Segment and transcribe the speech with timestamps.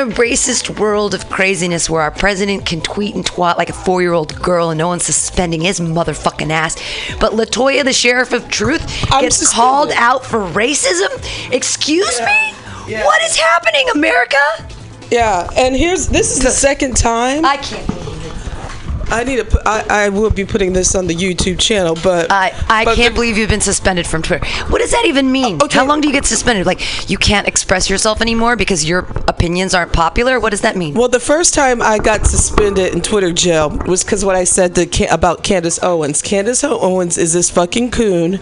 [0.00, 4.00] a racist world of craziness where our president can tweet and twat like a four
[4.02, 6.76] year old girl and no one's suspending his motherfucking ass.
[7.18, 11.52] But Latoya, the sheriff of truth, I'm gets called out for racism?
[11.52, 12.54] Excuse me?
[12.88, 13.04] Yeah.
[13.04, 14.36] What is happening, America?
[15.10, 17.44] Yeah, and here's this is the second time.
[17.44, 19.12] I can't believe it.
[19.12, 19.62] I need to.
[19.66, 23.12] I I will be putting this on the YouTube channel, but I, I but can't
[23.12, 24.46] the- believe you've been suspended from Twitter.
[24.68, 25.60] What does that even mean?
[25.62, 25.76] Okay.
[25.78, 26.66] How long do you get suspended?
[26.66, 30.38] Like, you can't express yourself anymore because your opinions aren't popular?
[30.38, 30.94] What does that mean?
[30.94, 34.74] Well, the first time I got suspended in Twitter jail was because what I said
[34.76, 36.22] to about Candace Owens.
[36.22, 38.38] Candace Owens is this fucking coon.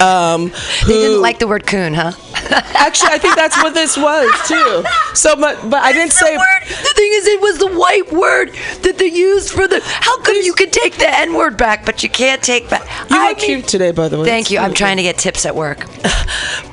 [0.00, 0.52] Um,
[0.86, 2.12] They didn't like the word coon, huh?
[2.50, 4.84] Actually, I think that's what this was too.
[5.14, 6.36] So, but but I didn't the say.
[6.36, 6.62] word.
[6.68, 9.80] The thing is, it was the white word that they used for the.
[9.82, 12.82] How come you can take the N word back, but you can't take back?
[13.10, 14.26] You I look cute today, by the way.
[14.26, 14.58] Thank you.
[14.58, 15.86] I'm trying to get tips at work.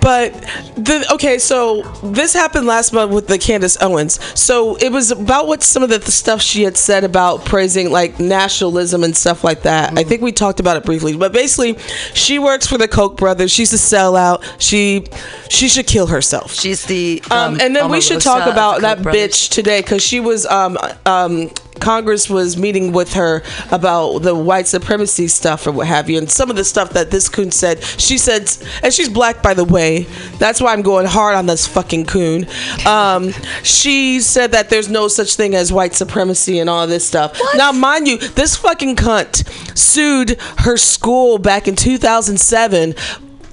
[0.01, 0.33] But
[0.75, 4.19] the okay, so this happened last month with the Candace Owens.
[4.39, 7.91] So it was about what some of the, the stuff she had said about praising
[7.91, 9.97] like nationalism and stuff like that.
[9.97, 11.77] I think we talked about it briefly, but basically,
[12.13, 13.51] she works for the Koch brothers.
[13.51, 14.43] She's a sellout.
[14.59, 15.05] She
[15.49, 16.53] she should kill herself.
[16.53, 17.21] She's the.
[17.31, 19.31] Um, and then we should talk about that brothers.
[19.33, 21.49] bitch today because she was um um
[21.79, 23.41] Congress was meeting with her
[23.71, 27.11] about the white supremacy stuff or what have you, and some of the stuff that
[27.11, 27.81] this coon said.
[27.83, 28.51] She said,
[28.83, 30.03] and she's black by the way.
[30.37, 32.47] That's why I'm going hard on this fucking coon.
[32.85, 33.31] Um,
[33.63, 37.39] she said that there's no such thing as white supremacy and all this stuff.
[37.55, 39.47] Now, mind you, this fucking cunt
[39.77, 42.95] sued her school back in 2007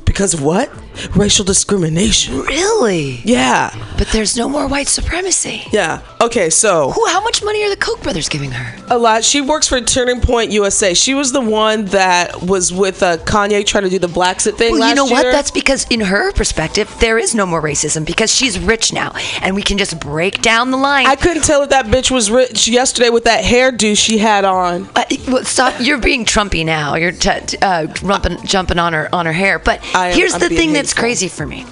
[0.05, 0.71] because of what?
[1.15, 2.41] Racial discrimination.
[2.41, 3.21] Really?
[3.25, 3.71] Yeah.
[3.99, 5.63] But there's no more white supremacy.
[5.73, 6.01] Yeah.
[6.21, 7.07] Okay, so Who?
[7.07, 8.77] How much money are the Koch brothers giving her?
[8.89, 9.25] a lot.
[9.25, 10.95] She works for Turning Point USA.
[10.95, 14.73] She was the one that was with uh, Kanye trying to do the Blexit thing
[14.73, 15.25] Well, you know what?
[15.25, 19.13] That's because, in her perspective, there is no more racism because she's rich now,
[19.43, 21.07] and we can just break down the line.
[21.07, 24.89] I couldn't tell if that bitch was rich yesterday with that hairdo she had on.
[24.95, 25.75] Uh, well, stop!
[25.81, 26.95] You're being Trumpy now.
[26.95, 29.59] You're t- t- uh, jumping, jumping on her on her hair.
[29.59, 31.03] But am- here's I'm the thing that's hateful.
[31.03, 31.65] crazy for me.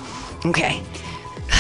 [0.47, 0.83] Okay,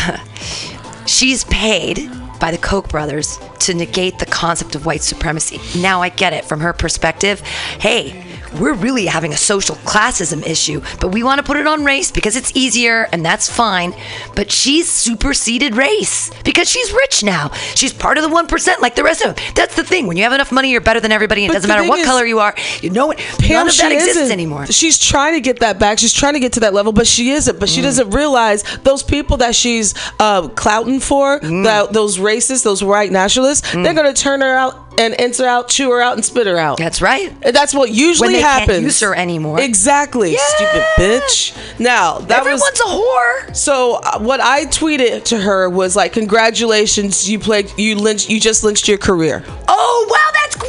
[1.06, 2.10] she's paid
[2.40, 5.58] by the Koch brothers to negate the concept of white supremacy.
[5.80, 7.40] Now I get it from her perspective.
[7.40, 8.22] Hey.
[8.60, 12.10] We're really having a social classism issue, but we want to put it on race
[12.10, 13.94] because it's easier and that's fine.
[14.36, 17.50] But she's superseded race because she's rich now.
[17.74, 19.44] She's part of the 1% like the rest of them.
[19.54, 20.06] That's the thing.
[20.06, 21.44] When you have enough money, you're better than everybody.
[21.44, 22.54] and It doesn't matter what is- color you are.
[22.80, 23.18] You know what?
[23.18, 24.66] Pam, None of that exists anymore.
[24.66, 25.98] She's trying to get that back.
[25.98, 27.58] She's trying to get to that level, but she isn't.
[27.58, 27.84] But she Mm.
[27.84, 31.64] doesn't realize those people that she's uh, clouting for, Mm.
[31.64, 35.91] that those racists, those white nationalists, they're gonna turn her out and enter out, chew
[35.91, 36.79] her out, and spit her out.
[36.79, 37.32] That's right.
[37.43, 38.69] And That's what usually When they happens.
[38.69, 39.61] can't use her anymore.
[39.61, 41.79] Exactly, stupid bitch.
[41.79, 42.62] Now that was.
[42.62, 43.56] Everyone's was a whore.
[43.56, 43.94] so.
[44.02, 48.62] uh, What I tweeted to her was like, "Congratulations, you played, you lynched, you just
[48.64, 50.24] lynched your career." Oh, wow,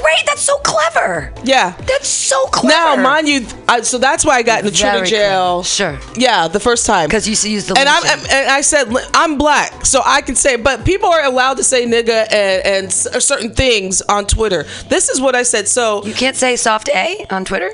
[0.06, 0.26] great.
[0.26, 1.34] That's so clever.
[1.44, 1.76] Yeah.
[1.88, 2.98] That's so clever.
[2.98, 5.64] Now, mind you, I, so that's why I got into Twitter Very jail.
[5.64, 6.00] clever.
[6.00, 6.00] Sure.
[6.16, 7.08] Yeah, the first time.
[7.08, 8.30] Because you used the and I'm lynching.
[8.32, 10.56] and I said I'm black, so I can say.
[10.56, 14.64] But people are allowed to say nigga and, and uh, certain things on Twitter.
[14.90, 15.68] This is what I said.
[15.68, 17.72] So You can't say soft A on Twitter?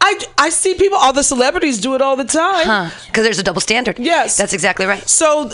[0.00, 2.66] I I see people, all the celebrities do it all the time.
[2.66, 2.90] Huh.
[3.06, 3.98] Because there's a double standard.
[3.98, 4.36] Yes.
[4.36, 5.06] That's exactly right.
[5.08, 5.50] So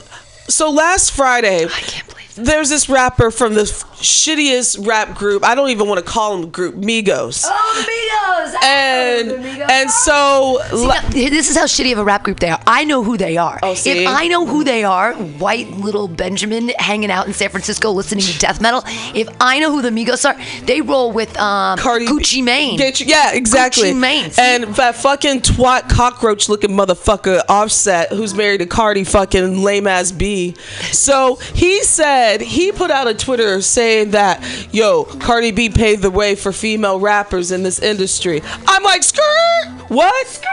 [0.49, 2.28] so last Friday, I can't believe.
[2.39, 5.45] There's this rapper from the shittiest rap group.
[5.45, 7.45] I don't even want to call them group, Migos.
[7.47, 8.65] Oh, the Migos!
[8.65, 9.31] and
[9.71, 12.61] and so la- See, now, this is how shitty of a rap group they are.
[12.67, 13.59] I know who they are.
[13.63, 13.91] Oh, see?
[14.05, 18.25] If I know who they are, white little Benjamin hanging out in San Francisco listening
[18.25, 18.83] to death metal.
[19.15, 22.77] If I know who the Migos are, they roll with um, Cardi Gucci Mane.
[22.79, 23.91] Get you- yeah, exactly.
[23.93, 24.31] Gucci Mane.
[24.31, 24.43] See?
[24.43, 30.13] And that fucking twat cockroach looking motherfucker Offset, who's married to Cardi fucking lame ass
[30.13, 30.55] B.
[30.93, 34.43] So he said he put out a Twitter saying that
[34.73, 38.43] yo Cardi B paved the way for female rappers in this industry.
[38.67, 39.69] I'm like skirt.
[39.89, 40.45] What?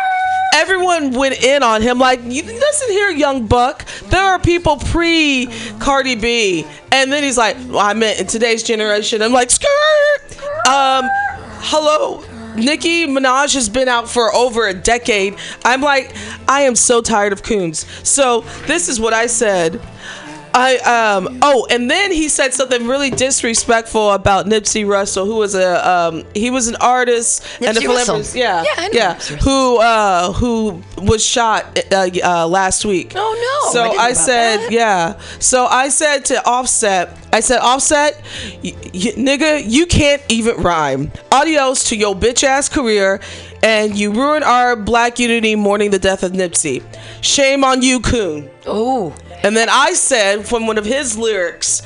[0.55, 3.85] Everyone went in on him like, you listen here, young buck.
[4.09, 5.49] There are people pre
[5.79, 9.21] Cardi B, and then he's like, well, I meant in today's generation.
[9.21, 10.39] I'm like, skirt.
[10.67, 11.09] Um,
[11.59, 12.23] hello.
[12.55, 15.35] Nicki Minaj has been out for over a decade.
[15.65, 16.15] I'm like,
[16.47, 17.85] I am so tired of coons.
[18.07, 19.81] So this is what I said.
[20.57, 25.53] I um oh and then he said something really disrespectful about Nipsey Russell, who was
[25.53, 27.81] a um he was an artist and a Russell.
[27.81, 29.13] philanthropist, yeah, Yeah, I know yeah,
[29.43, 33.11] who uh who was shot uh, uh, last week.
[33.15, 33.19] Oh,
[33.65, 34.71] no, So didn't I, said that.
[34.71, 35.19] yeah.
[35.39, 38.15] So I said to Offset, I said Offset,
[38.63, 41.11] y- y- nigga, you can't even rhyme.
[41.31, 43.19] Adios to your bitch ass career,
[43.65, 46.83] and you ruin our black unity mourning the death of Nipsey.
[47.21, 48.49] Shame on you, coon.
[48.67, 49.13] oh,
[49.43, 51.81] And then I said from one of his lyrics,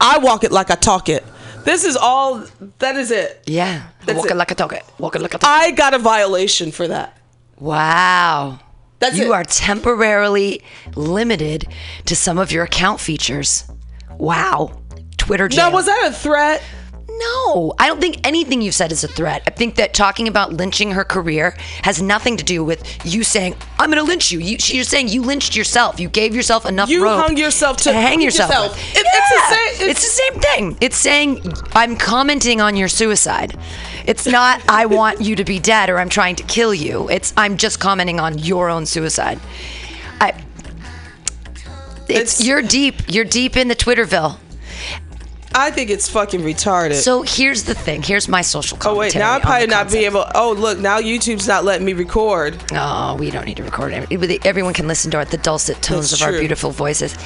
[0.00, 1.22] I walk it like I talk it.
[1.64, 2.42] This is all,
[2.78, 3.42] that is it.
[3.46, 3.88] yeah.
[4.06, 4.36] That's Walking it.
[4.36, 4.82] like a talk it.
[4.98, 5.50] Walking like a talk.
[5.50, 7.18] I got a violation for that.
[7.58, 8.60] Wow.
[8.98, 9.36] That's you it.
[9.36, 10.62] are temporarily
[10.96, 11.66] limited
[12.06, 13.64] to some of your account features.
[14.16, 14.80] Wow.
[15.18, 15.68] Twitter jail.
[15.68, 16.62] Now, was that a threat?
[17.20, 19.42] No, I don't think anything you've said is a threat.
[19.46, 23.54] I think that talking about lynching her career has nothing to do with you saying,
[23.78, 24.38] I'm going to lynch you.
[24.38, 24.56] you.
[24.60, 26.00] You're saying you lynched yourself.
[26.00, 28.50] You gave yourself enough You rope hung yourself to hang hang yourself.
[28.50, 28.96] yourself.
[28.96, 30.78] It- it's the same- it's- It's the same thing.
[30.80, 33.56] It's saying, I'm commenting on your suicide.
[34.06, 37.08] It's not, I want you to be dead or I'm trying to kill you.
[37.10, 39.38] It's, I'm just commenting on your own suicide.
[40.20, 40.32] I,
[42.08, 42.94] it's, It's- you're deep.
[43.08, 44.38] You're deep in the Twitterville.
[45.54, 46.94] I think it's fucking retarded.
[46.94, 48.02] So here's the thing.
[48.02, 48.96] Here's my social commentary.
[48.96, 50.24] oh, wait, now I probably not be able.
[50.34, 52.62] Oh, look, now YouTube's not letting me record.
[52.72, 53.92] Oh, we don't need to record.
[54.44, 57.16] Everyone can listen to our, the dulcet tones That's of our beautiful voices.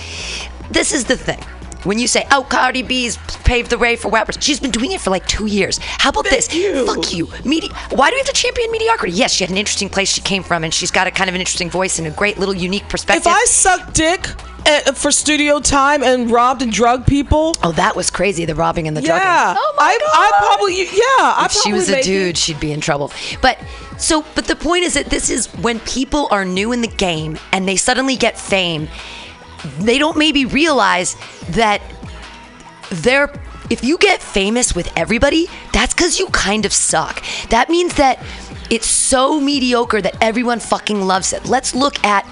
[0.71, 1.41] This is the thing.
[1.85, 5.03] When you say, "Oh, Cardi B's paved the way for rappers," she's been doing it
[5.03, 5.77] for like two years.
[5.83, 6.55] How about Thank this?
[6.55, 6.87] you.
[6.87, 9.13] Fuck you, Medi- Why do we have to champion mediocrity?
[9.13, 11.35] Yes, she had an interesting place she came from, and she's got a kind of
[11.35, 13.27] an interesting voice and a great little unique perspective.
[13.27, 14.27] If I suck dick
[14.67, 18.45] Uh, for studio time and robbed and drugged people, oh, that was crazy.
[18.47, 19.27] The robbing and the drugging.
[19.27, 20.09] yeah, Oh my I, god.
[20.15, 22.05] I probably, yeah, I if she was a make it.
[22.05, 23.13] dude, she'd be in trouble.
[23.43, 23.59] But
[23.99, 27.39] so, but the point is that this is when people are new in the game
[27.53, 28.89] and they suddenly get fame.
[29.79, 31.17] They don't maybe realize
[31.51, 31.83] that
[32.91, 33.33] they're.
[33.71, 37.23] If you get famous with everybody, that's because you kind of suck.
[37.49, 38.23] That means that
[38.71, 41.47] it's so mediocre that everyone fucking loves it.
[41.47, 42.27] Let's look at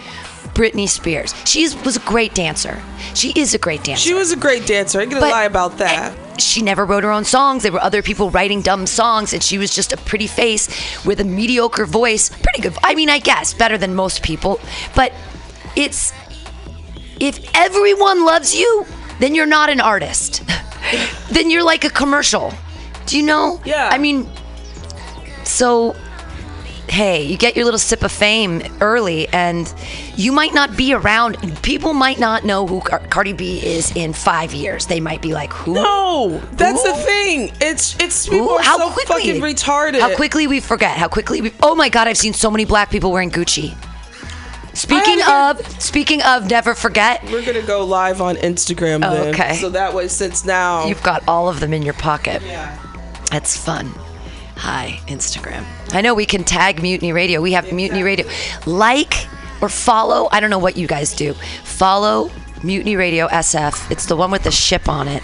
[0.55, 1.35] Britney Spears.
[1.47, 2.83] She is, was a great dancer.
[3.15, 4.03] She is a great dancer.
[4.09, 4.99] She was a great dancer.
[4.99, 6.13] I ain't gonna But- lie about that.
[6.41, 7.63] she never wrote her own songs.
[7.63, 10.69] There were other people writing dumb songs, and she was just a pretty face
[11.05, 12.29] with a mediocre voice.
[12.29, 12.77] Pretty good.
[12.83, 14.61] I mean, I guess better than most people.
[14.95, 15.13] But
[15.77, 16.13] it's
[17.21, 18.87] if everyone loves you,
[19.21, 20.43] then you're not an artist.
[21.31, 22.53] then you're like a commercial.
[23.07, 23.61] Do you know?
[23.65, 23.89] Yeah.
[23.93, 24.29] I mean,
[25.45, 25.95] so
[26.93, 29.73] hey, you get your little sip of fame early, and
[30.15, 31.39] you might not be around.
[31.63, 34.87] People might not know who Car- Cardi B is in five years.
[34.87, 35.75] They might be like, who?
[35.75, 37.51] No, that's the thing.
[37.61, 40.01] It's it's people Ooh, are so fucking retarded.
[40.01, 40.99] How quickly we forget.
[40.99, 41.53] How quickly we.
[41.63, 42.09] Oh my God!
[42.09, 43.75] I've seen so many black people wearing Gucci.
[44.75, 47.23] Speaking of, speaking of, never forget.
[47.25, 49.05] We're gonna go live on Instagram then.
[49.05, 49.57] Oh, okay.
[49.57, 52.43] So that way, since now, You've got all of them in your pocket.
[52.43, 52.79] yeah.
[53.31, 53.93] That's fun.
[54.57, 55.65] Hi, Instagram.
[55.93, 57.41] I know we can tag Mutiny Radio.
[57.41, 58.27] We have Mutiny Radio.
[58.67, 59.27] Like
[59.61, 60.29] or follow.
[60.31, 61.35] I don't know what you guys do.
[61.65, 62.31] Follow
[62.63, 63.91] Mutiny Radio SF.
[63.91, 65.23] It's the one with the ship on it.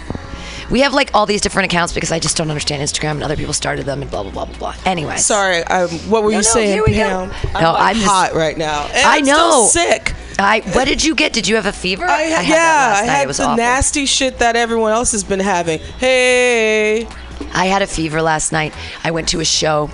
[0.69, 3.35] We have like all these different accounts because I just don't understand Instagram and other
[3.35, 4.75] people started them and blah blah blah blah blah.
[4.85, 7.29] Anyway, Sorry, um, what were you no, saying, here we go.
[7.31, 7.55] Pam?
[7.55, 8.85] I'm, No, like I'm just- hot right now.
[8.93, 9.67] And I I'm know.
[9.71, 10.13] Sick.
[10.37, 11.33] I what did you get?
[11.33, 12.05] Did you have a fever?
[12.05, 13.57] I, had yeah, that last I had it was the awful.
[13.57, 15.79] nasty shit that everyone else has been having.
[15.97, 17.07] Hey,
[17.53, 18.73] I had a fever last night.
[19.03, 19.89] I went to a show.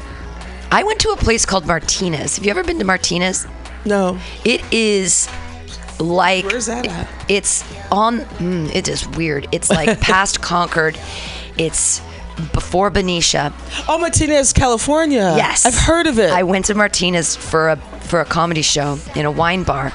[0.72, 2.36] I went to a place called Martinez.
[2.38, 3.48] Have you ever been to Martinez?
[3.86, 5.30] no, It is
[6.00, 7.08] like Where's that at?
[7.30, 8.20] It's on.
[8.40, 9.48] Mm, it is weird.
[9.52, 10.98] It's like past Concord.
[11.58, 12.02] It's
[12.52, 13.54] before Benicia.
[13.88, 15.34] oh Martinez, California.
[15.38, 16.32] Yes, I've heard of it.
[16.32, 19.94] I went to Martinez for a for a comedy show in a wine bar.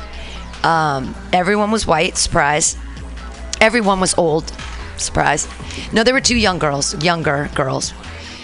[0.63, 2.17] Um, everyone was white.
[2.17, 2.77] Surprise.
[3.61, 4.51] Everyone was old.
[5.01, 5.49] Surprise.
[5.93, 7.93] No, there were two young girls, younger girls.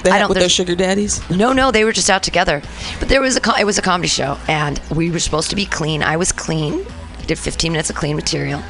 [0.02, 0.28] They I don't.
[0.28, 1.20] with their sugar daddies.
[1.30, 2.62] no, no, they were just out together.
[3.00, 5.56] But there was a co- it was a comedy show, and we were supposed to
[5.56, 6.02] be clean.
[6.02, 6.84] I was clean.
[7.26, 8.62] Did 15 minutes of clean material,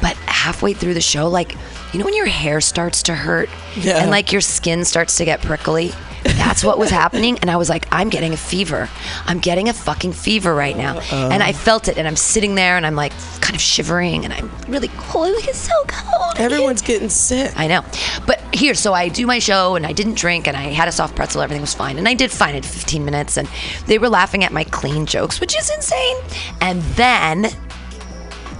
[0.00, 1.54] but halfway through the show, like
[1.92, 3.98] you know when your hair starts to hurt Yeah.
[3.98, 5.92] and like your skin starts to get prickly.
[6.24, 8.88] That's what was happening, and I was like, I'm getting a fever.
[9.26, 11.98] I'm getting a fucking fever right now, and I felt it.
[11.98, 15.34] And I'm sitting there, and I'm like kind of shivering, and I'm really cold.
[15.34, 16.34] Like, It's so cold.
[16.38, 17.52] Everyone's getting sick.
[17.56, 17.84] I know.
[18.26, 20.92] But here, so I do my show and I didn't drink and I had a
[20.92, 21.98] soft pretzel, everything was fine.
[21.98, 23.48] And I did fine at 15 minutes and
[23.86, 26.16] they were laughing at my clean jokes, which is insane.
[26.60, 27.48] And then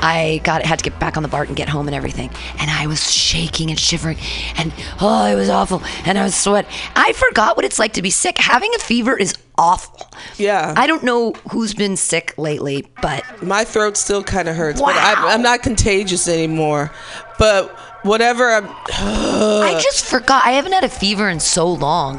[0.01, 2.31] I got had to get back on the BART and get home and everything.
[2.59, 4.19] And I was shaking and shivering
[4.57, 5.83] and oh, it was awful.
[6.05, 6.67] And I was sweat.
[6.97, 8.39] I forgot what it's like to be sick.
[8.39, 10.09] Having a fever is awful.
[10.37, 10.73] Yeah.
[10.77, 14.95] I don't know who's been sick lately, but My throat still kind of hurts, but
[14.95, 15.15] Wow.
[15.17, 16.93] I'm, I'm not contagious anymore.
[17.39, 17.71] But
[18.03, 18.67] whatever, I'm.
[18.89, 20.45] I just forgot.
[20.45, 22.19] I haven't had a fever in so long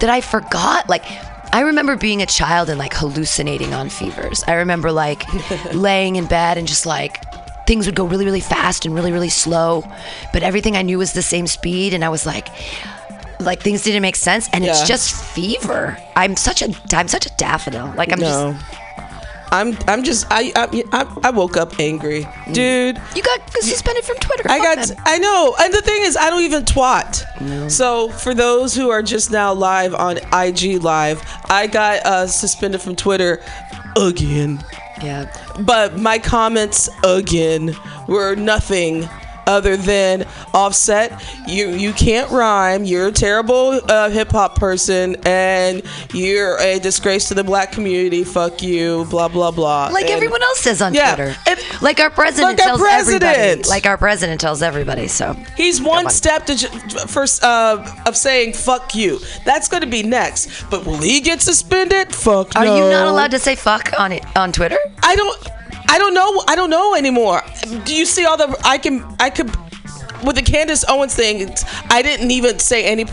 [0.00, 0.88] that I forgot.
[0.88, 1.04] Like,
[1.54, 4.42] I remember being a child and like hallucinating on fevers.
[4.48, 5.22] I remember like
[5.72, 7.22] laying in bed and just like
[7.68, 9.84] things would go really, really fast and really, really slow,
[10.32, 11.94] but everything I knew was the same speed.
[11.94, 12.48] And I was like,
[13.38, 15.96] like things didn't make sense, and it's just fever.
[16.16, 17.92] I'm such a, I'm such a daffodil.
[17.96, 18.52] Like I'm No.
[18.58, 18.83] just.
[19.54, 23.00] I'm I'm just I I, I, woke up angry, dude.
[23.14, 24.42] You got suspended from Twitter.
[24.50, 24.96] I got them.
[25.04, 27.40] I know, and the thing is, I don't even twat.
[27.40, 27.68] No.
[27.68, 32.82] So for those who are just now live on IG Live, I got uh, suspended
[32.82, 33.42] from Twitter
[33.96, 34.58] again.
[35.00, 35.32] Yeah.
[35.60, 37.76] But my comments again
[38.08, 39.08] were nothing
[39.46, 41.22] other than offset.
[41.46, 42.84] You you can't rhyme.
[42.84, 45.82] You're a terrible uh, hip hop person, and
[46.12, 48.24] you're a disgrace to the black community.
[48.24, 49.04] Fuck you.
[49.10, 49.88] Blah blah blah.
[49.92, 51.36] Like And- everyone else says on Yeah, Twitter.
[51.46, 53.34] and- like our president Like our tells everybody.
[53.34, 53.68] president.
[53.68, 55.08] Like our president tells everybody.
[55.08, 56.10] So He's one on.
[56.10, 56.56] step to
[57.06, 60.64] first uh, of saying "fuck you." That's going to be next.
[60.70, 62.14] But will he get suspended?
[62.14, 62.76] Fuck Are no.
[62.76, 64.78] you not allowed to say fuck on it on Twitter?
[65.02, 65.48] I don't.
[65.94, 66.42] I don't know.
[66.48, 67.40] I don't know anymore.
[67.84, 68.60] Do you see all the?
[68.64, 69.04] I can.
[69.20, 69.54] I could.
[70.24, 71.54] With the Candace Owens thing,
[71.88, 73.04] I didn't even say any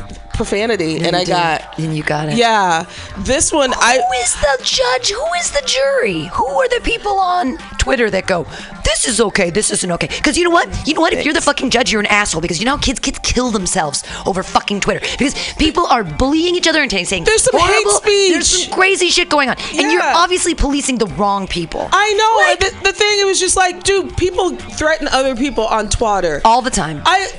[0.46, 1.32] profanity, and I You did.
[1.34, 1.80] got.
[1.80, 2.36] and you got it.
[2.38, 2.86] Yeah,
[3.20, 3.94] this one I.
[4.02, 5.12] Who is the judge?
[5.12, 6.24] Who is the jury?
[6.34, 8.46] Who are the people on Twitter that go,
[8.84, 10.08] "This is okay, this isn't okay"?
[10.08, 10.68] Because you know what?
[10.88, 11.14] You know what?
[11.14, 12.42] If you're the fucking judge, you're an asshole.
[12.42, 15.34] Because you know how kids kids kill themselves over fucking Twitter because
[15.66, 18.32] people are bullying each other and saying There's some hate horrible- speech.
[18.34, 21.88] There's some crazy shit going on, and you're obviously policing the wrong people.
[21.92, 22.32] I know.
[22.50, 26.42] Like- the, the thing it was just like, dude, people threaten other people on Twitter.
[26.44, 27.02] all the time.
[27.06, 27.30] I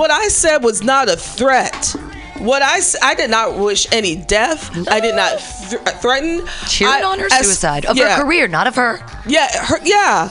[0.00, 1.94] what I said was not a threat.
[2.38, 4.70] What I, I did not wish any death.
[4.88, 6.46] I did not th- threaten.
[6.68, 8.98] Cheering I- on her as- suicide of yeah, her career, not of her.
[9.26, 10.28] Yeah, her, yeah.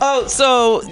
[0.00, 0.82] Oh, so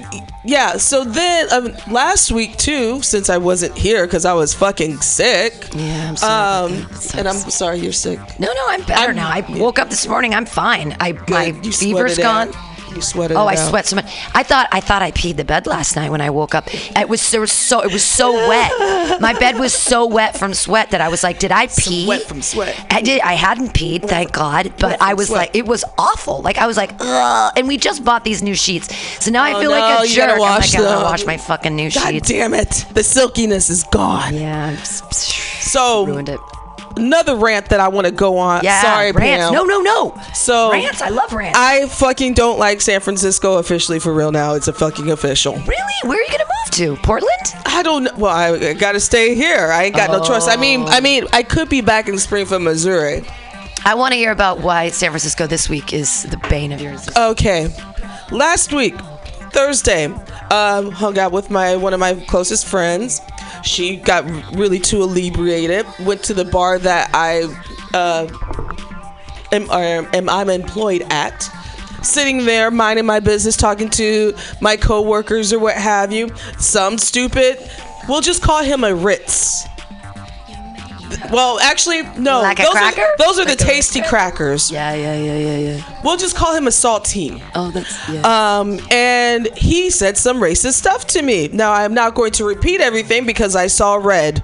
[0.45, 0.76] yeah.
[0.76, 5.69] So then um, last week too, since I wasn't here because I was fucking sick.
[5.75, 6.76] Yeah, I'm sorry.
[6.83, 8.19] Um, and I'm sorry you're sick.
[8.38, 9.28] No, no, I'm better I'm- now.
[9.28, 10.35] I woke up this morning.
[10.35, 10.97] I'm fine.
[11.00, 11.66] I my Good.
[11.66, 12.49] You fever's gone.
[12.49, 12.54] out.
[12.94, 13.37] You sweated.
[13.37, 13.68] Oh, I out.
[13.68, 14.06] sweat so much.
[14.35, 16.68] I thought I thought I peed the bed last night when I woke up.
[16.73, 19.20] It was there was so it was so wet.
[19.20, 22.06] My bed was so wet from sweat that I was like, did I pee?
[22.06, 22.75] wet from sweat.
[22.90, 23.20] I did.
[23.20, 24.73] I hadn't peed, thank God.
[24.78, 25.38] But I was sweat.
[25.38, 26.42] like, it was awful.
[26.42, 27.52] Like I was like, ugh.
[27.56, 28.94] And we just bought these new sheets,
[29.25, 30.30] so now I Oh, feel no, like a jerk.
[30.30, 32.28] I'm like, I gotta wash my fucking new God sheets.
[32.28, 32.87] damn it!
[32.94, 34.35] The silkiness is gone.
[34.35, 36.40] Yeah, So ruined it.
[36.97, 38.62] Another rant that I want to go on.
[38.64, 39.47] Yeah, Sorry, rants.
[39.47, 39.52] Pam.
[39.52, 40.14] No, no, no.
[40.35, 41.02] So rants.
[41.02, 41.59] I love rants.
[41.59, 44.54] I fucking don't like San Francisco officially for real now.
[44.54, 45.54] It's a fucking official.
[45.54, 45.76] really?
[46.04, 46.97] Where are you gonna move to?
[47.02, 47.30] Portland?
[47.66, 48.12] I don't know.
[48.16, 49.70] Well, I, got to stay here.
[49.70, 50.49] I ain't got no choice.
[50.49, 53.23] I mean, I mean, I could be back in Springfield, Missouri.
[53.85, 56.92] I want to hear about why San Francisco this week is the bane of your
[56.92, 57.16] existence.
[57.16, 57.68] Okay,
[58.30, 58.94] last week,
[59.50, 60.07] Thursday,
[60.50, 63.21] um, hung out with my one of my closest friends.
[63.62, 65.87] She got really too inebriated.
[66.00, 67.42] Went to the bar that I
[67.95, 68.28] uh,
[69.52, 69.71] am,
[70.14, 71.49] am I'm employed at.
[72.02, 76.30] Sitting there, minding my business, talking to my coworkers or what have you.
[76.59, 77.59] Some stupid,
[78.09, 79.66] we'll just call him a Ritz.
[81.30, 82.40] Well, actually, no.
[82.40, 83.02] Like a those cracker?
[83.02, 84.71] Are, those are the tasty crackers.
[84.71, 85.89] Yeah, yeah, yeah, yeah, yeah.
[86.04, 87.42] We'll just call him a saltine.
[87.54, 88.59] Oh, that's yeah.
[88.61, 91.49] Um, and he said some racist stuff to me.
[91.49, 94.42] Now, I'm not going to repeat everything because I saw red.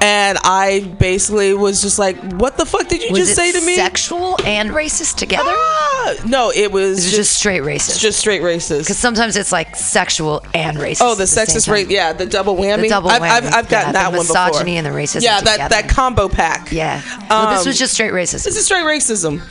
[0.00, 3.60] And I basically was just like, what the fuck did you was just say to
[3.66, 3.74] me?
[3.74, 5.50] sexual and racist together?
[5.52, 7.98] Ah, no, it was it just, just straight racist?
[8.00, 8.80] just straight racist.
[8.80, 11.00] because sometimes it's like sexual and racist.
[11.02, 12.82] Oh, the sexist rate, yeah, the double whammy.
[12.82, 13.52] The double I've, I've, whammy.
[13.54, 14.46] I've gotten Yeah, that one before.
[14.46, 15.68] misogyny and the racism Yeah, that, together.
[15.82, 16.70] that combo pack.
[16.72, 17.02] Yeah.
[17.28, 18.44] well, this Um, was just straight racist.
[18.44, 19.42] This is straight racism.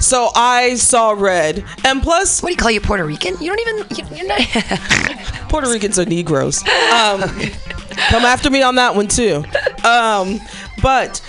[0.00, 3.36] So I saw red, and plus what do you call you Puerto Rican?
[3.40, 3.96] You don't even.
[3.96, 4.40] You, you're not.
[5.48, 6.62] Puerto Ricans are Negroes.
[6.92, 7.20] Um,
[8.08, 9.44] Come after me on that one too.
[9.84, 10.40] Um,
[10.82, 11.20] but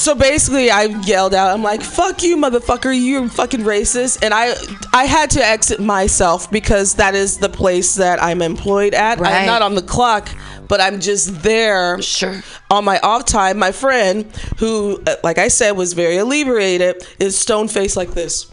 [0.00, 2.92] so basically, I yelled out, "I'm like, fuck you, motherfucker!
[2.98, 4.54] You're fucking racist!" And I,
[4.92, 9.18] I had to exit myself because that is the place that I'm employed at.
[9.20, 9.32] Right.
[9.32, 10.28] I'm not on the clock,
[10.68, 12.00] but I'm just there.
[12.02, 12.40] Sure.
[12.70, 14.24] On my off time, my friend,
[14.58, 18.46] who, uh, like I said, was very inebriated, is stone faced like this.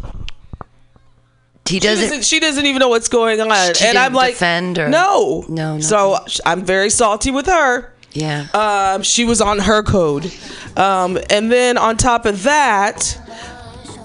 [1.68, 2.06] He She doesn't.
[2.08, 5.80] doesn't, she doesn't even know what's going on, and I'm like, defend or- no, No,
[5.82, 7.94] So I'm very salty with her.
[8.18, 8.48] Yeah.
[8.96, 10.32] Um, she was on her code.
[10.76, 13.00] Um, and then on top of that,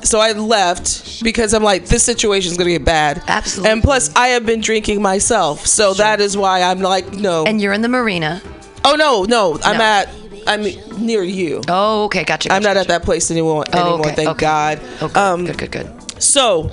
[0.03, 3.23] so I left because I'm like, this situation is going to get bad.
[3.27, 3.71] Absolutely.
[3.73, 5.67] And plus, I have been drinking myself.
[5.67, 7.45] So that is why I'm like, no.
[7.47, 8.43] and you're in the marina.
[8.85, 9.59] oh, no, no.
[9.65, 10.09] I'm at,
[10.47, 10.63] I'm
[11.05, 11.63] near you.
[11.69, 12.53] Oh, okay, gotcha.
[12.53, 14.41] I'm gotcha, not at that place anymore, Oh, anymore okay, thank okay.
[14.41, 14.81] God.
[15.01, 16.23] Oh, good, Um, good, good, good.
[16.23, 16.69] so,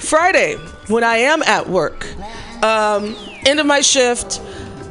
[0.00, 0.56] Friday,
[0.88, 2.06] when I am at work,
[2.62, 4.40] um, end of my shift,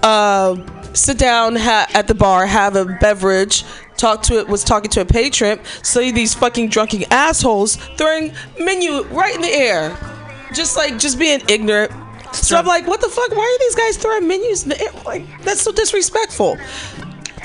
[0.02, 0.56] uh,
[0.94, 3.64] sit down ha- at the bar, have a beverage,
[3.98, 9.04] talk to it, was talking to a patron, see these fucking drunken assholes throwing menu
[9.06, 9.98] right in the air.
[10.54, 11.92] Just like, just being ignorant.
[12.34, 13.30] So I'm like, what the fuck?
[13.32, 14.92] Why are these guys throwing menus in the air?
[15.06, 16.58] Like, that's so disrespectful.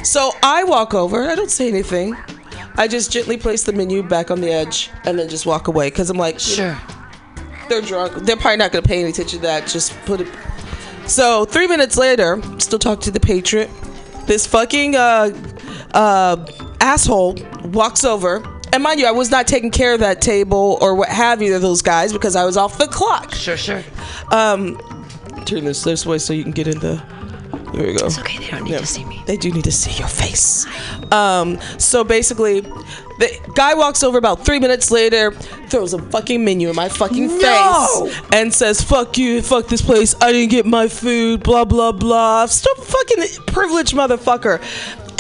[0.03, 2.17] So I walk over, I don't say anything.
[2.77, 5.89] I just gently place the menu back on the edge and then just walk away
[5.89, 6.79] because I'm like, Sure.
[7.69, 8.25] they're drunk.
[8.25, 9.67] They're probably not going to pay any attention to that.
[9.67, 10.29] Just put it.
[11.09, 13.71] So three minutes later, still talk to the patron.
[14.27, 15.31] This fucking uh,
[15.93, 16.47] uh,
[16.81, 18.45] asshole walks over.
[18.75, 21.57] And mind you, I was not taking care of that table or what have you
[21.57, 23.35] of those guys because I was off the clock.
[23.35, 23.83] Sure, sure.
[24.31, 24.77] Um,
[25.47, 27.03] turn this this way so you can get in the.
[27.73, 28.07] Here we go.
[28.07, 28.39] It's okay.
[28.39, 28.79] They don't need Yeah.
[28.79, 29.23] to see me.
[29.27, 30.67] They do need to see your face.
[31.13, 35.33] Um, so basically, the guy walks over about three minutes later,
[35.69, 38.07] throws a fucking menu in my fucking No!
[38.09, 40.15] face, and says, "Fuck you, fuck this place.
[40.21, 42.47] I didn't get my food." Blah blah blah.
[42.47, 44.61] Stop fucking privileged motherfucker.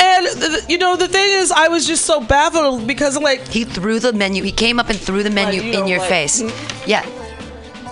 [0.00, 3.46] And th- you know the thing is, I was just so baffled because I'm like,
[3.48, 4.42] He threw the menu.
[4.42, 6.42] He came up and threw the menu you in your like- face.
[6.86, 7.04] Yeah.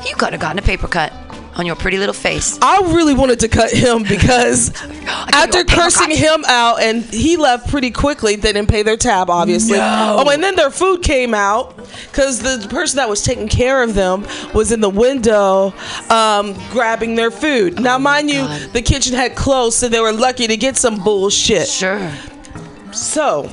[0.08, 1.12] You could have gotten a paper cut
[1.56, 2.58] on your pretty little face.
[2.60, 4.70] I really wanted to cut him because
[5.32, 9.78] after cursing him out and he left pretty quickly, they didn't pay their tab, obviously.
[9.78, 10.16] No.
[10.20, 11.76] Oh, and then their food came out
[12.10, 15.72] because the person that was taking care of them was in the window
[16.10, 17.80] um, grabbing their food.
[17.80, 21.02] Now, mind you, Oh the kitchen had closed, so they were lucky to get some
[21.02, 21.68] bullshit.
[21.68, 22.12] Sure.
[22.92, 23.50] So,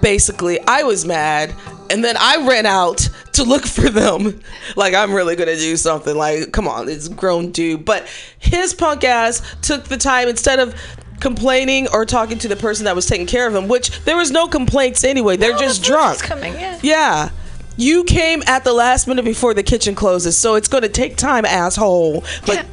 [0.00, 1.54] basically, I was mad,
[1.90, 3.08] and then I ran out
[3.38, 4.40] to look for them.
[4.76, 6.14] Like, I'm really gonna do something.
[6.16, 7.84] Like, come on, it's grown dude.
[7.84, 8.06] But
[8.38, 10.74] his punk ass took the time instead of
[11.20, 14.30] complaining or talking to the person that was taking care of him, which there was
[14.30, 15.36] no complaints anyway.
[15.36, 16.18] They're No, just the drunk.
[16.20, 16.78] coming, yeah.
[16.82, 17.30] Yeah.
[17.76, 21.44] You came at the last minute before the kitchen closes, so it's gonna take time,
[21.44, 22.24] asshole.
[22.46, 22.64] But, Yeah.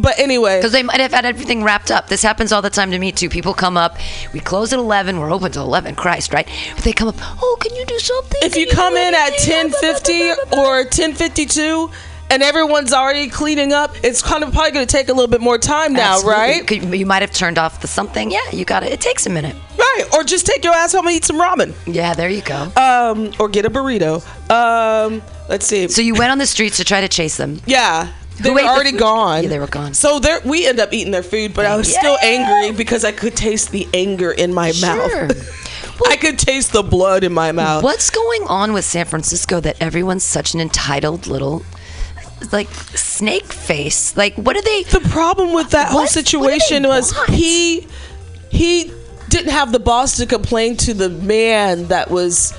[0.00, 0.58] But anyway.
[0.58, 2.08] Because they might have had everything wrapped up.
[2.08, 3.28] This happens all the time to me too.
[3.28, 3.96] People come up,
[4.32, 6.48] we close at 11, we're open till 11, Christ, right?
[6.74, 8.40] But they come up, oh, can you do something?
[8.42, 11.90] if Can you come in at anything?" 1050 or 1052
[12.32, 15.40] and everyone's already cleaning up it's kind of probably going to take a little bit
[15.40, 16.80] more time now Absolutely.
[16.80, 18.30] right You might have turned off the something.
[18.30, 18.92] Yeah, you got it.
[18.92, 19.56] It takes a minute.
[19.76, 22.70] right or just take your ass home and eat some ramen Yeah, there you go.
[22.76, 26.84] um or get a burrito um let's see so you went on the streets to
[26.84, 27.60] try to chase them.
[27.66, 29.94] yeah they were ate the already gone Yeah, they were gone.
[29.94, 33.12] so there we end up eating their food but i was still angry because i
[33.12, 34.96] could taste the anger in my Sure.
[35.28, 35.66] mouth
[36.06, 39.76] i could taste the blood in my mouth What's going on with San Francisco that
[39.80, 41.62] everyone's such an entitled little,
[42.52, 44.16] like, snake face?
[44.16, 44.82] Like, what are they?
[44.84, 47.30] the problem with that whole What- they situation was want?
[47.30, 47.86] he
[48.50, 48.90] he
[49.28, 52.54] didn't have the boss to complain to the man that was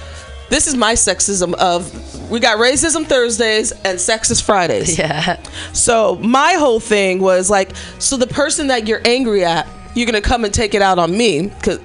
[0.52, 5.00] this is my sexism of we got racism Thursdays and sexist Fridays.
[5.00, 5.42] Yeah.
[5.74, 10.22] So my whole thing was like so the person that you're angry at, you're going
[10.22, 11.80] to come and take it out on me cuz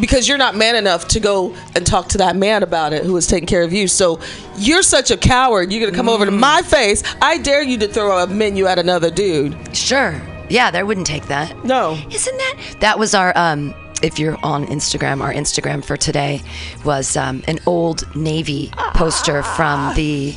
[0.00, 3.12] because you're not man enough to go and talk to that man about it who
[3.12, 3.86] was taking care of you.
[3.86, 4.20] So
[4.56, 5.72] you're such a coward.
[5.72, 7.02] You're to come over to my face.
[7.20, 9.76] I dare you to throw a menu at another dude.
[9.76, 10.20] Sure.
[10.48, 11.64] Yeah, they wouldn't take that.
[11.64, 11.98] No.
[12.10, 16.42] Isn't that that was our um if you're on Instagram, our Instagram for today
[16.84, 20.34] was um, an old Navy poster from the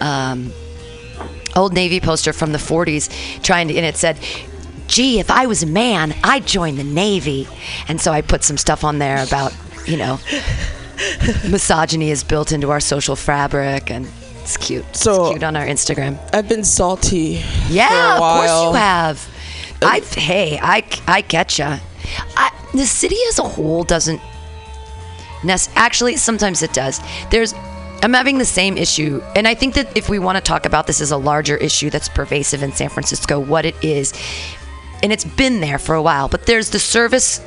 [0.00, 0.52] um,
[1.56, 4.18] old Navy poster from the 40s, trying to, and it said,
[4.86, 7.48] "Gee, if I was a man, I'd join the Navy."
[7.88, 9.54] And so I put some stuff on there about,
[9.86, 10.18] you know,
[11.48, 14.08] misogyny is built into our social fabric, and
[14.42, 14.84] it's cute.
[14.96, 16.18] So- it's cute on our Instagram.
[16.34, 17.42] I've been salty.
[17.68, 19.28] Yeah, for a of course you have.
[19.82, 21.78] I hey, I I get ya.
[22.36, 24.20] I, the city as a whole doesn't.
[25.44, 27.00] nec- Actually, sometimes it does.
[27.30, 27.54] There's.
[28.02, 30.86] I'm having the same issue, and I think that if we want to talk about
[30.86, 34.14] this as a larger issue that's pervasive in San Francisco, what it is
[35.02, 36.28] and it's been there for a while.
[36.28, 37.44] But there's the service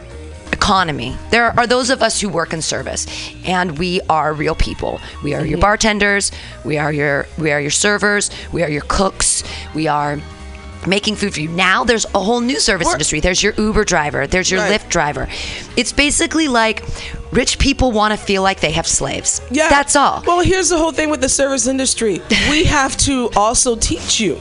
[0.52, 1.17] economy.
[1.32, 3.08] There are those of us who work in service,
[3.46, 5.02] and we are real people.
[5.24, 5.62] We are your mm-hmm.
[5.62, 6.32] bartenders.
[6.63, 8.30] We are your we are your servers.
[8.52, 9.43] We are your cooks.
[9.74, 10.19] We are
[10.88, 11.50] making food for you.
[11.50, 13.19] Now there's a whole new service We're- industry.
[13.19, 14.28] There's your Uber driver.
[14.28, 14.80] There's your Right.
[14.80, 15.28] Lyft driver.
[15.76, 16.84] It's basically like
[17.32, 19.41] rich people want to feel like they have slaves.
[19.52, 19.69] Yeah.
[19.69, 20.24] That's all.
[20.26, 22.22] Well, here's the whole thing with the service industry.
[22.50, 24.38] We have to also teach you.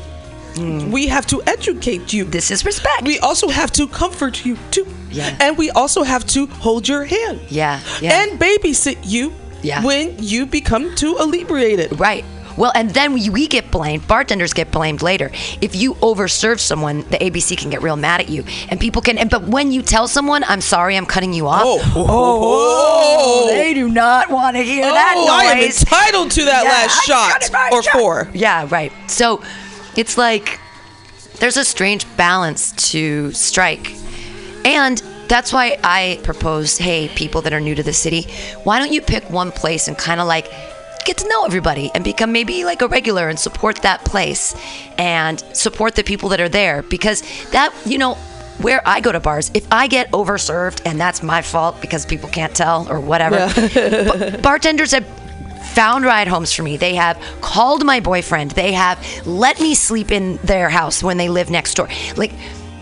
[0.55, 0.91] Mm.
[0.91, 2.25] We have to educate you.
[2.25, 3.03] this is respect.
[3.05, 4.87] we also have to comfort you too.
[5.11, 5.35] Yeah.
[5.41, 7.41] And we also have to hold your hand.
[7.49, 7.81] yeah.
[8.03, 8.23] Yeah.
[8.23, 9.83] And babysit you Yeah.
[9.83, 11.99] when you become too inebriated.
[11.99, 12.25] Right.
[12.57, 14.07] Well, and then we, we get blamed.
[14.09, 15.31] Bartenders get blamed later.
[15.61, 19.19] If you overserve someone, the ABC can get real mad at you, and people can.
[19.19, 23.45] And but when you tell someone, "I'm sorry, I'm cutting you off," oh, oh, oh,
[23.45, 23.47] oh.
[23.49, 27.01] they do not want to hear that Oh, I am entitled to that Yeah, last
[27.01, 27.93] I shot cut it right or shot.
[27.93, 28.29] four.
[28.35, 28.93] Yeah, right.
[29.09, 29.43] So
[29.97, 30.59] it's like
[31.39, 33.95] there's a strange balance to strike.
[34.65, 38.31] And that's why I propose hey, people that are new to the city,
[38.65, 40.47] why don't you pick one place and kind of like
[41.05, 44.55] get to know everybody and become maybe like a regular and support that place
[44.99, 48.15] and support the people that are there because that, you know,
[48.59, 52.29] where I go to bars, if I get overserved and that's my fault because people
[52.29, 55.07] can't tell or whatever, ba- bartenders have
[55.73, 56.77] found ride homes for me.
[56.77, 58.53] They have called my boyfriend.
[58.53, 61.89] They have let me sleep in their house when they live next door.
[62.17, 62.33] Like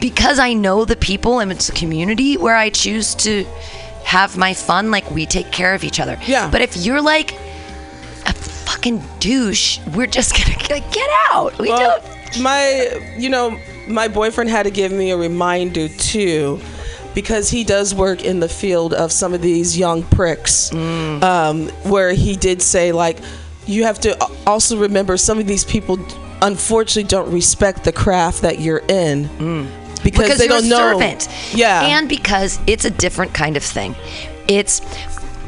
[0.01, 3.45] because I know the people and it's a community where I choose to
[4.05, 6.19] have my fun, like we take care of each other.
[6.27, 6.51] Yeah.
[6.51, 7.35] But if you're like
[8.81, 11.57] fucking douche, we're just gonna like, get out.
[11.59, 16.61] We Well, don't my, you know, my boyfriend had to give me a reminder too,
[17.15, 21.23] because he does work in the field of some of these young pricks, Mm.
[21.23, 23.19] um, where he did say like,
[23.67, 24.17] you have to
[24.47, 25.99] also remember some of these people,
[26.41, 29.25] unfortunately, don't respect the craft that you're in.
[30.03, 30.77] Because, because they you're don't a know.
[30.99, 31.29] servant.
[31.53, 31.83] Yeah.
[31.99, 33.95] And because it's a different kind of thing.
[34.49, 34.81] It's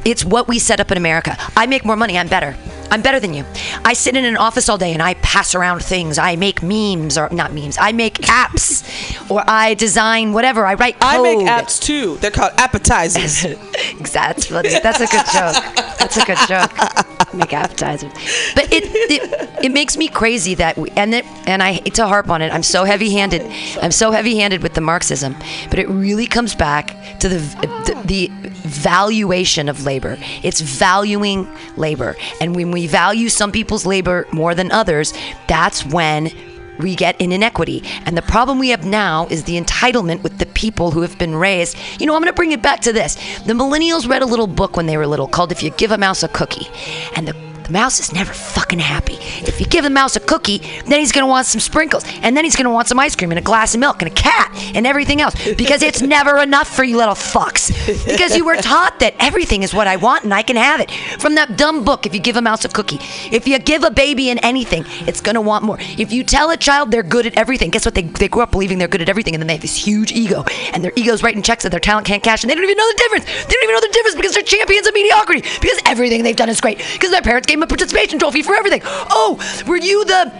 [0.04, 1.36] it's what we set up in America.
[1.56, 2.54] I make more money, I'm better.
[2.92, 3.46] I'm better than you.
[3.86, 6.18] I sit in an office all day and I pass around things.
[6.18, 7.78] I make memes or not memes.
[7.80, 10.66] I make apps or I design whatever.
[10.66, 11.10] I write code.
[11.10, 12.16] I make apps too.
[12.18, 13.42] They're called appetizers.
[14.12, 14.68] That's funny.
[14.68, 15.96] That's a good joke.
[15.98, 17.34] That's a good joke.
[17.34, 18.12] Make appetizers,
[18.54, 22.06] but it it, it makes me crazy that we, and it, and I hate to
[22.06, 22.52] harp on it.
[22.52, 23.40] I'm so heavy-handed.
[23.80, 25.34] I'm so heavy-handed with the Marxism,
[25.70, 27.38] but it really comes back to the
[27.86, 30.18] the, the valuation of labor.
[30.42, 35.12] It's valuing labor, and when we value some people's labor more than others,
[35.48, 36.30] that's when
[36.78, 37.82] we get an inequity.
[38.04, 41.34] And the problem we have now is the entitlement with the people who have been
[41.34, 41.76] raised.
[41.98, 43.14] You know, I'm going to bring it back to this.
[43.40, 45.98] The millennials read a little book when they were little called If You Give a
[45.98, 46.68] Mouse a Cookie.
[47.14, 49.14] And the the mouse is never fucking happy.
[49.46, 52.44] If you give the mouse a cookie, then he's gonna want some sprinkles, and then
[52.44, 54.86] he's gonna want some ice cream and a glass of milk and a cat and
[54.86, 57.70] everything else because it's never enough for you little fucks.
[58.06, 60.90] Because you were taught that everything is what I want and I can have it.
[61.18, 62.98] From that dumb book, if you give a mouse a cookie,
[63.30, 65.78] if you give a baby an anything, it's gonna want more.
[65.80, 67.94] If you tell a child they're good at everything, guess what?
[67.94, 70.12] They, they grew up believing they're good at everything, and then they have this huge
[70.12, 72.76] ego, and their ego's writing checks that their talent can't cash, and they don't even
[72.76, 73.24] know the difference.
[73.24, 75.42] They don't even know the difference because they're champions of mediocrity.
[75.60, 76.78] Because everything they've done is great.
[76.92, 78.80] Because their parents gave them a participation trophy for everything.
[78.84, 80.32] Oh, were you the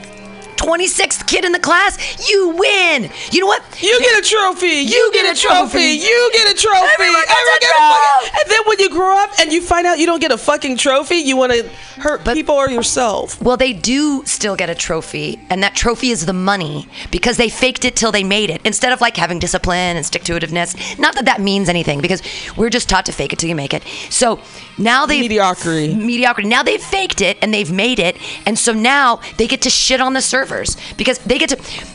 [0.63, 1.99] 26th kid in the class?
[2.31, 3.11] You win.
[3.31, 3.63] You know what?
[3.83, 4.67] You get a trophy.
[4.67, 5.81] You, get, a trophy.
[5.81, 6.79] You get a trophy.
[6.95, 9.99] Everyone gets a get fucking- And then when you grow up and you find out
[9.99, 11.69] you don't get a fucking trophy, you want to
[12.01, 13.41] hurt people or yourself.
[13.43, 17.49] Well, they do still get a trophy, and that trophy is the money because they
[17.49, 18.61] faked it till they made it.
[18.65, 20.99] Instead of like having discipline and stick to itiveness.
[20.99, 22.23] Not that that means anything because
[22.57, 23.83] we're just taught to fake it till you make it.
[24.11, 24.41] So
[24.79, 25.95] now they Mediocrity.
[25.95, 26.49] mediocrity.
[26.49, 30.01] Now they've faked it and they've made it, and so now they get to shit
[30.01, 31.87] on the servers because they get to.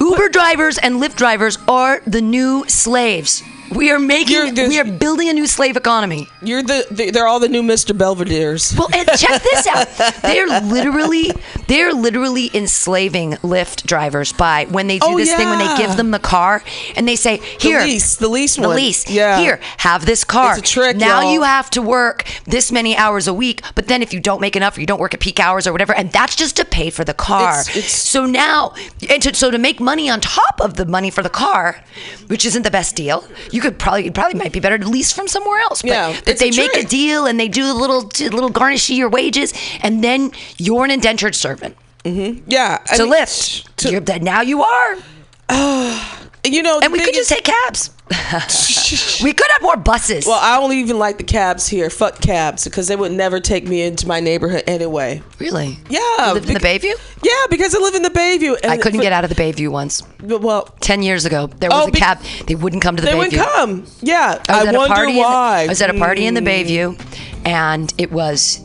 [0.00, 3.42] Uber drivers and Lyft drivers are the new slaves.
[3.74, 6.28] We are making, the- we are building a new slave economy.
[6.42, 7.96] You're the, the they're all the new Mr.
[7.96, 8.74] Belvedere's.
[8.78, 9.88] Well, and check this out.
[10.22, 11.32] They're literally
[11.66, 15.96] they're literally enslaving Lyft drivers by when they do Oh, this thing when they give
[15.96, 16.62] them the car
[16.96, 18.76] and they say, "Here, the lease, the lease the one.
[18.76, 19.08] lease.
[19.10, 19.38] Yeah.
[19.40, 20.58] Here, have this car.
[20.58, 21.32] It's a trick, Now y'all.
[21.32, 24.56] you have to work this many hours a week, but then if you don't make
[24.56, 26.90] enough or you don't work at peak hours or whatever, and that's just to pay
[26.90, 27.60] for the car.
[27.60, 28.74] It's- it's- so now,
[29.08, 31.82] and to, so to make money on top of the money for the car,
[32.26, 33.24] which isn't the best deal,
[33.54, 35.82] you could probably it probably might be better to lease from somewhere else.
[35.82, 38.50] But, Yeah, but it's a they make a deal and they do a little little
[38.50, 42.42] garnish your wages, and then you're an indentured servant mm-hmm.
[42.48, 42.82] Yeah.
[42.90, 43.76] I to mean, Lyft.
[43.76, 44.96] to- now you are.
[45.46, 47.90] Oh, you know, And we could just take cabs.
[49.22, 50.26] we could have more buses.
[50.26, 51.88] Well, I don't even like the cabs here.
[51.90, 55.22] Fuck cabs because they would never take me into my neighborhood anyway.
[55.38, 55.78] really?
[55.88, 56.92] Yeah, You lived in the Bayview?
[57.22, 58.56] Yeah, because I live in the Bayview.
[58.62, 60.02] And I couldn't get out of the Bayview once.
[60.22, 62.18] Well, Ten years ago, there was Oh, a cab.
[62.46, 63.18] They wouldn't come to the they Bayview.
[63.18, 63.86] would come.
[64.02, 65.10] Yeah, I I, was at a wonder party.
[65.12, 65.62] In the, why.
[65.62, 66.46] I was at a party in the Hmm.
[66.46, 68.58] Bayview, and it was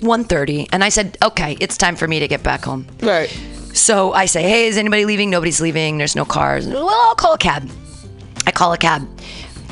[0.00, 3.30] 1.30, and I said, "Okay, it's time for me to get back home." Right.
[3.74, 5.28] So I say, "Hey, is anybody leaving?
[5.28, 5.98] Nobody's leaving.
[5.98, 7.68] There's no cars." Well, I'll call a cab.
[8.46, 9.06] I call a cab.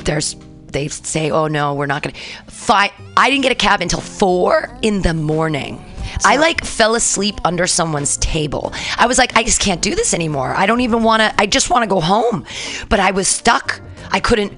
[0.04, 0.36] There's.
[0.66, 2.16] They say, "Oh no, we're not gonna."
[2.48, 2.90] Five.
[3.16, 5.84] I didn't get a cab until four in the morning.
[6.24, 8.72] I like fell asleep under someone's table.
[8.98, 10.52] I was like, I just can't do this anymore.
[10.54, 11.40] I don't even want to.
[11.40, 12.44] I just want to go home.
[12.88, 13.80] But I was stuck.
[14.10, 14.52] I couldn't.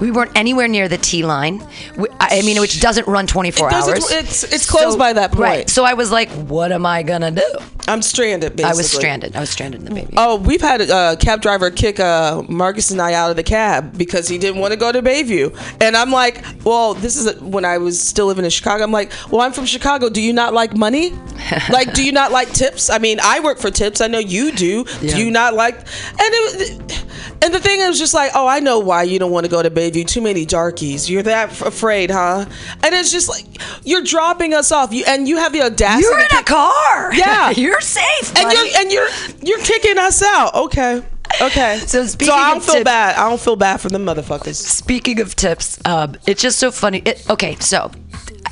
[0.00, 1.62] We weren't anywhere near the T line.
[1.96, 4.10] We- I mean, which doesn't run 24 It doesn't- hours.
[4.10, 5.40] it's- it's closed by that point.
[5.42, 5.70] Right.
[5.70, 7.42] So I was like, what am I gonna do?
[7.88, 8.54] I'm stranded.
[8.54, 8.64] Basically.
[8.72, 9.34] I was stranded.
[9.34, 10.12] I was stranded in the baby.
[10.16, 13.42] Oh, we've had a uh, cab driver kick uh, Marcus and I out of the
[13.42, 15.56] cab because he didn't want to go to Bayview.
[15.80, 18.84] And I'm like, well, this is when I was still living in Chicago.
[18.84, 20.10] I'm like, well, I'm from Chicago.
[20.10, 21.14] Do you not like money?
[21.70, 22.90] like, do you not like tips?
[22.90, 24.02] I mean, I work for tips.
[24.02, 24.84] I know you do.
[25.00, 25.14] Yeah.
[25.16, 25.76] Do you not like?
[25.78, 25.86] And
[26.20, 27.04] it,
[27.42, 29.62] and the thing is just like, oh, I know why you don't want to go
[29.62, 30.06] to Bayview.
[30.06, 31.08] Too many darkies.
[31.10, 32.44] You're that f- afraid, huh?
[32.82, 33.44] And it's just like
[33.84, 34.92] you're dropping us off.
[34.92, 36.04] You and you have the audacity.
[36.08, 37.14] You're in to a car.
[37.14, 37.50] Yeah.
[37.56, 38.28] You're safe.
[38.36, 38.56] and buddy.
[38.56, 39.08] you're and you're
[39.42, 40.54] you're kicking us out.
[40.54, 41.02] Okay.
[41.42, 41.80] Okay.
[41.86, 43.16] So speaking I don't feel tips- bad.
[43.16, 44.54] I don't feel bad for the motherfuckers.
[44.56, 47.02] Speaking of tips, um, it's just so funny.
[47.04, 47.90] It, okay, so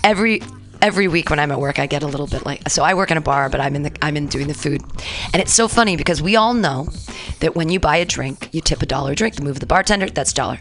[0.05, 0.41] every
[0.83, 2.69] every week when I'm at work, I get a little bit like.
[2.69, 4.83] So I work in a bar, but I'm in the I'm in doing the food,
[5.33, 6.89] and it's so funny because we all know
[7.41, 9.37] that when you buy a drink, you tip a dollar a drink.
[9.37, 10.59] The move of the bartender, that's dollar.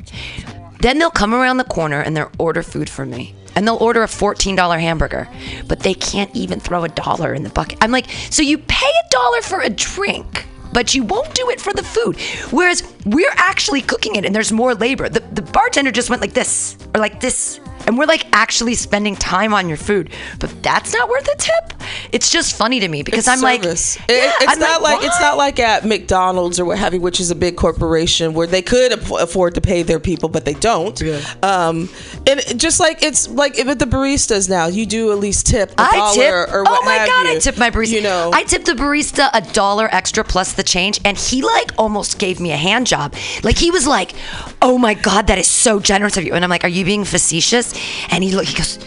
[0.79, 3.33] Then they'll come around the corner and they'll order food for me.
[3.55, 5.29] And they'll order a $14 hamburger,
[5.67, 7.77] but they can't even throw a dollar in the bucket.
[7.81, 11.61] I'm like, so you pay a dollar for a drink, but you won't do it
[11.61, 12.19] for the food.
[12.51, 15.07] Whereas we're actually cooking it and there's more labor.
[15.07, 17.61] The, the bartender just went like this or like this.
[17.87, 21.73] And we're like actually spending time on your food, but that's not worth a tip.
[22.11, 23.97] It's just funny to me because I'm Service.
[23.99, 26.99] like, It- it's I'm not like, it's not like at McDonald's or what have you,
[27.01, 30.45] which is a big corporation where they could aff- afford to pay their people, but
[30.45, 30.99] they don't.
[30.99, 31.19] Yeah.
[31.43, 31.89] Um,
[32.27, 35.81] and just like it's like with the baristas now, you do at least tip a
[35.81, 36.53] I dollar tip.
[36.55, 37.35] or what oh my have god, you.
[37.35, 37.91] I tipped my barista.
[37.91, 41.71] You know, I tipped the barista a dollar extra plus the change, and he like
[41.77, 43.13] almost gave me a hand job.
[43.43, 44.13] Like he was like,
[44.61, 47.05] "Oh my god, that is so generous of you." And I'm like, "Are you being
[47.05, 47.73] facetious?"
[48.09, 48.79] And he look, he goes,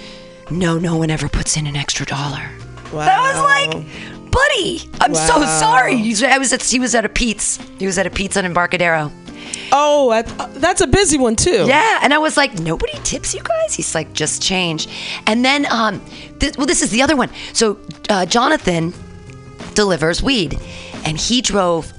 [0.51, 2.49] "No, no one ever puts in an extra dollar."
[2.93, 5.95] That was like, buddy, I'm so sorry.
[6.25, 7.59] I was at, he was at a Peet's.
[7.79, 9.13] He was at a pizza in Embarcadero.
[9.73, 10.23] oh,
[10.55, 11.67] that's a busy one too.
[11.67, 13.75] Yeah, and I was like, nobody tips you guys.
[13.75, 14.89] He's like, just change.
[15.27, 16.01] And then, um,
[16.57, 17.29] well, this is the other one.
[17.53, 18.95] So uh, Jonathan
[19.75, 20.59] delivers weed,
[21.05, 21.93] and he drove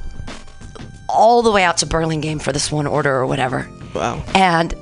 [1.08, 3.69] all the way out to Burlingame for this one order or whatever.
[3.93, 4.23] Wow.
[4.34, 4.73] And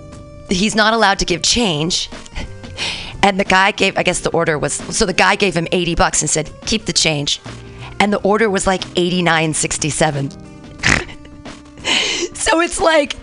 [0.55, 2.10] he's not allowed to give change.
[3.23, 5.95] And the guy gave, I guess the order was, so the guy gave him 80
[5.95, 7.41] bucks and said, keep the change.
[7.99, 10.31] And the order was like 89.67.
[12.38, 13.15] so it's like,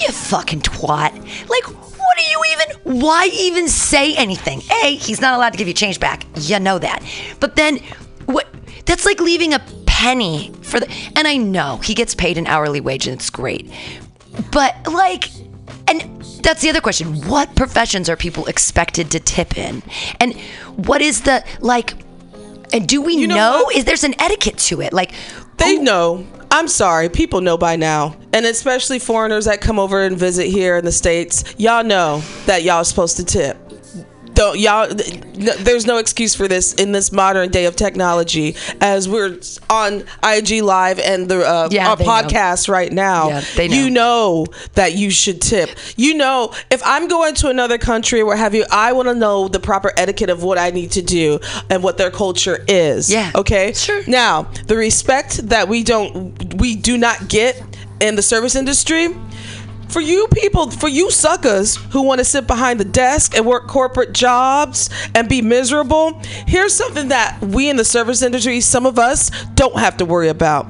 [0.00, 1.12] you fucking twat.
[1.48, 4.62] Like, what are you even, why even say anything?
[4.82, 6.24] A, he's not allowed to give you change back.
[6.36, 7.04] You know that.
[7.40, 7.78] But then,
[8.26, 8.48] what,
[8.86, 12.80] that's like leaving a penny for the, and I know he gets paid an hourly
[12.80, 13.70] wage and it's great.
[14.50, 15.28] But like,
[16.00, 17.26] and that's the other question.
[17.28, 19.82] What professions are people expected to tip in?
[20.20, 20.34] And
[20.76, 21.94] what is the, like,
[22.72, 23.70] and do we You know know?
[23.74, 24.92] Is there's an etiquette to it?
[24.92, 25.12] Like,
[25.58, 26.26] They who- know.
[26.50, 27.08] I'm sorry.
[27.08, 28.14] People know by now.
[28.34, 31.44] And especially foreigners that come over and visit here in the States.
[31.56, 33.56] Y'all know that y'all are supposed to tip.
[34.34, 34.88] Don't y'all
[35.34, 39.38] there's no excuse for this in this modern day of technology as we're
[39.70, 42.10] on IG live and the uh, Yeah, our they know.
[42.10, 43.28] podcast right now.
[43.28, 43.74] Yeah, they know.
[43.76, 45.70] You know that you should tip.
[45.96, 49.14] You know, if I'm going to another country or what have you, I want to
[49.14, 51.38] know the proper etiquette of what I need to do
[51.70, 53.10] and what their culture is.
[53.12, 53.32] Yeah.
[53.34, 53.72] Okay.
[53.72, 54.02] Sure.
[54.06, 57.60] Now, the respect that we don't, we do not get
[58.00, 59.08] in the service industry.
[59.92, 63.68] For you people, for you suckers who want to sit behind the desk and work
[63.68, 68.98] corporate jobs and be miserable, here's something that we in the service industry, some of
[68.98, 70.66] us, don't have to worry about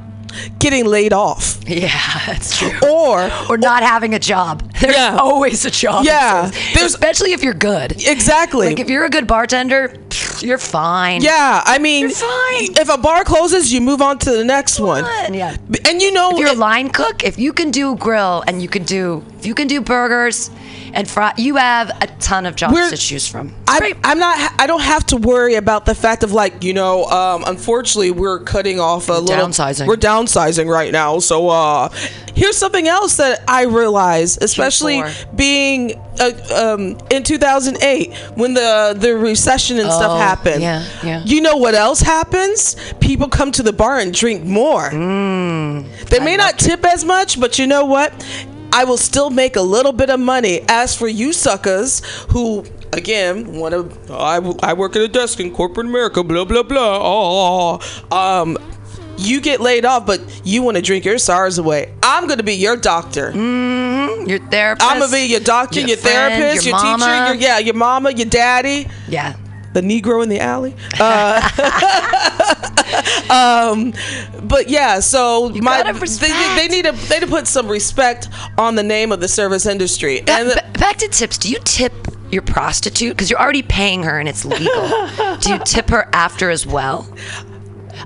[0.59, 1.59] getting laid off.
[1.69, 1.91] yeah,
[2.27, 2.73] that's true.
[2.89, 4.69] Or, or not having a job.
[4.81, 5.19] There's Yeah.
[5.21, 6.05] always a job.
[6.07, 6.51] Yeah.
[6.81, 7.93] Especially if you're good.
[8.05, 8.69] exactly.
[8.69, 9.95] Like if you're a good bartender,
[10.42, 11.22] you're fine.
[11.22, 12.76] yeah, I mean, You're fine.
[12.83, 15.05] if a bar closes, you move on to the next one.
[15.33, 15.57] Yeah.
[15.88, 18.68] And you know, If you're a line cook, if you can do grill and you
[18.68, 20.50] can do If you can do burgers
[20.94, 23.55] and fry, you have a ton of jobs We're- to choose from.
[23.68, 24.52] I, I'm not.
[24.61, 27.05] I don't have to worry about the fact of like you know.
[27.07, 29.46] Um, unfortunately, we're cutting off a little.
[29.48, 29.87] Downsizing.
[29.87, 31.18] We're downsizing right now.
[31.20, 31.88] So uh,
[32.35, 35.37] here's something else that I realized, especially Q4.
[35.37, 40.61] being uh, um, in 2008 when the the recession and stuff Oh, happened.
[40.61, 41.22] yeah, yeah.
[41.24, 42.76] You know what else happens?
[43.00, 44.90] People come to the bar and drink more.
[44.90, 46.09] Mm.
[46.09, 48.12] they may not tip as much, but you know what?
[48.73, 50.63] I will still make a little bit of money.
[50.69, 55.53] As for you suckers who, again, want to, I, I work at a desk in
[55.53, 56.99] corporate America, blah, blah, blah.
[57.03, 57.79] Oh,
[58.11, 58.59] um,
[59.19, 61.93] you get laid off, but you want to drink your SARS away.
[62.03, 63.31] I'm going to be your doctor.
[63.33, 64.89] Mm, Your therapist.
[64.91, 67.59] I'm going to be your doctor, your, your friend, therapist, your your, teacher, your, yeah,
[67.59, 69.37] your mama, your daddy Yeah.
[69.73, 70.75] The Negro in the alley.
[71.01, 71.41] Uh,
[73.31, 73.93] um,
[74.47, 78.75] but yeah, so my they, they need to they need to put some respect on
[78.75, 80.21] the name of the service industry.
[80.23, 81.39] Ba- And the- back to tips.
[81.39, 81.93] Do you tip
[82.31, 84.89] your prostitute because you're already paying her and it's legal?
[85.39, 87.07] Do you tip her after as well?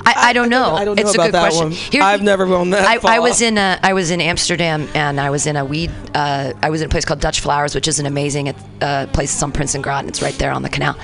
[0.05, 0.75] I, I don't know.
[0.75, 2.01] I don't know it's about a good that question.
[2.01, 2.03] one.
[2.03, 5.31] I've never gone that I, I was in a, I was in Amsterdam and I
[5.31, 5.91] was in a weed.
[6.15, 9.33] Uh, I was in a place called Dutch Flowers, which is an amazing uh, place.
[9.33, 10.01] It's on Prinsengracht.
[10.01, 10.97] and It's right there on the canal.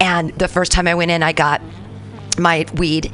[0.00, 1.60] And the first time I went in, I got
[2.38, 3.12] my weed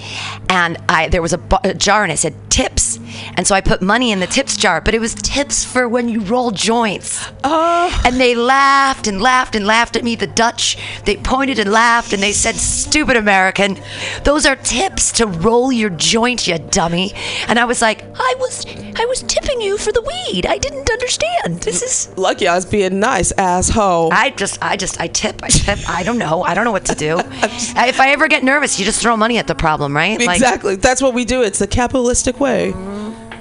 [0.48, 2.98] and I there was a, a jar and it said tips
[3.34, 6.08] and so I put money in the tips jar but it was tips for when
[6.08, 8.02] you roll joints Oh.
[8.04, 12.12] and they laughed and laughed and laughed at me the Dutch they pointed and laughed
[12.12, 13.78] and they said stupid American
[14.24, 17.12] those are tips to roll your joint you dummy
[17.48, 20.90] and I was like I was I was tipping you for the weed I didn't
[20.90, 24.10] understand this is lucky I was being nice, asshole.
[24.12, 25.78] I just, I just, I tip, I tip.
[25.88, 26.42] I don't know.
[26.42, 27.20] I don't know what to do.
[27.76, 30.18] Uh, if I ever get nervous, you just throw money at the problem, right?
[30.18, 30.76] Like, exactly.
[30.76, 31.42] That's what we do.
[31.42, 32.72] It's the capitalistic way.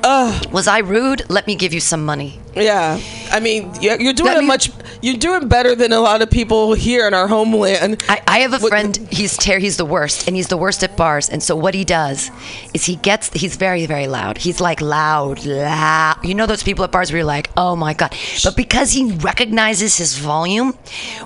[0.03, 1.23] Was I rude?
[1.29, 2.39] Let me give you some money.
[2.55, 2.99] Yeah.
[3.31, 4.71] I mean, yeah, you're doing it much.
[5.01, 8.03] You're doing better than a lot of people here in our homeland.
[8.09, 8.97] I, I have a What- friend.
[9.11, 11.29] He's ter- he's the worst, and he's the worst at bars.
[11.29, 12.31] And so what he does
[12.73, 13.29] is he gets.
[13.33, 14.37] He's very very loud.
[14.39, 16.17] He's like loud, loud.
[16.25, 18.13] You know those people at bars where you're like, oh my god.
[18.43, 20.73] But because he recognizes his volume,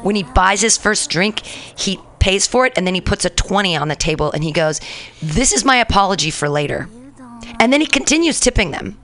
[0.03, 3.29] when he buys his first drink, he pays for it, and then he puts a
[3.29, 4.79] twenty on the table, and he goes,
[5.21, 6.87] "This is my apology for later."
[7.59, 8.97] And then he continues tipping them.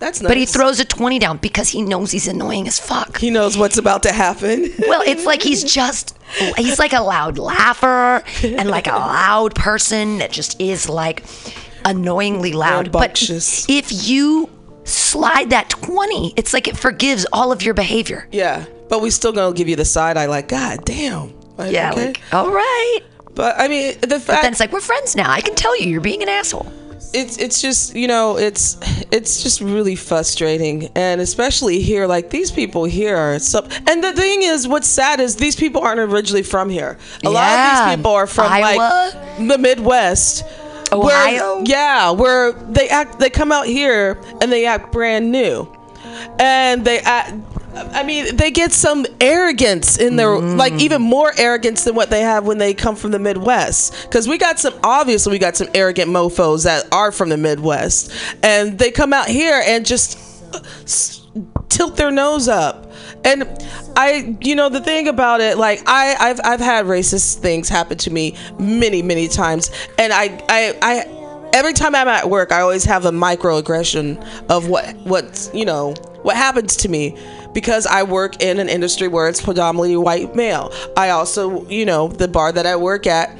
[0.00, 0.28] That's nice.
[0.28, 3.18] But he throws a 20 down because he knows he's annoying as fuck.
[3.18, 4.70] He knows what's about to happen.
[4.80, 6.18] Well, it's like he's just
[6.56, 11.22] he's like a loud laugher and like a loud person that just is like
[11.84, 12.92] annoyingly loud.
[12.92, 13.22] But
[13.68, 14.50] if you
[14.84, 18.28] slide that 20, it's like it forgives all of your behavior.
[18.32, 20.26] yeah, but we still gonna give you the side eye.
[20.26, 21.32] Like, God damn.
[21.56, 22.06] Like, Yeah, okay.
[22.08, 23.00] like all right.
[23.34, 25.30] But I mean, the But then it's like we're friends now.
[25.30, 26.70] I can tell you you're being an asshole.
[27.14, 28.76] It's it's just you know it's
[29.10, 30.88] it's just really frustrating.
[30.94, 35.20] And especially here like these people here are so and the thing is what's sad
[35.20, 36.98] is these people aren't originally from here.
[37.24, 38.76] A lot of these people are from Iowa?
[38.76, 40.44] like the midwest.
[40.92, 41.56] Ohio?
[41.56, 45.68] where, yeah where they act they come out here and they act brand new.
[46.38, 47.34] And they act
[47.76, 52.20] I mean, they get some arrogance in their, like even more arrogance than what they
[52.20, 54.04] have when they come from the Midwest.
[54.04, 58.12] Because we got some, obviously, we got some arrogant mofo's that are from the Midwest,
[58.42, 60.18] and they come out here and just
[60.54, 60.60] uh,
[61.68, 62.92] tilt their nose up.
[63.24, 63.44] And
[63.96, 67.98] I, you know, the thing about it, like I, I've, I've had racist things happen
[67.98, 72.60] to me many, many times, and I, I, I every time I'm at work, I
[72.60, 77.16] always have a microaggression of what what you know what happens to me
[77.54, 80.72] because I work in an industry where it's predominantly white male.
[80.96, 83.30] I also, you know, the bar that I work at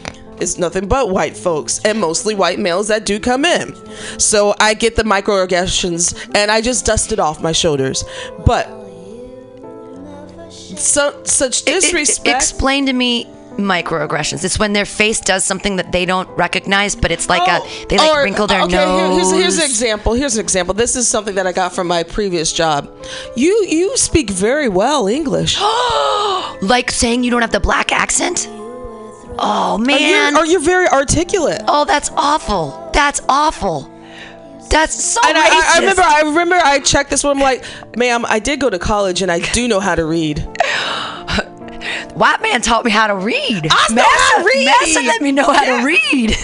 [0.41, 3.75] is nothing but white folks and mostly white males that do come in.
[4.19, 8.05] So I get the microaggressions and I just dust it off my shoulders.
[8.47, 8.67] But
[10.77, 12.37] so, such It- it- disrespect.
[12.37, 14.45] explain to me microaggressions.
[14.45, 17.87] It's when their face does something that they don't recognize, but it's like a oh,
[17.89, 19.31] they like or- wrinkle their Oh, okay, here- nose.
[19.31, 20.13] here's, here's an example.
[20.15, 20.75] Here's an example.
[20.75, 22.91] This is something that I got from my previous job.
[23.37, 25.59] You you speak very well English.
[26.63, 28.49] like saying you don't have the black accent.
[29.37, 30.35] Oh man.
[30.35, 31.63] you're, or you're very articulate.
[31.67, 32.91] oh, that's awful.
[32.93, 33.91] That's awful.
[34.71, 35.73] That's so And I, I.
[35.75, 37.37] I remember, I remember, I checked this one.
[37.37, 37.65] I'm like,
[37.97, 40.39] ma'am, I did go to college, and I do know how to read.
[42.15, 43.67] White man taught me how to read.
[43.71, 44.65] I know how to read.
[44.67, 45.81] Massa let me know how Yeah.
[45.81, 46.37] to read.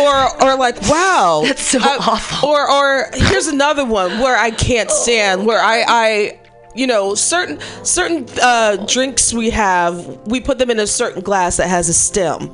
[0.00, 2.48] Or, or like, wow, That's so I- awful.
[2.48, 5.46] Or, or here's another one where I can't stand.
[5.46, 6.38] Where I, I,
[6.74, 11.58] you know, certain certain uh, drinks we have, we put them in a certain glass
[11.58, 12.50] that has a stem,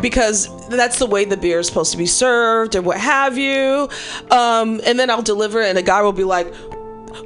[0.00, 3.88] because that's the way the beer is supposed to be served, and what have you.
[4.30, 6.52] Um, and then I'll deliver, it and a guy will be like.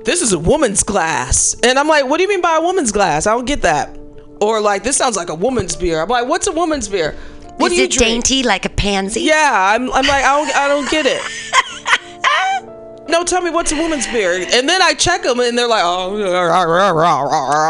[0.05, 1.55] this is a woman's glass.
[1.63, 3.27] And I'm like, what do you mean by a woman's glass?
[3.27, 3.97] I don't get that.
[4.41, 6.01] Or like, this sounds like a woman's beer.
[6.03, 7.15] I'm like, what's a woman's beer?
[7.57, 8.25] What Is do you it drink?
[8.25, 9.21] dainty like a pansy?
[9.23, 11.23] Yeah, I'm, I'm like, I don't, I don't get it.
[13.09, 14.33] no, tell me what's a woman's beer.
[14.33, 16.17] And then I check them and they're like, oh,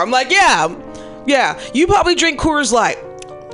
[0.03, 0.75] I'm like, yeah,
[1.27, 1.61] yeah.
[1.75, 2.99] You probably drink Coors Light.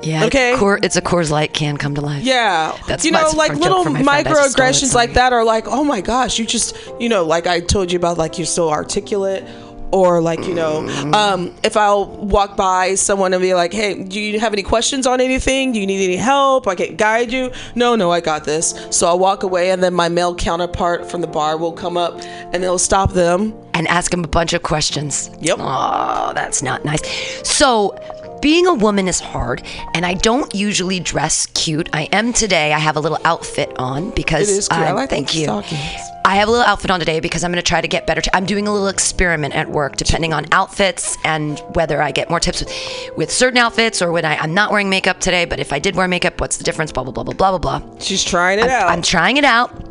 [0.03, 0.25] Yeah.
[0.27, 0.55] Okay.
[0.57, 2.23] Coor- it's a Coors Light can come to life.
[2.23, 2.79] Yeah.
[2.87, 4.29] That's you know, like little from my friend.
[4.29, 7.09] I just stole it, microaggressions like that are like, oh my gosh, you just, you
[7.09, 9.45] know, like I told you about, like you're so articulate.
[9.93, 11.15] Or like you know, Mm-hmm.
[11.15, 15.07] um, if I'll walk by someone and be like, "Hey, do you have any questions
[15.07, 15.73] on anything?
[15.73, 16.69] Do you need any help?
[16.69, 18.75] I can guide you." No, no, I got this.
[18.91, 22.21] So I'll walk away, and then my male counterpart from the bar will come up,
[22.53, 23.53] and they'll stop them.
[23.73, 25.31] and ask him a bunch of questions.
[25.41, 25.57] Yep.
[25.61, 27.01] Oh, that's not nice.
[27.49, 27.97] So,
[28.41, 29.63] being a woman is hard,
[29.95, 31.89] and I don't usually dress cute.
[31.93, 32.73] I am today.
[32.73, 34.81] I have a little outfit on because It is cute.
[34.81, 35.45] I I'm- like thank you.
[35.45, 36.01] stockings.
[36.25, 38.21] I have a little outfit on today because I'm going to try to get better.
[38.33, 42.29] i I'm doing a little experiment at work, depending on outfits and whether I get
[42.31, 45.45] more tips with, with certain outfits or when I, I'm not wearing makeup today.
[45.45, 46.93] But if I did wear makeup, what's the difference?
[46.93, 47.99] Blah blah blah blah blah blah blah.
[47.99, 48.89] She's trying it out.
[48.91, 49.90] I'm trying it out.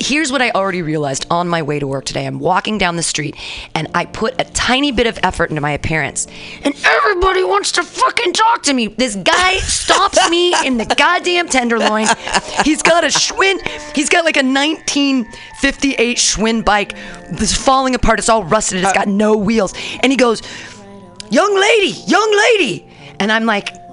[0.00, 2.26] Here's what I already realized on my way to work today.
[2.26, 3.36] I'm walking down the street
[3.74, 6.26] and I put a tiny bit of effort into my appearance.
[6.62, 8.86] And everybody wants to fucking talk to me.
[8.88, 12.06] This guy stops me in the goddamn tenderloin.
[12.64, 13.60] He's got a Schwinn,
[13.94, 16.94] he's got like a 1958 Schwinn bike
[17.30, 18.18] that's falling apart.
[18.18, 18.82] It's all rusted.
[18.82, 19.74] It's got no wheels.
[20.02, 20.42] And he goes,
[21.30, 22.88] Young lady, young lady.
[23.20, 23.87] And I'm like, "Uh,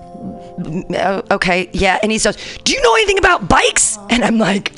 [0.58, 2.00] Oh, okay, yeah.
[2.02, 3.98] And he says, Do you know anything about bikes?
[4.10, 4.72] And I'm like,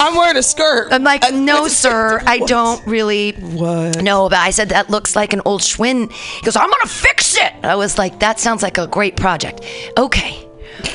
[0.00, 0.92] I'm wearing a skirt.
[0.92, 4.02] I'm like, no, sir, I don't really What?
[4.02, 4.28] know.
[4.28, 6.12] But I said that looks like an old Schwinn.
[6.12, 7.52] He goes, I'm gonna fix it.
[7.64, 9.62] I was like, that sounds like a great project.
[9.98, 10.43] Okay.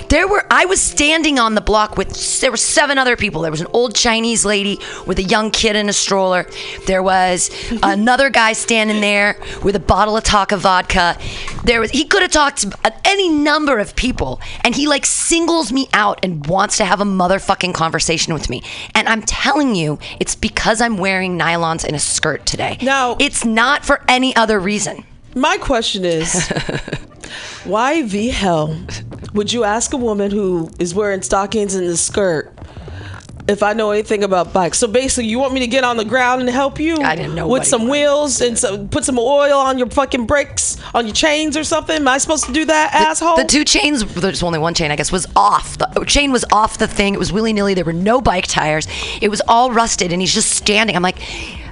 [0.09, 3.41] There were I was standing on the block with there were seven other people.
[3.41, 6.47] There was an old Chinese lady with a young kid in a stroller.
[6.87, 7.77] There was mm-hmm.
[7.83, 11.17] another guy standing there with a bottle of Taaka vodka.
[11.63, 15.05] There was he could have talked to uh, any number of people and he like
[15.05, 18.63] singles me out and wants to have a motherfucking conversation with me.
[18.95, 22.77] And I'm telling you, it's because I'm wearing nylons and a skirt today.
[22.81, 23.15] No.
[23.19, 25.03] it's not for any other reason.
[25.35, 26.47] My question is,
[27.63, 28.77] why the hell
[29.33, 32.51] would you ask a woman who is wearing stockings and a skirt
[33.47, 34.79] if I know anything about bikes?
[34.79, 37.35] So basically, you want me to get on the ground and help you I didn't
[37.35, 41.13] know with some wheels and some, put some oil on your fucking brakes, on your
[41.13, 41.97] chains or something?
[41.97, 43.37] Am I supposed to do that, asshole?
[43.37, 45.77] The two chains, there's only one chain, I guess, was off.
[45.77, 47.13] The oh, chain was off the thing.
[47.13, 47.75] It was willy nilly.
[47.75, 48.87] There were no bike tires.
[49.21, 50.95] It was all rusted, and he's just standing.
[50.95, 51.19] I'm like,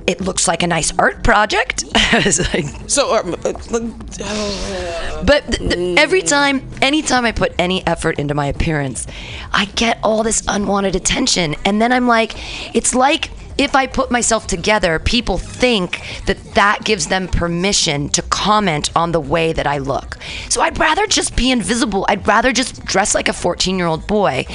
[0.08, 1.84] it looks like a nice art project.
[2.08, 8.18] Like, so, um, uh, uh, but th- th- every time, anytime I put any effort
[8.18, 9.08] into my appearance,
[9.51, 11.55] I get all this unwanted attention.
[11.66, 12.34] And then I'm like,
[12.74, 18.22] it's like if I put myself together, people think that that gives them permission to
[18.22, 20.18] comment on the way that I look.
[20.49, 22.05] So I'd rather just be invisible.
[22.08, 24.45] I'd rather just dress like a 14 year old boy.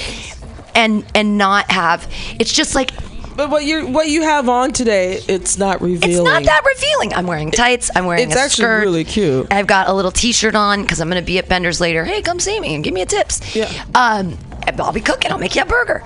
[0.74, 2.92] And, and not have it's just like
[3.36, 6.10] but what you what you have on today, it's not revealing.
[6.16, 7.14] it's not that revealing.
[7.14, 7.90] I'm wearing tights.
[7.94, 8.80] I'm wearing It's a actually skirt.
[8.80, 9.46] really cute.
[9.50, 12.04] I've got a little T-shirt on because I'm gonna be at Bender's later.
[12.04, 13.54] Hey, come see me and give me a tips.
[13.56, 13.70] Yeah.
[13.94, 14.36] Um,
[14.78, 15.32] I'll be cooking.
[15.32, 16.02] I'll make you a burger.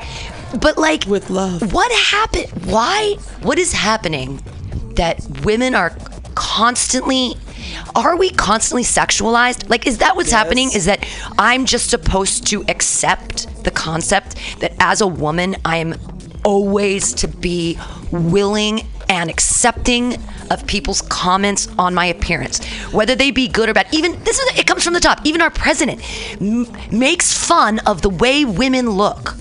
[0.60, 1.72] But like, With love.
[1.72, 2.46] What happened?
[2.66, 3.16] Why?
[3.42, 4.42] What is happening
[4.94, 5.96] that women are
[6.34, 7.34] constantly?
[7.94, 9.68] Are we constantly sexualized?
[9.68, 10.70] Like, is that what's happening?
[10.72, 11.04] Is that
[11.38, 15.94] I'm just supposed to accept the concept that as a woman, I am
[16.46, 17.78] always to be
[18.12, 20.16] willing and accepting
[20.50, 23.86] of people's comments on my appearance, whether they be good or bad.
[23.92, 25.20] Even this is it comes from the top.
[25.24, 26.00] Even our president
[26.40, 29.34] m- makes fun of the way women look.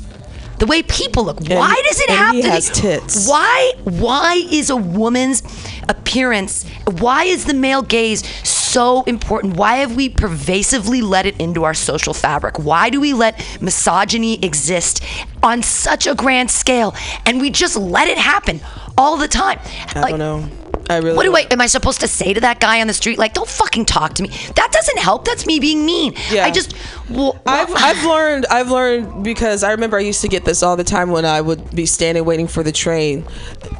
[0.58, 1.40] The way people look.
[1.42, 2.82] why does it and have to be?
[2.82, 3.28] tits.
[3.28, 3.74] Why?
[3.84, 5.44] Why is a woman's
[5.90, 6.66] appearance?
[7.00, 8.65] Why is the male gaze so
[9.06, 9.56] important?
[9.58, 12.60] Why have we pervasively let it into our social fabric?
[12.60, 15.04] Why do we let misogyny exist
[15.44, 16.96] on such a grand scale,
[17.26, 18.62] and we just let it happen
[18.98, 19.60] all the time?
[19.96, 20.50] I don't know.
[20.90, 21.16] I really.
[21.16, 21.52] What do don't.
[21.52, 21.54] I?
[21.54, 24.14] Am I supposed to say to that guy on the street, like, "Don't fucking talk
[24.16, 24.30] to me"?
[24.56, 25.26] That doesn't help.
[25.26, 26.14] That's me being mean.
[26.30, 26.46] Yeah.
[26.46, 26.76] I just.
[27.10, 30.76] Well, I've, I've learned I've learned because I remember I used to get this all
[30.76, 33.26] the time when I would be standing waiting for the train,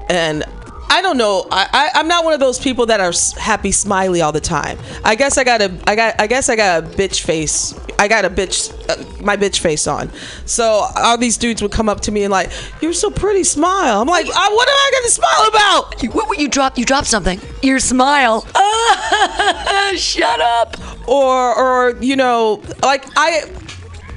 [0.10, 0.44] and
[0.90, 4.22] I don't know I, I I'm not one of those people that are happy smiley
[4.22, 4.78] all the time.
[5.04, 7.74] I guess I got a I got I guess I got a bitch face.
[7.98, 10.12] I got a bitch uh, my bitch face on.
[10.46, 14.02] So all these dudes would come up to me and like you're so pretty smile.
[14.02, 16.04] I'm like "Uh, what am I gonna smile about?
[16.04, 16.78] You- what, what you dropped?
[16.78, 17.40] You dropped something.
[17.62, 18.42] Your smile.
[19.96, 20.78] Shut up.
[21.08, 23.44] or or you know like i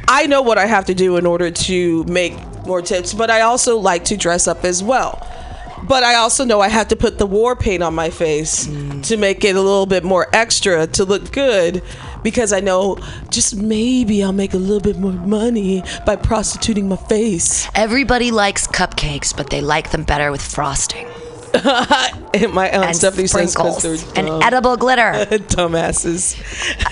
[0.08, 2.32] i know what i have to do in order to make
[2.66, 5.24] more tips but i also like to dress up as well
[5.86, 9.04] but I also know I have to put the war paint on my face mm.
[9.06, 11.82] to make it a little bit more extra to look good
[12.22, 12.98] because I know
[13.30, 17.68] just maybe I'll make a little bit more money by prostituting my face.
[17.74, 21.06] Everybody likes cupcakes, but they like them better with frosting
[22.34, 25.12] And my aunt and Stephanie says because they're and edible glitter.
[25.48, 26.36] dumbasses.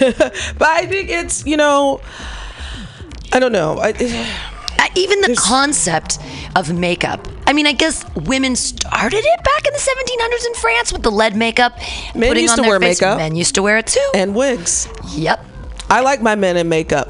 [0.58, 2.00] but I think it's you know,
[3.32, 3.78] I don't know.
[3.78, 3.92] I,
[4.94, 6.18] even the concept
[6.54, 7.26] of makeup.
[7.46, 11.10] I mean, I guess women started it back in the 1700s in France with the
[11.10, 11.78] lead makeup.
[12.14, 13.00] Men used to wear face.
[13.00, 13.18] makeup.
[13.18, 14.10] Men used to wear it too.
[14.14, 14.88] and wigs.
[15.14, 15.44] yep.
[15.88, 17.08] I like my men in makeup.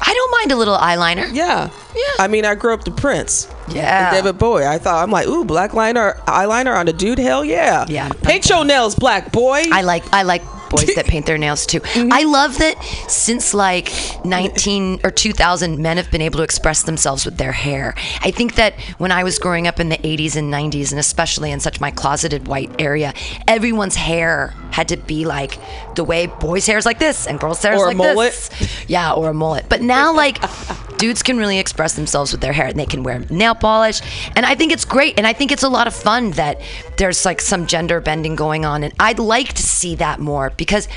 [0.00, 1.28] I don't mind a little eyeliner.
[1.34, 1.70] Yeah.
[1.94, 2.02] Yeah.
[2.20, 3.48] I mean, I grew up to Prince.
[3.68, 4.12] Yeah.
[4.12, 4.64] David Bowie.
[4.64, 7.18] I thought I'm like, ooh, black liner, eyeliner on a dude.
[7.18, 7.84] Hell yeah.
[7.88, 8.08] Yeah.
[8.22, 9.64] Paint your nails black, boy.
[9.72, 11.80] I like I like boys that paint their nails too.
[11.80, 12.12] Mm-hmm.
[12.12, 13.92] I love that since like
[14.24, 17.94] 19 or 2000 men have been able to express themselves with their hair.
[18.20, 21.50] I think that when I was growing up in the 80s and 90s and especially
[21.50, 23.14] in such my closeted white area,
[23.46, 25.58] everyone's hair had to be like
[25.94, 28.32] the way boys' hair is like this and girls' hair is like mullet.
[28.32, 28.84] this.
[28.88, 29.66] Yeah, or a mullet.
[29.68, 30.38] But now like
[30.98, 34.00] dudes can really express themselves with their hair and they can wear nail polish
[34.34, 36.60] and I think it's great and I think it's a lot of fun that
[36.96, 40.88] there's like some gender bending going on and I'd like to see that more because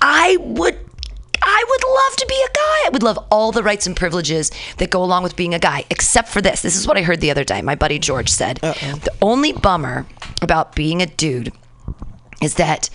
[0.00, 0.78] I would
[1.42, 2.86] I would love to be a guy.
[2.86, 5.84] I would love all the rights and privileges that go along with being a guy,
[5.90, 6.62] except for this.
[6.62, 7.62] This is what I heard the other day.
[7.62, 10.06] My buddy George said the only bummer
[10.42, 11.52] about being a dude
[12.42, 12.90] is that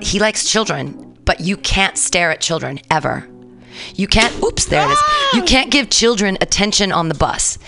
[0.00, 3.28] he likes children, but you can't stare at children ever.
[3.94, 4.98] You can't, oops, there it is.
[5.34, 5.46] You ah!
[5.46, 7.58] can't give children attention on the bus.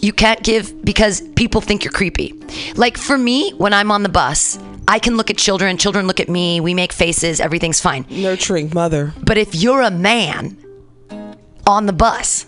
[0.00, 2.34] You can't give because people think you're creepy.
[2.76, 4.58] Like for me, when I'm on the bus,
[4.88, 8.06] I can look at children, children look at me, we make faces, everything's fine.
[8.08, 9.12] Nurturing mother.
[9.22, 10.56] But if you're a man
[11.66, 12.46] on the bus,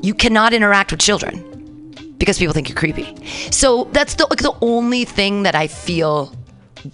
[0.00, 3.14] you cannot interact with children because people think you're creepy.
[3.50, 6.32] So that's the like the only thing that I feel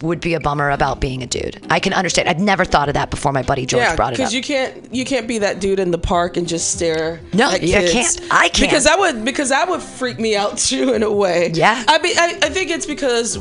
[0.03, 1.65] would be a bummer about being a dude.
[1.71, 2.29] I can understand.
[2.29, 4.19] I'd never thought of that before my buddy George Yeah, brought it up.
[4.19, 7.21] because you can't you can't be that dude in the park and just stare.
[7.33, 7.93] No, at you kids.
[8.17, 8.29] can't.
[8.33, 8.71] I can't.
[8.71, 11.51] because that would because that would freak me out too in a way.
[11.53, 11.85] Yeah.
[11.89, 13.39] I mean, I, I think it's because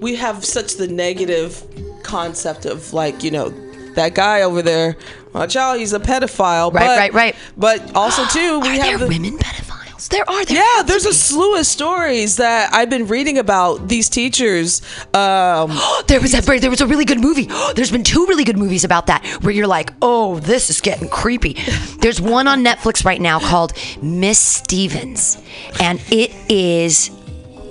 [0.00, 1.62] we have such the negative
[2.02, 3.48] concept of like you know
[3.94, 4.96] that guy over there.
[5.32, 6.72] Watch out, he's a pedophile.
[6.72, 7.36] Right, but, right, right.
[7.56, 9.63] But also too, we are have there the, women pedophiles?
[10.08, 10.44] There are.
[10.44, 14.82] There yeah, there's a slew of stories that I've been reading about these teachers.
[15.14, 17.48] Um, There was a there was a really good movie.
[17.74, 21.08] There's been two really good movies about that where you're like, oh, this is getting
[21.08, 21.54] creepy.
[22.00, 25.42] There's one on Netflix right now called Miss Stevens,
[25.80, 27.10] and it is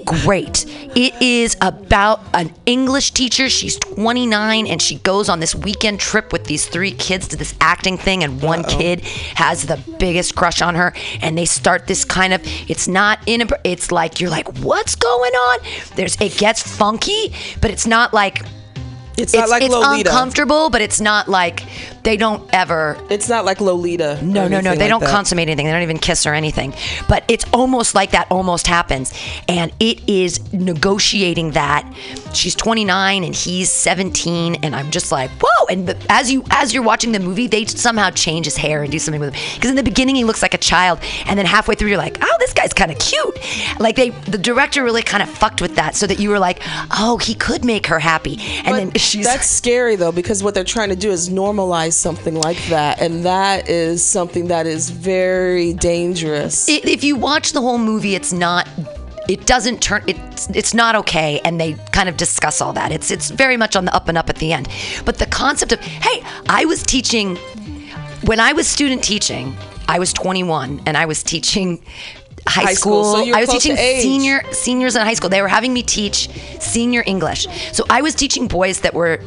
[0.05, 0.65] great.
[0.95, 3.49] It is about an English teacher.
[3.49, 7.55] She's 29 and she goes on this weekend trip with these three kids to this
[7.61, 9.01] acting thing and one kid
[9.35, 13.41] has the biggest crush on her and they start this kind of it's not in
[13.41, 15.59] a it's like you're like what's going on?
[15.95, 18.43] There's it gets funky, but it's not like
[19.17, 21.63] it's not it's, like it's uncomfortable, but it's not like
[22.03, 24.19] they don't ever It's not like Lolita.
[24.21, 24.71] no, no, no.
[24.71, 25.09] They like don't that.
[25.09, 25.65] consummate anything.
[25.65, 26.73] They don't even kiss or anything.
[27.07, 29.13] But it's almost like that almost happens.
[29.47, 31.91] And it is negotiating that.
[32.33, 34.55] She's 29 and he's 17.
[34.63, 35.65] And I'm just like, whoa.
[35.69, 38.99] And as you as you're watching the movie, they somehow change his hair and do
[38.99, 39.55] something with him.
[39.55, 40.99] Because in the beginning he looks like a child.
[41.25, 43.79] And then halfway through you're like, oh, this guy's kind of cute.
[43.79, 46.59] Like they the director really kind of fucked with that so that you were like,
[46.91, 48.37] oh, he could make her happy.
[48.39, 51.92] And But then she's that's scary though because what they're trying to do is normalize
[51.95, 56.67] something like that, and that is something that is very dangerous.
[56.67, 58.67] if you watch the whole movie, it's not.
[59.29, 60.03] It doesn't turn.
[60.07, 62.91] It's it's not okay, and they kind of discuss all that.
[62.91, 64.67] It's it's very much on the up and up at the end.
[65.05, 67.37] But the concept of hey, I was teaching
[68.25, 69.55] when I was student teaching.
[69.87, 71.83] I was 21, and I was teaching
[72.47, 73.25] high, High school, school.
[73.25, 74.01] so I was teaching age.
[74.01, 75.29] senior seniors in high school.
[75.29, 76.29] They were having me teach
[76.59, 77.47] senior English.
[77.73, 79.19] So I was teaching boys that were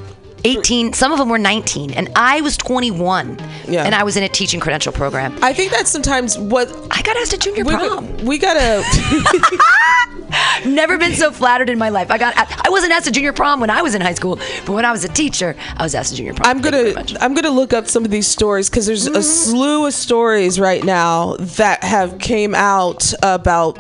[0.45, 0.93] 18.
[0.93, 3.39] Some of them were 19, and I was 21.
[3.68, 3.84] Yeah.
[3.84, 5.37] And I was in a teaching credential program.
[5.43, 8.16] I think that's sometimes what I got asked to junior we, prom.
[8.24, 8.82] we gotta.
[10.66, 12.11] Never been so flattered in my life.
[12.11, 14.72] I got I wasn't asked to junior prom when I was in high school, but
[14.72, 16.49] when I was a teacher, I was asked to junior prom.
[16.49, 17.05] I'm gonna.
[17.20, 19.16] I'm gonna look up some of these stories because there's Mm-hmm.
[19.16, 23.78] a slew of stories right now that have came out about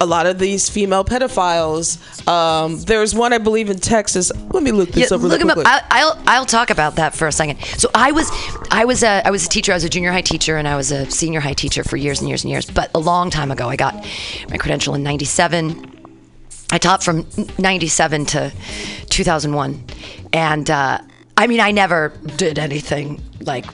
[0.00, 1.96] a lot of these female pedophiles.
[2.28, 4.30] Um, there's one I believe in Texas.
[4.52, 5.22] Let me look this Yeah, up.
[5.22, 5.58] Really look him up.
[5.66, 7.58] I, I'll I'll talk about that for a second.
[7.78, 8.30] So I was
[8.70, 9.72] I was a I was a teacher.
[9.72, 12.20] I was a junior high teacher, and I was a senior high teacher for years
[12.20, 12.66] and years and years.
[12.68, 13.94] But a long time ago, I got
[14.50, 15.92] my credential in '97.
[16.70, 17.26] I taught from
[17.58, 18.52] '97 to
[19.08, 19.84] 2001,
[20.34, 20.98] and uh,
[21.38, 23.64] I mean, I never did anything like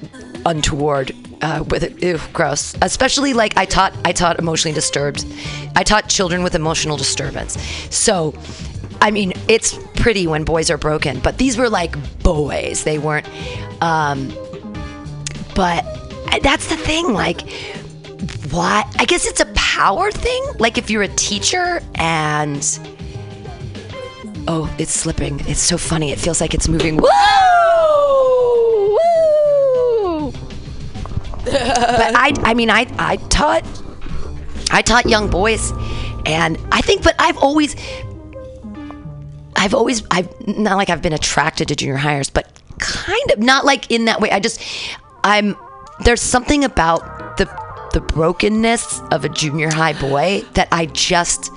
[0.46, 1.12] untoward
[1.42, 2.02] uh, with it.
[2.02, 2.76] Ew, gross.
[2.82, 5.26] Especially like I taught I taught emotionally disturbed.
[5.74, 7.60] I taught children with emotional disturbance.
[7.90, 8.34] So,
[9.02, 12.84] I mean, it's pretty when boys are broken, but these were like boys.
[12.84, 13.28] They weren't.
[13.82, 14.32] Um,
[15.56, 15.84] but
[16.40, 17.12] that's the thing.
[17.12, 17.40] Like,
[18.52, 18.88] why?
[18.98, 20.44] I guess it's a power thing.
[20.60, 22.62] Like if you're a teacher and.
[24.46, 25.40] Oh, it's slipping.
[25.48, 26.12] It's so funny.
[26.12, 26.96] It feels like it's moving.
[26.96, 27.08] Woo!
[28.88, 30.32] Woo!
[31.44, 33.64] but I, I mean, I, I taught,
[34.70, 35.72] I taught young boys,
[36.24, 37.76] and I think, but I've always,
[39.62, 43.64] I've always, I've not like I've been attracted to junior hires, but kind of not
[43.64, 44.28] like in that way.
[44.28, 44.60] I just,
[45.22, 45.56] I'm,
[46.00, 47.46] there's something about the
[47.92, 51.50] the brokenness of a junior high boy that I just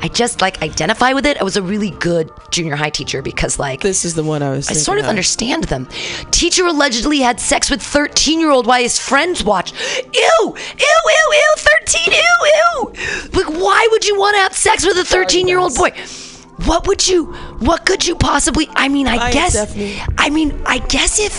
[0.00, 1.36] I just like identify with it.
[1.38, 4.50] I was a really good junior high teacher because like This is the one I
[4.50, 4.70] was.
[4.70, 5.86] I sort of understand them.
[6.30, 9.74] Teacher allegedly had sex with 13 year old while his friends watched.
[9.74, 12.92] Ew, ew, ew, ew, 13, ew, ew.
[13.34, 15.92] Like, why would you want to have sex with a 13 year old boy?
[16.66, 17.26] What would you,
[17.60, 19.56] what could you possibly, I mean, I, I guess,
[20.18, 21.32] I mean, I guess if,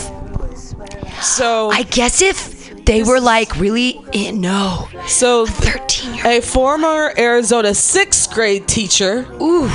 [1.24, 7.14] So I guess if they were like really, in, no, so 13 year a former
[7.18, 9.70] Arizona sixth grade teacher Ooh,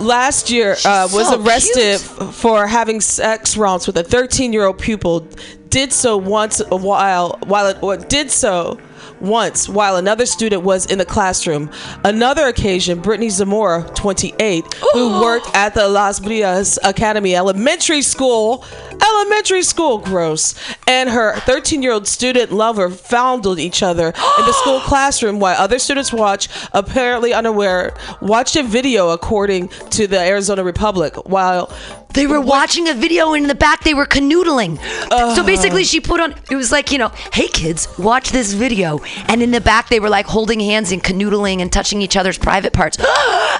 [0.00, 2.34] last year uh, was so arrested cute.
[2.34, 5.26] for having sex romps with a 13 year old pupil.
[5.70, 8.78] Did so once a while while it or did so
[9.26, 11.70] once while another student was in the classroom.
[12.04, 18.64] Another occasion, Brittany Zamora, 28, who worked at the Las Brisas Academy Elementary School,
[19.02, 20.54] elementary school, gross,
[20.86, 25.56] and her 13 year old student lover fondled each other in the school classroom while
[25.60, 31.72] other students watched, apparently unaware, watched a video according to the Arizona Republic while
[32.14, 34.78] They were watching a video and in the back they were canoodling.
[35.34, 39.00] so basically she put on it was like, you know, hey kids, watch this video.
[39.28, 42.38] And in the back they were like holding hands and canoodling and touching each other's
[42.38, 42.98] private parts.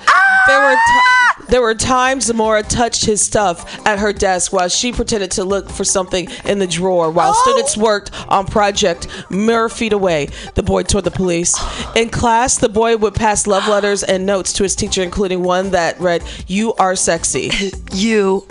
[0.06, 0.44] Ah!
[0.46, 1.03] There were ti
[1.48, 5.68] there were times Zamora touched his stuff at her desk while she pretended to look
[5.68, 7.42] for something in the drawer while Oh.
[7.42, 10.28] students worked on project mere feet away.
[10.54, 11.54] The boy told the police.
[11.94, 15.70] In class, the boy would pass love letters and notes to his teacher, including one
[15.70, 17.50] that read, "You are sexy."
[17.92, 18.46] you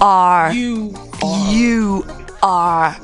[0.00, 0.94] are You.
[1.48, 2.04] you
[2.42, 2.96] are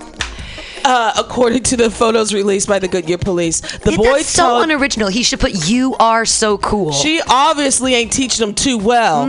[0.85, 4.43] Uh, according to the photos released by the Goodyear police, the Yeah, boy that's so
[4.49, 5.09] told unoriginal.
[5.09, 6.93] He should put you are so cool.
[6.93, 9.27] she obviously ain't teaching him too well.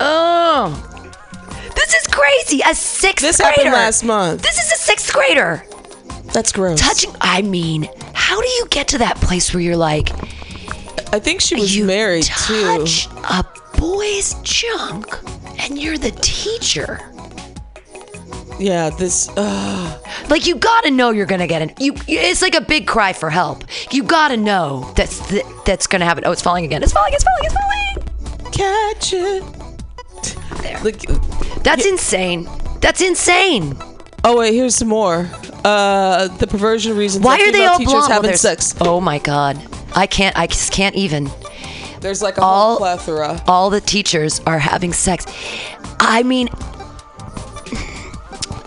[0.00, 0.84] oh.
[1.74, 2.60] This is crazy.
[2.68, 3.52] A sixth This grader.
[3.54, 4.42] This happened last month.
[4.42, 5.64] This is a sixth grader.
[6.32, 6.80] That's gross.
[6.80, 10.10] Touching I mean, how do you get to that place where you're like
[11.14, 12.60] I think she was you married too.
[12.78, 13.44] touch a
[13.78, 15.06] boy's junk
[15.60, 17.00] and you're the teacher.
[18.58, 19.28] Yeah, this.
[19.36, 19.98] Uh,
[20.28, 21.80] Like you gotta know you're gonna get it.
[21.80, 23.64] You, it's like a big cry for help.
[23.92, 26.24] You gotta know that's th- that's gonna happen.
[26.26, 26.82] Oh, it's falling again.
[26.82, 27.12] It's falling.
[27.14, 27.44] It's falling.
[27.44, 28.52] It's falling.
[28.52, 30.62] catch it.
[30.62, 30.80] There.
[30.82, 31.00] Look,
[31.62, 32.48] That's insane.
[32.80, 33.76] That's insane.
[34.24, 35.28] oh wait, here's some more.
[35.64, 37.24] Uh, the perversion reasons.
[37.24, 38.12] Why are they all teachers blonde?
[38.12, 38.74] Having there's- sex?
[38.80, 39.60] Oh my god.
[39.94, 40.36] I can't.
[40.36, 41.30] I just can't even.
[42.00, 43.42] There's like a all- whole plethora.
[43.46, 45.26] all the teachers are having sex.
[46.00, 46.48] I mean,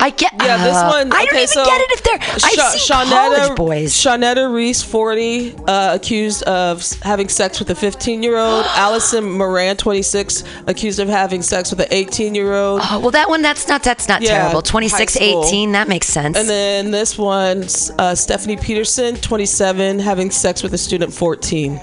[0.01, 0.33] I get.
[0.33, 1.13] Yeah, this uh, one.
[1.13, 2.19] I don't okay, even so get it if they're.
[2.19, 3.93] I've seen college boys.
[3.93, 8.65] Shawnetta Reese, 40, uh, accused of having sex with a 15 year old.
[8.69, 12.81] Allison Moran, 26, accused of having sex with an 18 year old.
[12.83, 13.41] Oh, well, that one.
[13.43, 13.83] That's not.
[13.83, 14.63] That's not Yeah, terrible.
[14.63, 15.71] 26, 18.
[15.73, 16.37] That makes sense.
[16.37, 17.65] And then this one,
[17.99, 21.79] uh, Stephanie Peterson, 27, having sex with a student 14.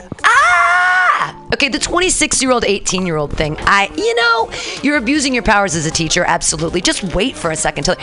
[1.54, 3.56] Okay, the 26 year old, 18 year old thing.
[3.60, 4.50] I, you know,
[4.82, 6.24] you're abusing your powers as a teacher.
[6.24, 6.80] Absolutely.
[6.82, 7.96] Just wait for a second till.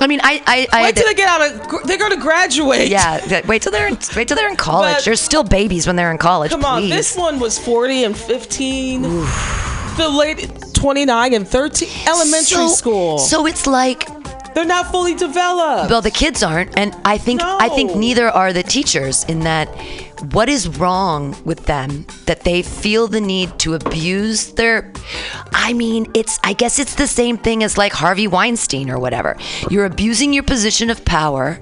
[0.00, 0.82] I mean, I, I, I.
[0.84, 1.86] Wait till they get out of.
[1.86, 2.88] They're going to graduate.
[2.88, 4.96] yeah, wait till they're in, wait till they're in college.
[4.96, 6.50] But- they're still babies when they're in college.
[6.50, 6.90] Come on, please.
[6.90, 9.02] this one was 40 and 15.
[9.02, 11.88] The late 29 and 13.
[12.06, 13.18] Elementary So- school.
[13.18, 14.06] So it's like
[14.54, 15.90] They're not fully developed.
[15.90, 19.24] Well, the kids aren't, and I think I think neither are the teachers.
[19.24, 19.68] In that,
[20.32, 24.92] what is wrong with them that they feel the need to abuse their?
[25.52, 29.36] I mean, it's I guess it's the same thing as like Harvey Weinstein or whatever.
[29.70, 31.58] You're abusing your position of power.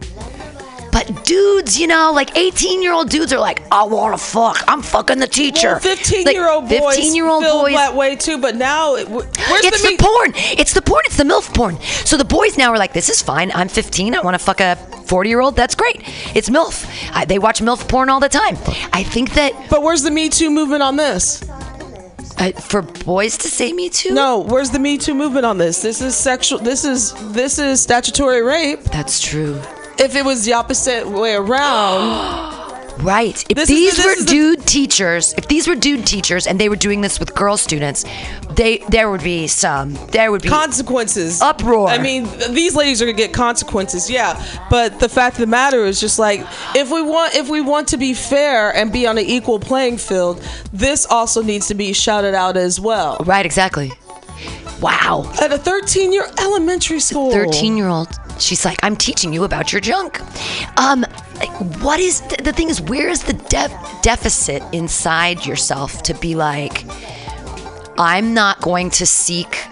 [1.24, 4.62] Dudes, you know, like 18 year old dudes are like, I want to fuck.
[4.68, 5.68] I'm fucking the teacher.
[5.72, 8.94] Well, 15 year old boys 15 year old feel boys that way too, but now
[8.96, 9.26] it- where's
[9.64, 10.32] it's the the, porn.
[10.36, 11.02] It's the porn.
[11.06, 11.78] It's the MILF porn.
[12.04, 13.50] So the boys now are like, this is fine.
[13.54, 14.14] I'm 15.
[14.14, 15.56] I want to fuck a 40 year old.
[15.56, 16.02] That's great.
[16.34, 16.86] It's MILF.
[17.12, 18.56] I, they watch MILF porn all the time.
[18.92, 21.42] I think that But where's the Me Too movement on this?
[22.38, 25.82] uh, for boys to say me too, No, where's the Me Too movement on this?
[25.82, 26.58] This is sexual.
[26.60, 28.80] This is this is statutory rape.
[28.84, 29.60] that's true.
[30.00, 32.56] If it was the opposite way around,
[32.98, 33.44] Right.
[33.48, 36.48] If This these the- this were is the- dude teachers, if these were dude teachers
[36.48, 38.04] and they were doing this with girl students,
[38.50, 41.40] they there would be some there would be consequences.
[41.40, 41.90] Uproar.
[41.90, 44.34] I mean, th- these ladies are gonna get consequences, yeah.
[44.68, 46.40] But the fact of the matter is just like
[46.74, 49.98] if we want if we want to be fair and be on an equal playing
[49.98, 50.42] field,
[50.72, 53.18] this also needs to be shouted out as well.
[53.24, 53.92] Right, exactly.
[54.80, 55.30] Wow.
[55.40, 57.30] At a 13 year elementary school.
[57.32, 58.08] 13 year old
[58.38, 60.20] she's like i'm teaching you about your junk
[60.78, 61.02] um
[61.80, 63.72] what is th- the thing is where is the def-
[64.02, 66.84] deficit inside yourself to be like
[67.98, 69.64] i'm not going to seek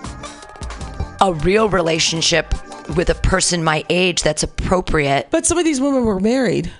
[1.21, 2.53] a real relationship
[2.97, 6.73] with a person my age that's appropriate But some of these women were married.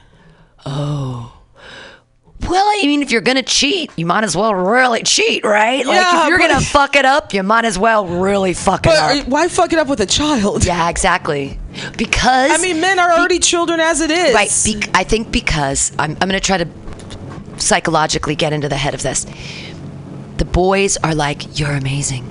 [2.49, 5.97] Well i mean if you're gonna cheat you might as well really cheat right like
[6.01, 8.93] Yeah, if you're but- gonna fuck it up you might as well really fuck it
[8.93, 10.65] up are- why fuck it up with a child?
[10.73, 11.59] yeah exactly
[11.99, 14.35] because I mean, men are already children as it is.
[14.35, 14.51] Right.
[14.65, 16.67] Be- I think because I'm, I'm going to try to
[17.59, 19.27] psychologically get into the head of this.
[20.39, 22.25] The boys are like, You're amazing.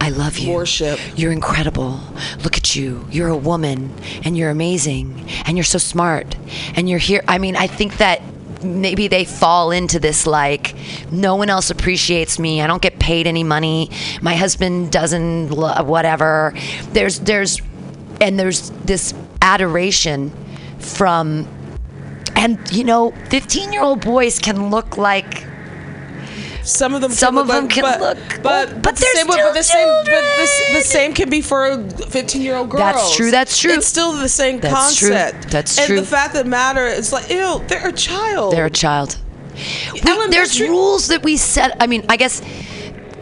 [0.00, 0.52] I love you.
[0.52, 0.98] Worship.
[1.16, 2.00] You're incredible.
[2.42, 3.06] Look at you.
[3.10, 3.94] You're a woman
[4.24, 6.36] and you're amazing and you're so smart
[6.74, 7.22] and you're here.
[7.28, 8.20] I mean, I think that
[8.62, 10.74] maybe they fall into this like
[11.10, 13.90] no one else appreciates me i don't get paid any money
[14.20, 16.54] my husband doesn't lo- whatever.
[16.92, 17.60] There's there's
[18.20, 20.30] and there's this adoration
[20.78, 21.48] from
[22.36, 25.46] and you know 15 year old boys can look like
[26.70, 29.00] Some of them, Some can of look them like- can but, look- but but the
[29.00, 32.80] they're same, but the same, but the, the same can be for a fifteen-year-old girl.
[32.80, 33.72] That's true, that's true.
[33.72, 35.50] It's still the same That's true, concept.
[35.50, 35.96] that's and true.
[35.98, 38.52] And the fact the matter is like, ew, they're a child.
[38.52, 39.18] they're a child
[39.92, 40.00] We-
[40.30, 42.40] there's rules that we set i mean i guess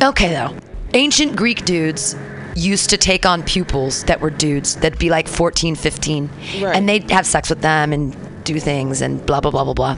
[0.03, 0.55] okay though
[0.95, 2.15] ancient greek dudes
[2.55, 6.31] used to take on pupils that were dudes that'd be like 14 15
[6.61, 6.77] Right.
[6.77, 9.97] and they'd have sex with them and do things and blah blah blah blah blah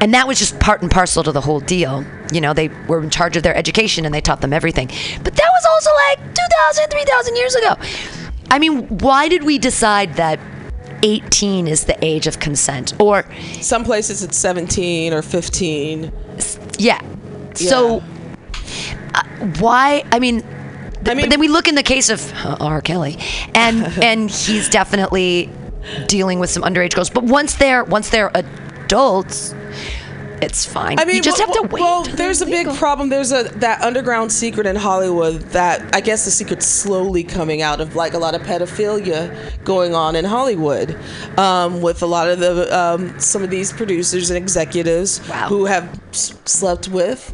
[0.00, 3.02] and that was just part and parcel to the whole deal you know they were
[3.02, 4.86] in charge of their education and they taught them everything
[5.22, 7.74] but that was also like 2000 3000 years ago
[8.50, 10.38] i mean why did we decide that
[11.02, 13.24] 18 is the age of consent or
[13.60, 16.10] Some places it's seventeen or fifteen.
[16.78, 16.98] yeah.
[17.54, 18.02] So,
[19.14, 19.22] uh,
[19.58, 20.02] why?
[20.10, 20.52] I mean, th-
[21.06, 22.80] I mean- but then we look in the case of uh, R.
[22.80, 23.18] Kelly,
[23.54, 25.50] and and he's definitely
[26.06, 27.10] dealing with some underage girls.
[27.10, 28.30] But once they're once they're
[28.84, 29.54] adults,
[30.42, 30.98] it's fine.
[30.98, 31.80] I mean, you just well, have to wait.
[31.80, 33.08] Well, there's a big problem.
[33.08, 37.80] There's a that underground secret in Hollywood that I guess the secret's slowly coming out
[37.80, 40.98] of like a lot of pedophilia going on in Hollywood,
[41.38, 45.48] um, with a lot of the um, some of these producers and executives Wow.
[45.48, 47.32] who have s- slept with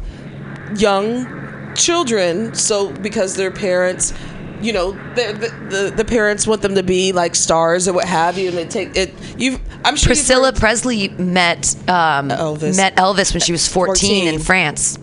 [0.77, 2.53] young children.
[2.55, 4.13] So because their parents.
[4.61, 8.05] You know, the, the the the parents want them to be like stars or what
[8.07, 9.13] have you, and they take it.
[9.37, 12.77] You, I'm sure Priscilla Presley met um, Elvis.
[12.77, 14.97] met Elvis when she was 14, in France.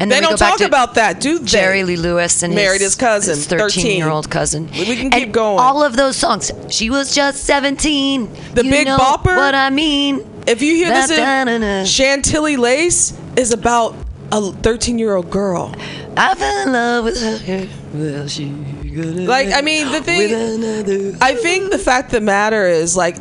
[0.00, 1.44] And They then don't go back talk to about that, do they?
[1.44, 4.68] Jerry Lee Lewis and Married his cousin, 13 year old cousin.
[4.70, 5.58] We can And keep going.
[5.58, 6.52] All of those songs.
[6.70, 8.32] She was just 17.
[8.54, 9.34] The you Big know Bopper?
[9.36, 10.24] What I mean.
[10.46, 11.84] If you hear this, Da, da, da, da.
[11.84, 13.96] Chantilly Lace is about
[14.32, 15.74] a 13 year old girl.
[16.16, 17.68] I fell in love with her.
[17.94, 22.66] Well, she gonna Like, I mean, the thing- I think the fact of the matter
[22.66, 23.16] is like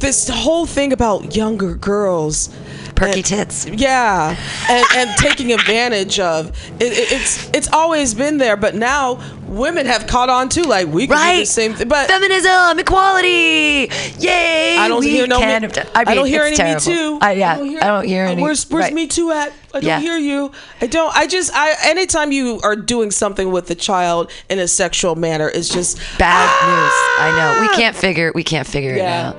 [0.00, 2.50] this whole thing about younger girls.
[2.96, 3.66] Perky and- tits.
[3.66, 4.36] Yeah,
[4.68, 6.48] and, and taking advantage of
[6.80, 10.62] it, it, it's it's always been there, but now women have caught on too.
[10.62, 13.88] Like we can do the same thing, but Feminism, equality,
[14.18, 14.76] yay!
[14.78, 15.38] I don't hear no.
[15.40, 16.86] Me, have done- I, don't hear any terrible.
[16.90, 17.18] Me Too.
[17.20, 17.66] I, yeah, I don't
[18.04, 18.42] hear, uh, any.
[18.42, 18.94] Where's Where's right.
[18.94, 19.52] Me Too at?
[19.74, 20.00] I don't Yeah.
[20.00, 20.52] hear you.
[20.80, 21.14] I don't.
[21.14, 21.52] I just.
[21.54, 21.74] I.
[21.84, 26.48] Anytime you are doing something with the child in a sexual manner, it's just Bad
[26.50, 26.66] Ah!
[26.66, 27.24] news.
[27.24, 27.60] I know.
[27.60, 28.32] We can't figure.
[28.34, 29.36] We can't figure it out.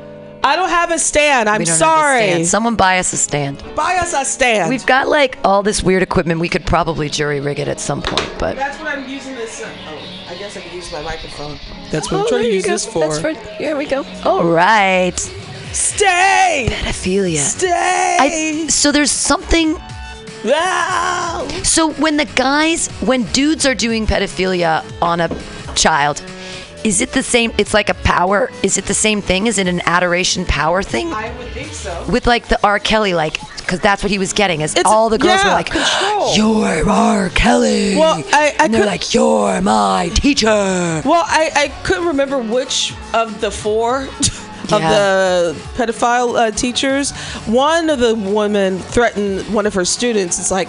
[0.48, 1.50] I don't have a stand.
[1.50, 2.20] I'm We don't have a sorry.
[2.30, 2.48] stand.
[2.48, 3.64] Someone buy us a stand.
[3.76, 4.70] Buy us a stand.
[4.70, 6.40] We've got like all this weird equipment.
[6.40, 9.62] We could probably jury rig it at some point, but That's what I'm using this.
[9.62, 11.58] Uh, oh, I guess I can use my microphone.
[11.92, 12.72] That's what Oh, I'm trying to use go.
[12.72, 13.00] this for.
[13.08, 13.34] That's for.
[13.58, 14.06] Here we go.
[14.26, 15.18] All right.
[15.74, 16.68] Stay.
[16.70, 17.40] Pedophilia.
[17.44, 18.18] Stay.
[18.20, 19.76] I, so there's something.
[20.46, 21.46] Ah.
[21.64, 25.30] So when the guys, when dudes are doing pedophilia on a
[25.76, 26.22] child,
[26.84, 27.52] is it the same?
[27.58, 28.50] It's like a power.
[28.64, 29.48] Is it the same thing?
[29.48, 31.12] Is it an adoration power thing?
[31.14, 32.06] I would think so.
[32.12, 32.80] With like the R.
[32.80, 34.62] Kelly, like, because that's what he was getting.
[34.62, 36.36] Is It's- all the girls were like, control.
[36.36, 37.30] "You're R.
[37.30, 42.06] Kelly." Well, I- I and they're could- like, "You're my teacher." Well, I, I couldn't
[42.08, 44.04] remember which of the four
[44.72, 44.90] of Yeah.
[44.90, 47.12] the pedophile uh, teachers.
[47.46, 50.40] One of the women threatened one of her students.
[50.40, 50.68] It's like,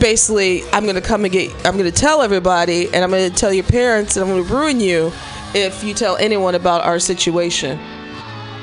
[0.00, 3.30] basically, I'm going to come and get, I'm going to tell everybody, and I'm going
[3.30, 5.12] to tell your parents, and I'm going to ruin you
[5.54, 7.78] if you tell anyone about our situation.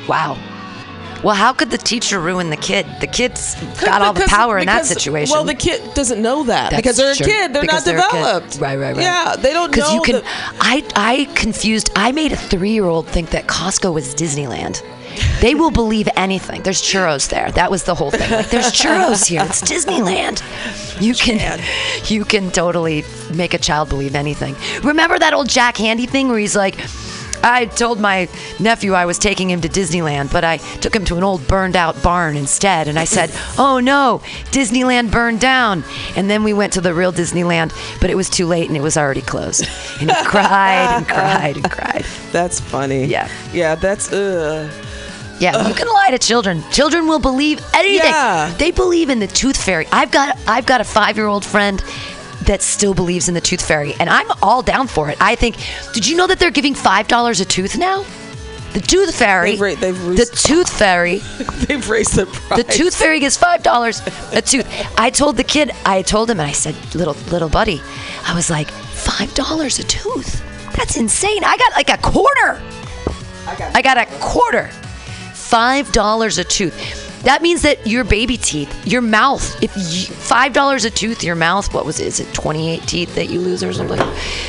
[0.08, 0.38] Wow.
[1.24, 2.88] Well, how could the teacher ruin the kid?
[3.00, 5.32] The kid's got all the Because- power in that situation.
[5.32, 7.26] Well, the kid doesn't know that That's because they're true.
[7.28, 7.54] a kid.
[7.54, 8.58] They're Because not they're developed.
[8.60, 9.04] Right, right, right.
[9.04, 9.94] Yeah, they don't know.
[9.94, 10.16] you can.
[10.16, 10.24] the-
[10.60, 11.92] I I confused.
[11.96, 14.82] I made a three-year-old think that Costco was Disneyland.
[15.42, 16.62] They will believe anything.
[16.62, 17.52] There's churros there.
[17.52, 18.30] That was the whole thing.
[18.30, 19.42] Like, there's churros here.
[19.44, 20.42] It's Disneyland.
[21.02, 21.60] You can,
[22.06, 23.04] you can totally
[23.34, 24.56] make a child believe anything.
[24.84, 26.78] Remember that old Jack Handey thing where he's like.
[27.44, 31.18] I told my nephew I was taking him to Disneyland, but I took him to
[31.18, 32.88] an old burned out barn instead.
[32.88, 35.84] And I said, Oh no, Disneyland burned down.
[36.16, 38.84] And then we went to the real Disneyland, but it was too late and it
[38.84, 39.68] was already closed.
[40.00, 42.06] And he cried and cried and cried.
[42.32, 43.06] That's funny.
[43.06, 43.28] Yeah.
[43.54, 44.72] Yeah, that's uh
[45.42, 46.64] Yeah, you can lie to children.
[46.72, 48.12] Children will believe anything.
[48.12, 48.54] Yeah.
[48.60, 49.88] They believe in the tooth fairy.
[49.92, 51.84] I've got I've got a five year old friend
[52.46, 55.18] that still believes in the tooth fairy, and I'm all down for it.
[55.20, 55.58] I think.
[55.94, 58.06] Did you know that they're giving five dollars a tooth now?
[58.74, 59.56] The tooth fairy.
[59.56, 61.18] They've they've the tooth fairy.
[61.66, 62.64] they've raised the price.
[62.64, 64.02] The tooth fairy gets five dollars
[64.34, 64.68] a tooth.
[64.96, 65.72] I told the kid.
[65.86, 67.82] I told him, and I said, "Little little buddy,"
[68.28, 70.44] I was like, five dollars a tooth.
[70.76, 71.44] That's insane.
[71.44, 72.62] I got like a quarter.
[73.74, 74.70] I got a quarter.
[75.52, 77.24] Five dollars a tooth.
[77.24, 81.36] That means that your baby teeth, your mouth, if you, five dollars a tooth, your
[81.36, 82.08] mouth, what was it?
[82.08, 84.00] Is it twenty-eight teeth that you lose or something?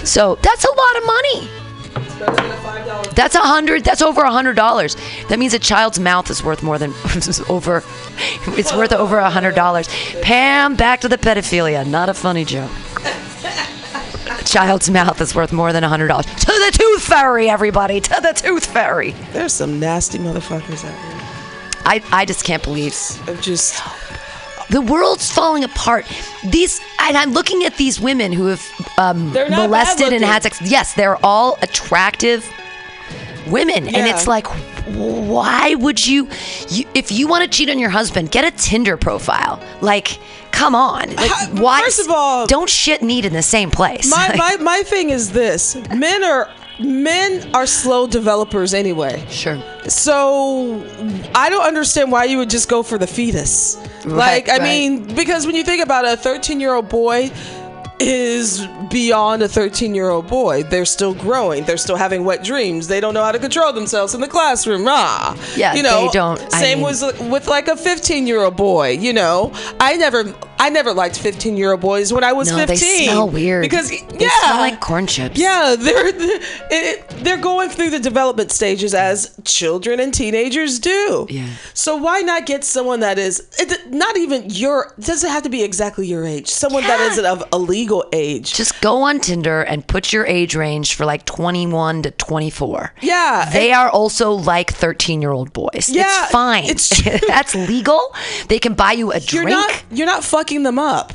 [0.05, 1.50] So that's a lot of money.
[3.16, 3.82] That's a hundred.
[3.82, 4.96] That's over a hundred dollars.
[5.28, 6.90] That means a child's mouth is worth more than
[7.48, 7.82] over.
[8.57, 9.88] It's worth over a hundred dollars.
[10.22, 11.84] Pam, back to the pedophilia.
[11.84, 12.70] Not a funny joke.
[14.43, 16.26] Child's mouth is worth more than a hundred dollars.
[16.26, 18.01] To the tooth fairy, everybody.
[18.01, 19.12] To the tooth fairy.
[19.32, 21.18] There's some nasty motherfuckers out here.
[21.84, 22.95] I, I just can't believe
[23.26, 23.82] Of just
[24.70, 26.07] the world's falling apart.
[26.45, 28.64] These and I'm looking at these women who have
[28.99, 30.61] um, molested and had sex.
[30.62, 32.51] Yes, they're all attractive
[33.49, 34.47] women, and it's like,
[34.86, 36.28] why would you,
[36.68, 36.86] you?
[36.95, 39.62] If you want to cheat on your husband, get a Tinder profile.
[39.80, 40.18] Like,
[40.53, 41.14] come on.
[41.16, 41.30] Like,
[41.61, 41.80] why?
[41.82, 44.09] first of all- don't shit need in the same place.
[44.11, 46.48] my, Like, my my thing is this: men are
[46.80, 49.24] men are slow developers anyway.
[49.28, 49.59] sure.
[49.88, 50.82] So
[51.34, 53.76] I don't understand why you would just go for the fetus.
[54.05, 54.62] like I right.
[54.62, 57.30] mean, because when you think about it, a 13 year old boy
[58.09, 60.62] is beyond a 13 year old boy.
[60.64, 61.64] They're still growing.
[61.64, 62.88] They're still having wet dreams.
[62.88, 64.84] They don't know how to control themselves in the classroom.
[64.88, 66.07] Ah, Yeah, you know.
[66.07, 68.90] they don't- I Same mean- was with like a 15 year old boy.
[69.00, 72.59] You know, I never, I never liked 15 year old boys when I was No,
[72.59, 73.62] 15 they smell weird.
[73.62, 75.38] because They yeah, smell like corn chips.
[75.38, 76.12] yeah, they're
[77.22, 81.26] they're going through the development stages as children and teenagers do.
[81.30, 81.46] Yeah.
[81.74, 83.42] So why not get someone that is
[83.90, 86.48] not even your doesn't have to be exactly your age.
[86.48, 87.11] Someone that Yeah.
[87.11, 87.59] isn't of a
[87.93, 88.55] legal age.
[88.55, 92.95] Just go on Tinder and put your age range for like 21 to 24.
[93.01, 95.88] Yeah, They are also like 13 year old boys.
[95.88, 96.64] Yeah, it's fine.
[96.64, 97.03] it's.
[97.28, 98.01] That's legal.
[98.49, 99.51] They can buy you a you're drink.
[99.51, 101.12] not you're not fucking them up.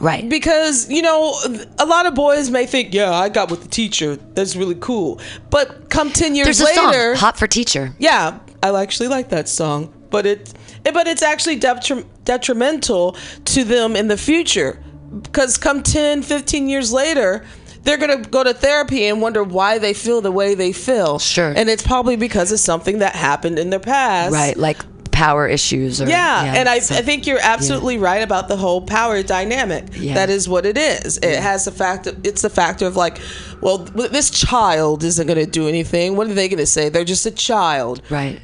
[0.00, 0.28] right.
[0.28, 1.34] Because, you know,
[1.78, 4.16] a lot of boys may think, yeah, I got with the teacher.
[4.34, 5.20] That's really cool.
[5.50, 7.14] But come 10 years There's a later.
[7.14, 7.94] song, Hot for Teacher.
[7.98, 10.52] Yeah, I actually like that song, but it,
[10.84, 13.16] but it's actually detri- detrimental
[13.46, 14.82] to them in the future
[15.22, 17.44] because come 10, 15 years later,
[17.82, 21.18] they're going to go to therapy and wonder why they feel the way they feel.
[21.18, 21.52] Sure.
[21.56, 24.32] And it's probably because of something that happened in their past.
[24.32, 24.56] Right.
[24.56, 24.78] Like
[25.10, 26.08] power issues or.
[26.08, 29.84] Yeah, and I, so- I think you're absolutely right about the whole power dynamic.
[29.96, 30.14] Yeah.
[30.14, 31.18] That is what it is.
[31.18, 32.06] It has the fact.
[32.06, 33.18] of, It's the factor of like,
[33.60, 36.16] well, this child isn't going to do anything.
[36.16, 36.88] What are they going to say?
[36.90, 38.40] They're just a child Right.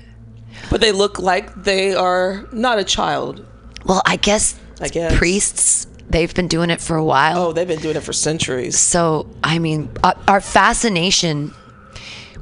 [0.71, 3.47] but they look like they are not a child.
[3.85, 5.17] Well, I guess, I guess.
[5.17, 7.39] priests, they've been doing it for a while.
[7.49, 8.79] Oh, they've been doing it for centuries.
[8.79, 11.53] So, I mean, uh, our fascination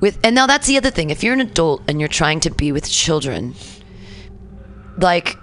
[0.00, 1.10] with, and now that's the other thing.
[1.10, 3.54] If you're an adult and you're trying to be with children,
[4.98, 5.36] like,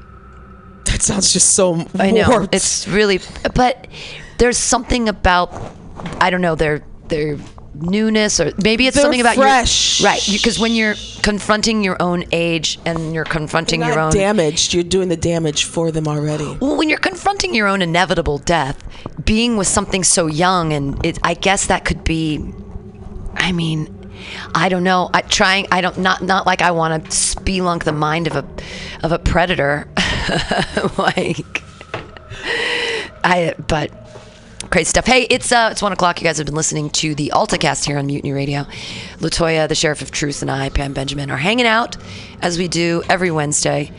[0.86, 2.56] That sounds just so I know warped.
[2.56, 3.20] it's really,
[3.56, 3.88] but
[4.38, 5.54] there's something about,
[6.20, 7.38] I don't know, their their
[7.74, 10.02] newness or maybe it's They're something about fresh.
[10.02, 14.12] your right because when you're confronting your own age and you're confronting You're your own
[14.12, 14.74] damaged.
[14.74, 16.58] You're doing the damage for them already.
[16.62, 18.78] Well, when you're confronting your own inevitable death,
[19.24, 22.54] being with something so young, and it, I guess that could be,
[23.36, 24.02] I mean,
[24.54, 25.10] I don't know.
[25.14, 25.68] I trying.
[25.72, 28.46] I don't not not like I want to spelunk the mind of a
[29.04, 29.88] of a predator,
[30.98, 31.64] like
[33.24, 33.56] I.
[33.68, 33.92] But
[34.72, 35.06] crazy stuff.
[35.06, 36.20] Hey, it's uh, it's one o'clock.
[36.22, 38.64] You guys have been listening to the AltaCast here on Mutiny Radio.
[39.20, 41.98] Latoya, the Sheriff of Truth, and I, Pam Benjamin, are hanging out
[42.42, 43.92] as we do every Wednesday.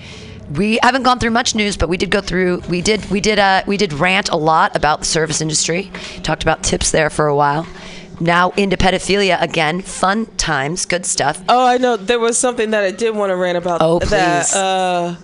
[0.55, 2.61] We haven't gone through much news, but we did go through.
[2.69, 3.09] We did.
[3.11, 3.39] We did.
[3.39, 5.91] Uh, we did rant a lot about the service industry.
[6.23, 7.67] Talked about tips there for a while.
[8.21, 9.81] now into pedophilia again.
[9.81, 11.43] Fun times, good stuff.
[11.49, 11.97] Oh, I know.
[11.97, 13.79] There was something that I did want to rant about.
[13.83, 14.55] Oh, That, please.
[14.55, 15.17] uh,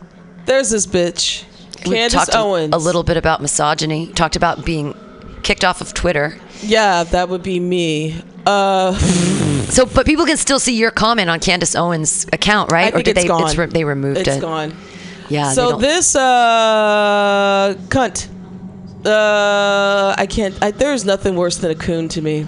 [0.46, 1.44] there's this bitch,
[1.86, 2.74] We Candace Owens.
[2.74, 4.07] a little bit about misogyny.
[4.12, 4.94] Talked about being
[5.39, 6.36] kicked off of Twitter.
[6.62, 8.22] Yeah, that would be me.
[8.47, 8.99] Uh,
[9.68, 12.86] So, but people can still see your comment on Candace Owens' account, right?
[12.86, 13.28] I think or did it's they?
[13.28, 13.43] gone.
[13.45, 14.74] It's re- they removed It's It's gone.
[15.28, 15.53] Yeah.
[15.53, 18.28] so this uh cunt.
[19.05, 20.57] Uh, I can't.
[20.62, 22.47] I, there's nothing worse than a coon to me.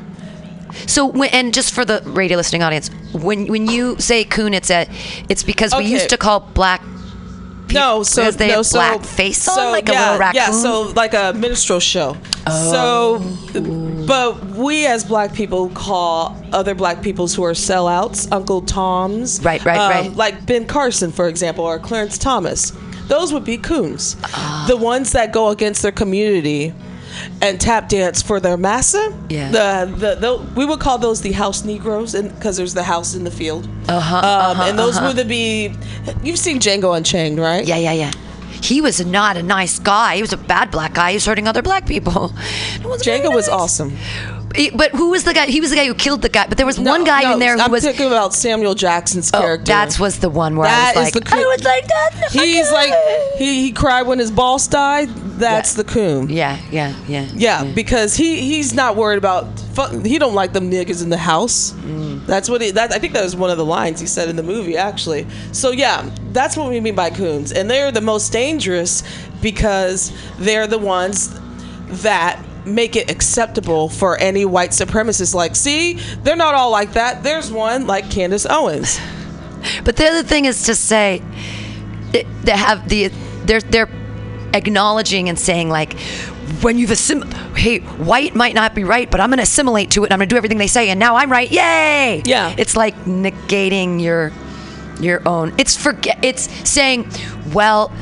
[0.87, 4.71] So, when, and just for the radio listening audience, when when you say coon, it's
[4.71, 4.87] a,
[5.29, 5.89] it's because we Okay.
[5.91, 6.81] used to call black.
[7.73, 10.37] No, so they no, have so, black face on, so, like a yeah, little raccoon.
[10.37, 12.17] Yeah, so like a minstrel show.
[12.47, 13.21] Oh.
[13.53, 19.39] So, but we as black people call other black peoples who are sellouts Uncle Toms.
[19.39, 20.17] Um, Right, right, right.
[20.17, 22.73] Like Ben Carson, for example, or Clarence Thomas.
[23.09, 24.17] Those would be coons.
[24.23, 24.67] Ah.
[24.69, 26.73] The ones that go against their community
[27.41, 29.17] and tap dance for their massa.
[29.29, 29.51] Yeah.
[29.51, 33.15] The, the, the we would call those the house Negroes, and because there's the house
[33.15, 33.69] in the field.
[33.89, 35.13] Uh-huh, Um, uh-huh, and those uh-huh.
[35.17, 35.75] would be.
[36.23, 37.67] You've seen Django Unchained, right?
[37.67, 38.13] Yeah, yeah, yeah.
[38.63, 40.17] He was not a nice guy.
[40.17, 41.11] He was a bad black guy.
[41.11, 42.29] He was hurting other black people.
[42.79, 43.97] Django was awesome.
[44.75, 45.47] But who was the guy?
[45.47, 46.47] He was the guy who killed the guy.
[46.49, 47.85] But there was No, one guy no, in there who I'm was.
[47.85, 49.67] thinking about Samuel Jackson's Oh, character.
[49.67, 51.39] that was the one where That I was like, the coon.
[51.39, 52.29] I was like, that.
[52.33, 52.93] He's like
[53.37, 55.09] he, he cried when his boss died.
[55.39, 55.83] That's Yeah.
[55.83, 56.29] the coon.
[56.29, 57.27] Yeah, yeah, yeah.
[57.35, 59.47] Yeah, because he he's not worried about.
[60.05, 61.73] He don't like them niggas in the house.
[61.73, 62.27] Mm.
[62.27, 62.71] That's what he.
[62.73, 65.27] That I think that was one of the lines he said in the movie actually.
[65.53, 69.03] So yeah, that's what we mean by coons, and they're the most dangerous
[69.41, 71.31] because they're the ones
[72.03, 75.35] that make it acceptable for any white supremacists.
[75.35, 77.23] Like, see, they're not all like that.
[77.23, 78.99] There's one like Candace Owens.
[79.85, 81.23] But the other thing is to say,
[82.13, 83.09] they, they have the
[83.45, 83.91] they're they're
[84.55, 85.99] acknowledging and saying like,
[86.63, 87.23] when you've assim,
[87.55, 90.07] hey, white might not be right, but I'm gonna assimilate to it.
[90.07, 91.51] and I'm gonna do everything they say, and now I'm right.
[91.51, 92.23] Yay!
[92.25, 92.55] Yeah.
[92.57, 94.33] It's like negating your
[95.01, 95.53] your own.
[95.59, 96.19] It's forget.
[96.23, 97.11] It's saying,
[97.53, 97.93] well.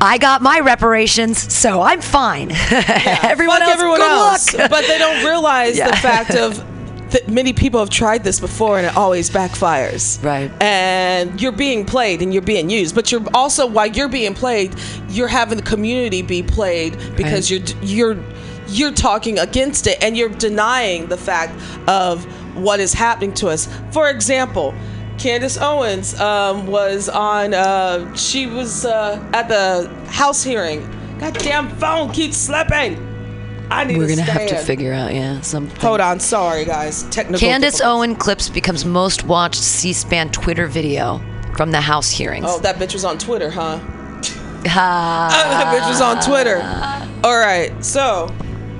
[0.00, 2.50] I got my reparations, so I'm fine.
[2.70, 4.54] everyone else, everyone good else.
[4.54, 4.70] luck.
[4.70, 5.90] but they don't realize Yeah.
[5.90, 6.64] the fact of
[7.10, 10.22] that many people have tried this before and it always backfires.
[10.22, 10.50] Right.
[10.62, 14.74] And you're being played and you're being used, but you're also while you're being played,
[15.08, 17.74] you're having the community be played because Right.
[17.82, 18.24] you're you're
[18.68, 21.54] you're talking against it and you're denying the fact
[21.88, 22.24] of
[22.56, 23.66] what is happening to us.
[23.92, 24.74] For example,
[25.18, 27.54] Candace Owens um, was on.
[27.54, 30.88] Uh, she was uh, at the House hearing.
[31.18, 33.04] Goddamn phone keeps slipping.
[33.70, 35.78] I need We're gonna have to figure out, yeah, something.
[35.80, 37.02] Hold on, sorry guys.
[37.10, 37.38] Technical.
[37.40, 37.80] Candace.
[37.82, 41.20] Owen clips becomes most watched C-SPAN Twitter video
[41.56, 42.46] from the House hearings.
[42.48, 43.78] Oh, that bitch was on Twitter, huh?
[44.66, 45.28] Ha.
[45.50, 46.62] that bitch was on Twitter.
[47.24, 48.34] All right, so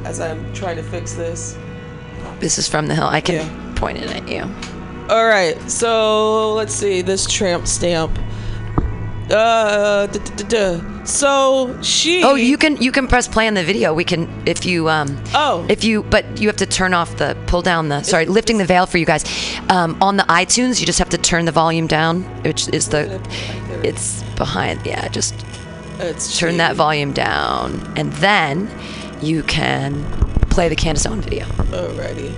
[0.04, 1.58] as I'm trying to fix this.
[2.40, 3.06] This is from the Hill.
[3.06, 3.74] I can Yeah.
[3.74, 4.44] point it at you.
[5.08, 8.18] All right, so let's see this tramp stamp.
[9.30, 10.44] Uh, duh, duh, duh,
[10.78, 11.04] duh.
[11.04, 12.22] so she.
[12.24, 13.92] Oh, you can you can press play on the video.
[13.92, 15.66] We can if you um Oh.
[15.68, 18.64] if you but you have to turn off the pull down the sorry lifting the
[18.64, 19.24] veil for you guys.
[19.68, 23.20] Um, on the iTunes, you just have to turn the volume down, which is the
[23.82, 24.84] it's behind.
[24.86, 25.34] Yeah, just
[25.98, 28.70] It's turn that volume down, and then
[29.20, 30.04] you can
[30.48, 31.44] play the Candace Owen video.
[31.46, 32.32] Alrighty.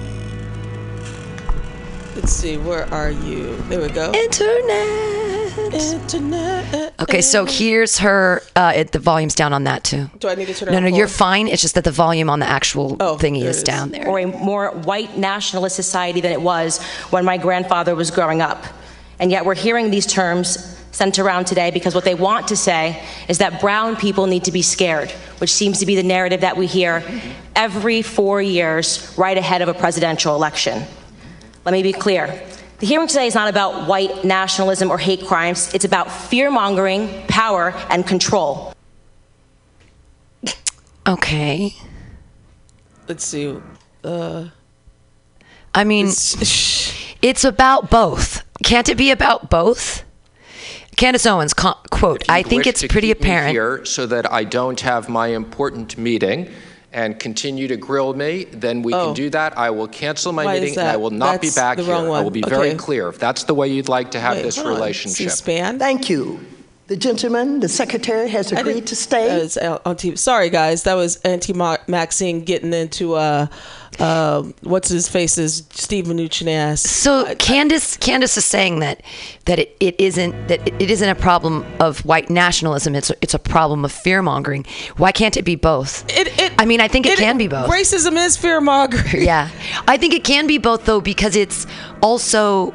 [2.16, 3.56] Let's see, where are you?
[3.68, 4.12] There we go.
[4.12, 5.72] Internet.
[5.72, 6.94] Internet.
[7.00, 8.42] Okay, so here's her.
[8.56, 10.11] Uh, it, the volume's down on that too.
[10.18, 10.98] Do I need to turn it No, no, full?
[10.98, 11.48] you're fine.
[11.48, 13.62] It's just that the volume on the actual Oh, thingy there is it is.
[13.62, 14.08] down there.
[14.08, 18.64] or a more white nationalist society than it was when my grandfather was growing up.
[19.18, 23.00] And yet we're hearing these terms sent around today because what they want to say
[23.28, 26.56] is that brown people need to be scared, which seems to be the narrative that
[26.56, 27.02] we hear
[27.54, 30.82] every four years right ahead of a presidential election.
[31.64, 32.42] Let me be clear.
[32.78, 35.72] The hearing today is not about white nationalism or hate crimes.
[35.74, 38.72] It's about fear mongering, power, and control.
[41.06, 41.74] Okay.
[43.06, 43.56] Let's see.
[44.02, 44.48] Uh,
[45.74, 48.44] I mean, it's about both.
[48.62, 50.04] Can't it be about both?
[50.96, 53.52] Candace Owens, quote, I think it's pretty apparent.
[53.52, 56.50] here so that I don't have my important meeting
[56.93, 59.07] and continue to grill me, then we Oh.
[59.07, 59.57] can do that.
[59.57, 61.93] I will cancel my Why meeting and I will not That's be back the here.
[61.95, 63.09] wrong I will be very clear.
[63.09, 64.74] If that's the way you'd like to have wait, this hold on.
[64.74, 65.30] relationship.
[65.30, 65.78] C-SPAN.
[65.78, 66.41] Thank you.
[66.91, 69.28] The gentleman, the secretary, has agreed to stay.
[69.28, 70.82] That was on on Sorry, guys.
[70.82, 73.47] That was Auntie Ma- Maxine getting into uh,
[74.01, 76.80] uh, what's his face's Steve Mnuchin ass.
[76.80, 79.05] So Candace, Candace is saying that
[79.45, 82.97] that it, it isn't that it, it isn't a problem of white nationalism.
[82.97, 84.66] It's a, it's a problem of fear mongering.
[84.97, 86.05] Why can't it be both?
[86.11, 87.70] It, it, I mean, I think it, can be both.
[87.70, 89.22] Racism is fear mongering.
[89.22, 89.49] Yeah,
[89.86, 91.68] I think it can be both though because it's
[92.03, 92.74] also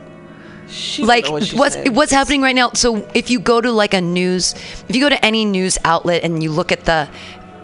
[1.00, 1.54] like what's
[1.90, 2.72] what's happening right now.
[2.74, 4.54] So if you go to like a news,
[4.88, 7.10] if you go to any news outlet and you look at the,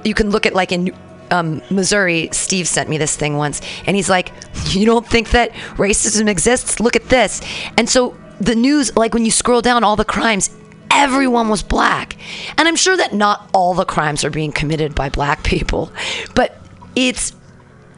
[0.03, 0.95] you can look at like in.
[1.31, 4.33] Um, Missouri, Steve sent me this thing once, and he's like,
[4.71, 6.81] "You don't think that racism exists?
[6.81, 7.39] Look at this."
[7.77, 10.49] And so the news, like when you scroll down, all the crimes,
[10.91, 12.17] everyone was black,
[12.57, 15.93] and I'm sure that not all the crimes are being committed by black people,
[16.35, 16.57] but
[16.97, 17.31] it's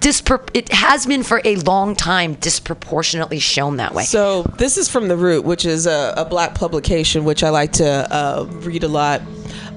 [0.04, 4.04] dispro- it has been for a long time disproportionately shown that way.
[4.04, 7.72] So this is from the Root, which is a, a black publication, which I like
[7.74, 9.22] to uh, read a lot.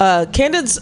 [0.01, 0.81] Uh, Candace,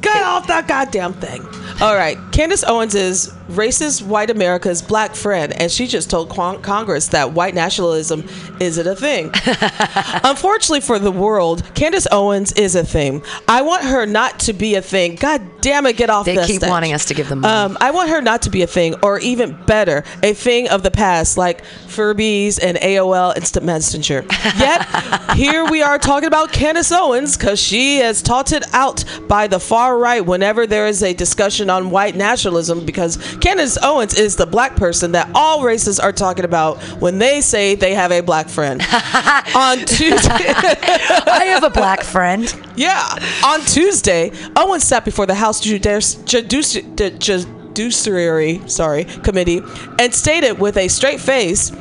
[0.00, 1.42] get off that goddamn thing.
[1.82, 6.62] All right, Candace Owens is racist white America's black friend, and she just told Con-
[6.62, 8.26] Congress that white nationalism
[8.60, 9.30] isn't a thing.
[10.24, 13.22] Unfortunately for the world, Candace Owens is a thing.
[13.48, 15.16] I want her not to be a thing.
[15.16, 16.70] God damn it, get off They the keep stage.
[16.70, 17.54] wanting us to give them money.
[17.74, 20.82] Um, I want her not to be a thing, or even better, a thing of
[20.82, 24.24] the past, like Furbies and AOL Instant Messenger.
[24.58, 24.86] Yet,
[25.36, 29.98] here we are talking about Candace Owens because she has taunted out by the far
[29.98, 32.84] right whenever there is a discussion on white nationalism.
[32.84, 37.40] Because Candace Owens is the black person that all races are talking about when they
[37.40, 38.80] say they have a black friend.
[39.54, 40.28] on Tuesday.
[40.28, 42.52] I have a black friend.
[42.76, 43.02] Yeah.
[43.44, 46.82] On Tuesday, Owen sat before the House Judici- Judici-
[47.18, 49.62] Ju- Judiciary sorry, Committee
[49.98, 51.72] and stated with a straight face,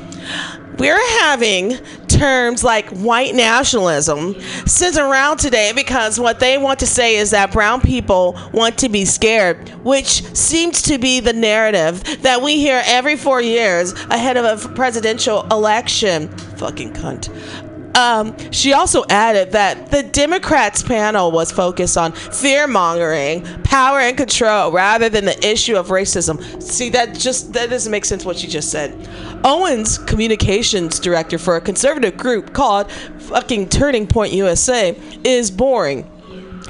[0.78, 1.78] we're having
[2.20, 7.52] terms like white nationalism sits around today because what they want to say is that
[7.52, 12.82] brown people want to be scared, which seems to be the narrative that we hear
[12.86, 16.28] every four years ahead of a presidential election.
[16.58, 17.69] Fucking cunt.
[17.96, 24.16] Um, she also added that the Democrats panel was focused on fear mongering, power and
[24.16, 26.62] control, rather than the issue of racism.
[26.62, 28.96] See, that just that doesn't make sense what she just said.
[29.44, 36.10] Owens, communications director for a conservative group called fucking Turning Point USA, is boring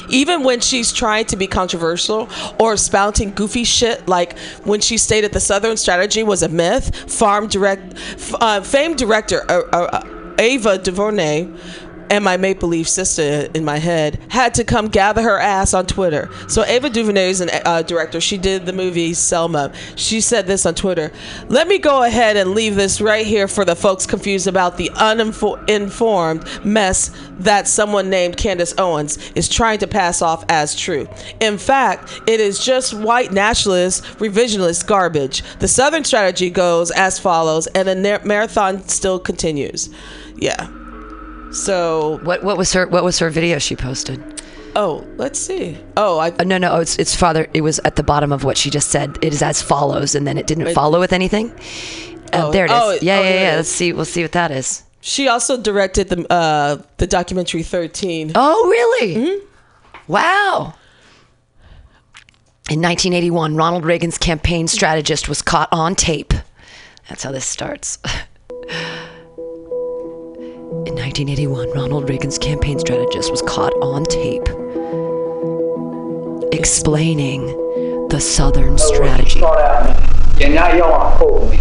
[0.10, 2.28] even when she's trying to be controversial
[2.60, 7.48] or spouting goofy shit like when she stated the southern strategy was a myth farm
[7.48, 7.96] direct
[8.36, 11.48] uh, famed director uh, uh, ava duvernay
[12.10, 15.86] and my Maple Leaf sister in my head had to come gather her ass on
[15.86, 16.30] Twitter.
[16.48, 18.20] So Ava DuVernay is a uh, director.
[18.20, 19.72] She did the movie Selma.
[19.96, 21.12] She said this on Twitter.
[21.48, 24.90] Let me go ahead and leave this right here for the folks confused about the
[24.96, 31.08] uninformed mess that someone named Candace Owens is trying to pass off as true.
[31.40, 35.44] In fact, it is just white nationalist, revisionist garbage.
[35.60, 39.90] The Southern strategy goes as follows, and the marathon still continues.
[40.40, 40.68] Yeah.
[41.52, 44.42] So What what was her what was her video she posted?
[44.76, 45.78] Oh, let's see.
[45.98, 47.48] Oh, I Uh, no, no, it's it's farther.
[47.54, 49.18] It was at the bottom of what she just said.
[49.22, 51.52] It is as follows, and then it didn't follow with anything.
[52.32, 52.78] Uh, Oh, there it is.
[52.80, 53.56] oh, yeah, oh, yeah, yeah.
[53.56, 53.92] Let's see.
[53.94, 54.84] We'll see what that is.
[55.02, 58.34] she also directed the uh the documentary 13.
[58.36, 59.16] Oh, really?
[59.16, 59.46] Mm-hmm.
[60.08, 60.76] Wow.
[62.70, 66.34] In 1981, Ronald Reagan's campaign strategist was caught on tape.
[67.10, 67.98] That's how this starts.
[70.88, 74.48] In 1981, Ronald Reagan's campaign strategist was caught on tape
[76.54, 77.48] explaining
[78.08, 79.42] the Southern strategy.
[80.42, 81.58] And now y'all aren't quoting me.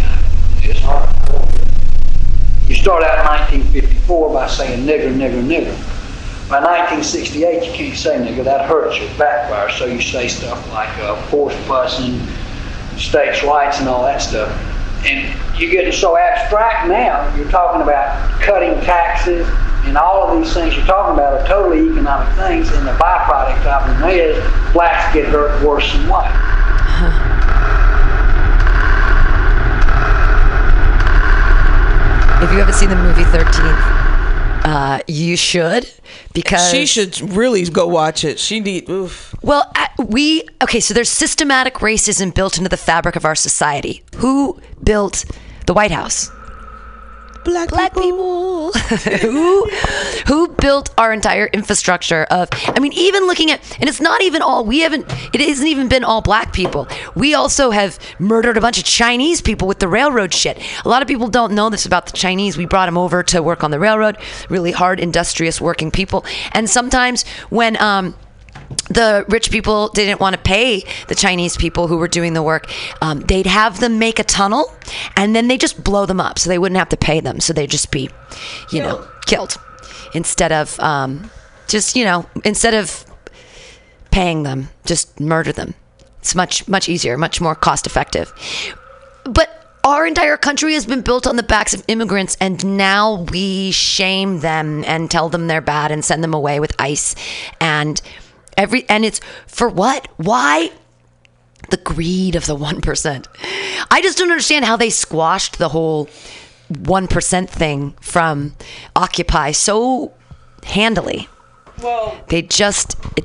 [2.68, 5.74] You start out in 1954 by saying nigger, nigger, nigger.
[6.48, 8.44] By 1968, you can't say nigger.
[8.44, 9.76] That hurts you, backfires.
[9.78, 12.20] So you say stuff like uh, force busing,
[12.96, 14.48] states' rights, and all that stuff.
[15.04, 17.34] And you're getting so abstract now.
[17.36, 19.46] You're talking about cutting taxes,
[19.84, 22.70] and all of these things you're talking about are totally economic things.
[22.72, 24.38] And the byproduct of them is
[24.72, 26.34] blacks get hurt worse than white.
[32.42, 33.97] If you haven't seen the movie 13th,
[34.68, 35.90] uh, you should
[36.34, 38.38] because She should really go watch it.
[38.38, 39.34] She need oof.
[39.42, 40.80] Well, we okay.
[40.80, 44.02] So there's systematic racism built into the fabric of our society.
[44.16, 45.24] Who built
[45.64, 46.30] the White House?
[47.48, 48.72] Black, Black people.
[48.72, 49.66] who
[50.26, 54.42] who built our entire infrastructure of I mean even looking at and it's not even
[54.42, 56.86] all we haven't it hasn't even been all black people.
[57.14, 60.62] We also have murdered a bunch of Chinese people with the railroad shit.
[60.84, 62.58] A lot of people don't know this about the Chinese.
[62.58, 64.18] We brought them over to work on the railroad,
[64.50, 66.24] really hard industrious working people.
[66.52, 68.14] And sometimes when um
[68.88, 72.70] the rich people didn't want to pay the Chinese people who were doing the work.
[73.02, 74.72] Um, they'd have them make a tunnel
[75.16, 77.40] and then they just blow them up so they wouldn't have to pay them.
[77.40, 78.10] So they'd just be,
[78.70, 79.56] you know, killed
[80.14, 81.30] instead of um,
[81.66, 83.04] just, you know, instead of
[84.10, 85.74] paying them, just murder them.
[86.18, 88.32] It's much, much easier, much more cost effective.
[89.24, 93.70] But our entire country has been built on the backs of immigrants, and now we
[93.70, 97.14] shame them and tell them they're bad and send them away with ICE
[97.60, 98.00] and
[98.58, 100.08] every and it's for what?
[100.18, 100.70] Why?
[101.70, 103.28] The greed of the one percent.
[103.90, 106.08] I just don't understand how they squashed the whole
[106.84, 108.54] one percent thing from
[108.94, 110.12] Occupy so
[110.64, 111.28] handily.
[111.82, 113.24] Well, They just it,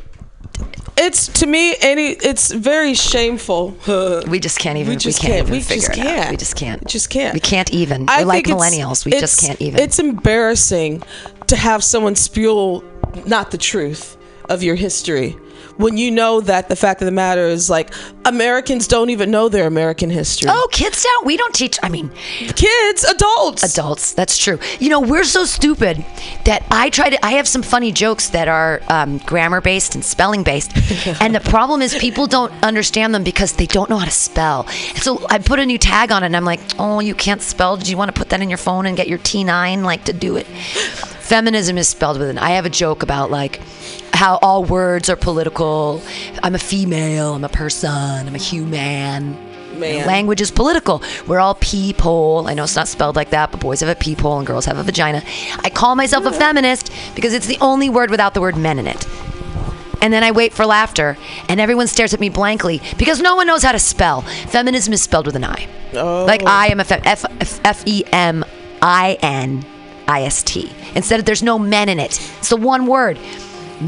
[0.95, 3.71] it's to me any it's very shameful.
[4.27, 5.47] we just can't even We just can't, can't.
[5.47, 6.31] even We figure just it can't.
[6.31, 6.87] We just can't.
[6.87, 7.33] Just can't.
[7.33, 8.07] We can't even.
[8.09, 9.05] I We're like millennials.
[9.05, 9.79] We just can't even.
[9.79, 11.03] It's embarrassing
[11.47, 12.83] to have someone spew
[13.25, 14.17] not the truth
[14.49, 15.37] of your history
[15.77, 17.93] when you know that the fact of the matter is like
[18.25, 20.49] Americans don't even know their American history.
[20.51, 21.25] oh, kids don't.
[21.25, 21.77] We don't teach.
[21.81, 22.11] I mean,
[22.55, 24.13] kids, adults, adults.
[24.13, 24.59] That's true.
[24.79, 26.05] You know, we're so stupid
[26.45, 27.25] that I try to.
[27.25, 30.71] I have some funny jokes that are um, grammar based and spelling based,
[31.21, 34.67] and the problem is people don't understand them because they don't know how to spell.
[34.95, 37.77] So I put a new tag on it, and I'm like, oh, you can't spell.
[37.77, 40.13] Do you want to put that in your phone and get your T9 like to
[40.13, 40.45] do it?
[40.45, 42.37] Feminism is spelled with an.
[42.37, 43.59] I have a joke about like
[44.13, 46.01] how all words are political.
[46.41, 47.35] I'm a female.
[47.35, 47.89] I'm a person.
[47.89, 49.37] I'm a human.
[49.79, 50.05] Man.
[50.05, 51.01] Language is political.
[51.27, 52.47] We're all peephole.
[52.47, 54.77] I know it's not spelled like that, but boys have a peephole and girls have
[54.77, 55.23] a vagina.
[55.63, 58.85] I call myself a feminist because it's the only word without the word men in
[58.85, 59.05] it.
[59.99, 61.17] And then I wait for laughter,
[61.49, 64.21] and everyone stares at me blankly because no one knows how to spell.
[64.21, 65.67] Feminism is spelled with an I.
[66.25, 68.45] Like I am a fem- F F F E M
[68.81, 69.65] I N
[70.07, 70.71] I S T.
[70.93, 72.19] Instead of there's no men in it.
[72.37, 73.17] It's the one word.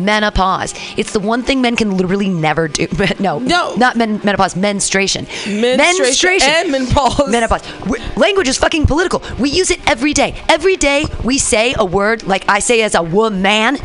[0.04, 0.74] Menopause.
[0.98, 2.88] It's the one thing men can literally never do.
[3.20, 3.76] no, No.
[3.76, 4.56] not men, menopause.
[4.56, 5.26] Menstruation.
[5.48, 7.30] Menstruation and menopause.
[7.30, 7.64] Menopause.
[8.18, 9.22] Language is fucking political.
[9.40, 10.36] We use it every day.
[10.50, 13.78] Every day we say a word like I say as a woman.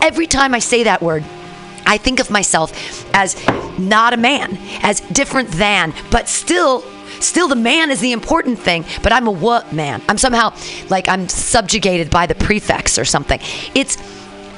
[0.00, 1.24] Every time I say that word,
[1.84, 3.34] I think of myself as
[3.78, 6.84] not a man, as different than, but still.
[7.20, 10.00] Still, the man is the important thing, but I'm a what man.
[10.08, 10.54] I'm somehow
[10.88, 13.40] like I'm subjugated by the prefix or something.
[13.74, 13.96] It's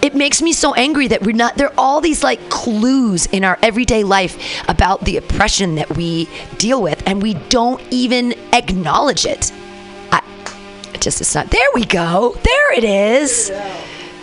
[0.03, 3.45] it makes me so angry that we're not there are all these like clues in
[3.45, 6.29] our everyday life about the oppression that we
[6.59, 9.53] deal with and we don't even acknowledge it.
[10.11, 10.23] I,
[11.01, 13.53] just it's not there we go there it is.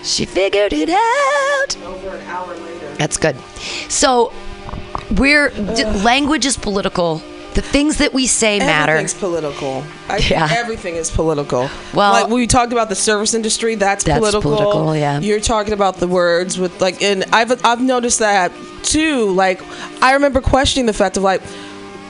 [0.04, 1.78] She figured it out.
[1.84, 2.94] Over an hour later.
[2.96, 3.36] that's good.
[3.90, 4.32] So
[5.18, 7.22] we're d- language is political
[7.58, 9.84] the things that we say matter Everything's political.
[10.08, 10.48] I Yeah.
[10.62, 11.70] everything is political.
[11.94, 14.42] Well- like we talked about the service industry, that's, That's political.
[14.56, 15.20] political, yeah.
[15.20, 18.52] You're talking about the words with like, and I've I've noticed that
[18.84, 19.32] too.
[19.32, 19.60] Like,
[20.04, 21.42] I remember questioning the fact of like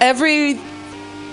[0.01, 0.59] every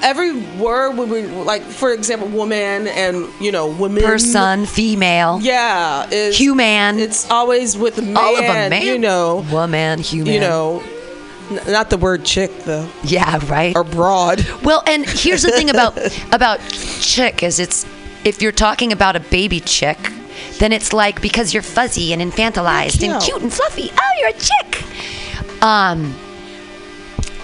[0.03, 1.23] every word would be
[1.53, 7.77] like, for example, woman and you know women, person female yeah, is human It's always
[7.77, 8.17] with man.
[8.17, 10.83] all of them man You know, woman human you know,
[11.51, 14.45] not the word chick though, yeah right or broad.
[14.63, 15.97] Well, and here's the thing about
[16.33, 17.85] about chick is it's
[18.25, 19.99] if you're talking about a baby chick,
[20.59, 23.23] then it's like because you're fuzzy and infantilized and Cute.
[23.23, 23.91] cute and fluffy.
[23.93, 25.63] Oh, you're a chick.
[25.63, 26.15] Um.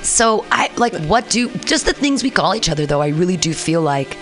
[0.02, 3.02] So I like what do just the things we call each other though.
[3.02, 4.16] I really do feel like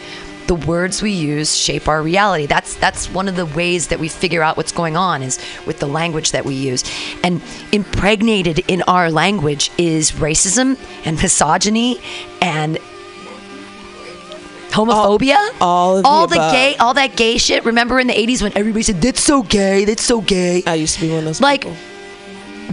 [0.49, 2.47] the words we use shape our reality.
[2.47, 5.79] That's that's one of the ways that we figure out what's going on is with
[5.79, 6.83] the language that we use.
[7.23, 12.01] And impregnated in our language is racism and misogyny
[12.43, 12.79] and
[14.71, 15.37] homophobia.
[15.61, 16.53] all of the all the, above.
[16.53, 17.65] gay, all that gay shit.
[17.65, 20.63] Remember in the '80s when everybody said that's so gay, that's so gay.
[20.67, 21.41] I used to be one of those.
[21.41, 21.77] Like, people.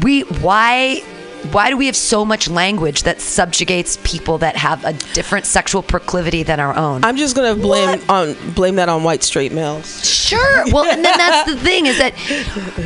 [0.02, 1.04] we why
[1.52, 5.82] why do we have so much language that subjugates people that have a different sexual
[5.84, 7.04] proclivity than our own?
[7.04, 10.04] I'm just gonna blame on blame that on white straight males.
[10.06, 10.64] Sure.
[10.72, 12.14] Well, and then that's the thing is that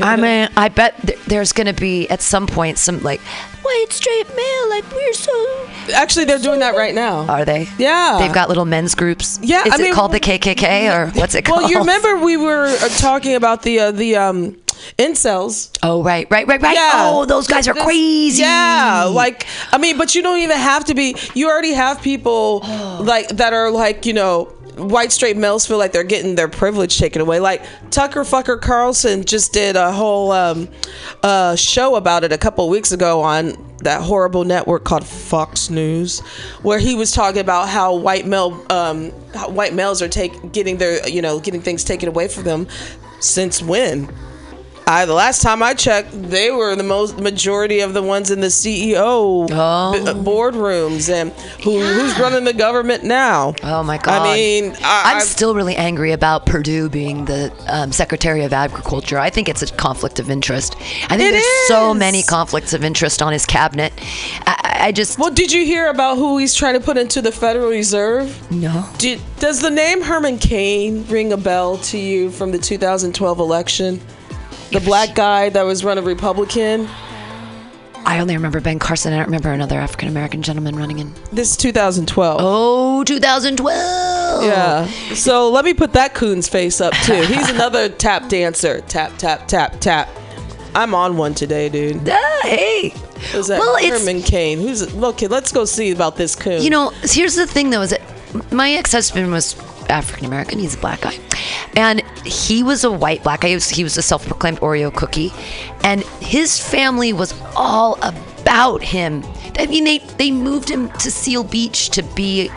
[0.02, 3.22] I mean, I bet th- there's going to be at some point some like
[3.62, 5.68] white straight male, like we're so.
[5.94, 7.26] Actually, they're doing that right now.
[7.28, 7.68] Are they?
[7.78, 8.18] Yeah.
[8.20, 9.40] They've got little men's groups.
[9.42, 11.62] Yeah, Is I it mean- called the KKK or what's it called?
[11.64, 14.58] Well, you remember we were uh, talking about the uh, the um
[14.98, 15.78] incels.
[15.84, 16.76] Oh right, right, right, right.
[16.76, 16.92] Yeah.
[16.94, 18.42] Oh, those guys are crazy.
[18.42, 21.16] Yeah, like I mean, but you don't even have to be.
[21.34, 22.60] You already have people
[23.04, 26.98] like that are like you know white straight males feel like they're getting their privilege
[26.98, 27.40] taken away.
[27.40, 30.70] Like Tucker Fucker Carlson just did a whole um,
[31.22, 36.20] uh, show about it a couple weeks ago on that horrible network called Fox News,
[36.62, 40.78] where he was talking about how white male um, how white males are take getting
[40.78, 42.68] their you know getting things taken away from them
[43.20, 44.10] since when.
[44.90, 48.40] I, the last time I checked, they were the most majority of the ones in
[48.42, 51.32] the CEO b- uh, boardrooms, and
[51.64, 53.54] who who's running the government now?
[53.64, 54.28] Oh my God!
[54.28, 58.52] I mean, I, I'm I've- still really angry about Perdue being the um, Secretary of
[58.52, 59.20] Agriculture.
[59.20, 60.76] I think it's a conflict of interest.
[61.10, 63.94] I think there's so many conflicts of interest on his cabinet.
[64.48, 67.22] I, I- I just Well, did you hear about who he's trying to put into
[67.22, 68.50] the Federal Reserve?
[68.50, 68.88] no.
[68.98, 74.00] Did, does the name Herman Cain ring a bell to you from the 2012 election?
[74.72, 76.88] The black guy that was running Republican.
[78.06, 79.14] I only remember Ben Carson.
[79.14, 81.14] I don't remember another African American gentleman running in.
[81.32, 82.40] This is 2012.
[82.42, 84.44] Oh, 2012.
[84.44, 84.86] Yeah.
[85.16, 87.22] So let me put that coon's face up too.
[87.22, 88.82] He's another tap dancer.
[88.82, 90.10] Tap, tap, tap, tap.
[90.76, 92.08] I'm on one today, dude.
[92.10, 92.90] Ah, hey.
[93.32, 93.60] Who's that?
[93.60, 94.60] Well, it's- Herman Cain.
[94.60, 95.28] Who's okay?
[95.28, 96.62] Let's go see about this coon.
[96.62, 98.02] You know, here's the thing though, is that
[98.54, 99.54] my ex-husband was
[99.90, 100.60] African American.
[100.60, 101.18] He's a black guy,
[101.76, 103.50] and he was a white black guy.
[103.50, 105.32] He was, he was a self-proclaimed Oreo cookie,
[105.84, 109.24] and his family was all about him.
[109.58, 112.50] I mean, they they moved him to Seal Beach to be.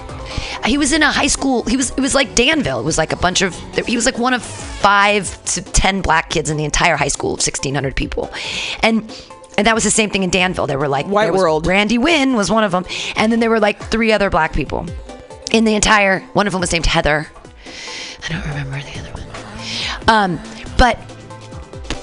[0.65, 1.63] He was in a high school.
[1.65, 1.91] He was.
[1.91, 2.81] It was like Danville.
[2.81, 3.55] It was like a bunch of.
[3.87, 7.35] He was like one of five to ten black kids in the entire high school
[7.35, 8.31] of sixteen hundred people,
[8.83, 9.11] and.
[9.59, 10.67] And that was the same thing in Danville.
[10.67, 11.67] There were like White world.
[11.67, 12.87] Randy Wynn was one of them,
[13.17, 14.87] and then there were like three other black people
[15.53, 16.21] in the entire.
[16.33, 17.29] One of them was named Heather.
[18.25, 19.23] I don't remember the other one.
[20.09, 20.41] Um,
[20.79, 20.99] but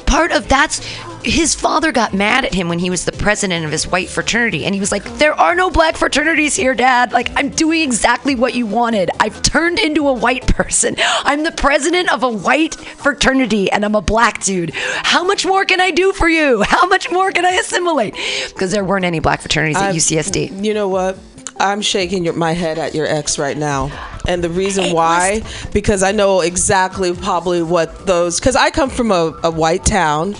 [0.06, 0.86] part of that's
[1.24, 4.64] his father got mad at him when he was the president of his white fraternity
[4.66, 8.36] and he was like there are no black fraternities here dad like i'm doing exactly
[8.36, 10.96] what you wanted i've turned into a white person
[11.26, 15.66] i'm the president of a white fraternity and i'm a black dude how much more
[15.66, 18.16] can i do for you how much more can i assimilate
[18.48, 21.18] because there weren't any black fraternities at ucsd You know what?
[21.60, 23.92] I'm shaking your, my head at your ex right now.
[24.28, 25.42] And the reason why,
[25.74, 30.36] because I know exactly probably what those, because I come from a, a white town.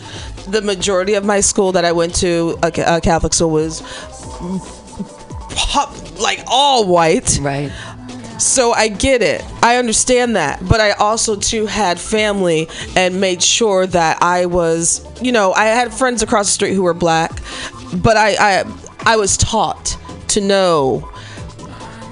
[0.48, 2.68] The majority of my school that I went to, a,
[2.98, 3.82] a Catholic school, was
[5.56, 7.38] pop, like all white.
[7.42, 7.72] right
[8.40, 9.44] So I get it.
[9.62, 10.68] I understand that.
[10.68, 15.66] But I also too had family and made sure that I was, you know, I
[15.66, 17.32] had friends across the street who were black,
[17.94, 19.98] but I I, I was taught
[20.30, 21.12] to know.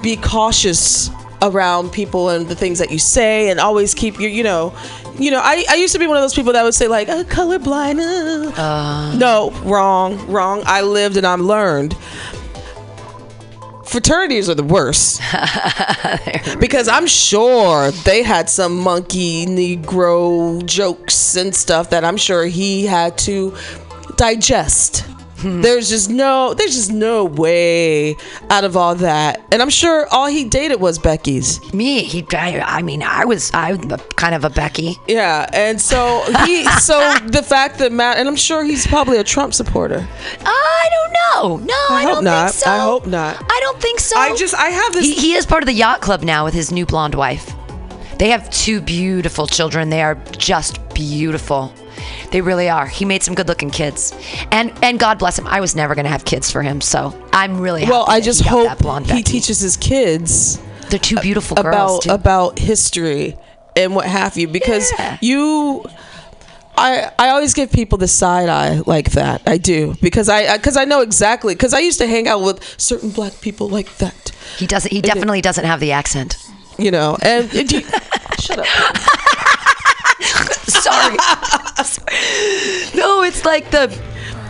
[0.02, 1.10] Be cautious
[1.42, 4.74] around people and the things that you say and always keep your you know
[5.18, 7.08] you know I, I used to be one of those people that would say like
[7.08, 9.16] uh, colorblind uh.
[9.16, 10.62] no wrong wrong.
[10.66, 11.96] I lived and i'm learned.
[13.84, 15.22] Fraternities are the worst.
[16.60, 22.84] Because I'm sure they had some monkey Negro jokes and stuff that I'm sure he
[22.84, 23.56] had to
[24.16, 25.07] digest.
[25.62, 28.16] There's just no, there's just no way
[28.50, 31.60] out of all that, and I'm sure all he dated was Becky's.
[31.72, 35.80] me he I, I mean i was i was kind of a becky Yeah, and
[35.80, 40.06] so he, so the fact that Matt, and I'm sure he's probably a Trump supporter.
[40.40, 41.66] Uh, I don't know.
[41.66, 42.50] No, I, hope don't not.
[42.50, 42.70] think so.
[42.70, 43.36] I hope not.
[43.40, 44.18] I don't think so.
[44.18, 45.04] I just, I have this.
[45.04, 47.54] he, he is part of the yacht club now with his new blonde wife.
[48.18, 49.90] They have two beautiful children.
[49.90, 51.72] They are just beautiful.
[52.30, 52.86] They really are.
[52.86, 54.12] He made some good-looking kids,
[54.52, 55.46] and and God bless him.
[55.46, 58.42] I was never gonna have kids for him, so I'm really happy well, I just
[58.42, 59.22] he hope he Becky.
[59.22, 60.58] teaches his kids
[60.90, 61.66] They're two beautiful girls.
[61.74, 62.10] about too.
[62.10, 63.36] about history
[63.76, 65.16] and what have you because Yeah.
[65.22, 65.84] you
[66.76, 69.42] I, I always give people the side eye like that.
[69.46, 72.62] I do because I because I, know exactly because I used to hang out with
[72.78, 74.92] certain black people like that, he doesn't.
[74.92, 76.36] He definitely doesn't have the accent.
[76.78, 77.16] you know.
[77.22, 77.80] And, and you,
[78.38, 78.66] shut up.
[80.88, 81.16] Sorry.
[82.96, 83.96] no, it's like the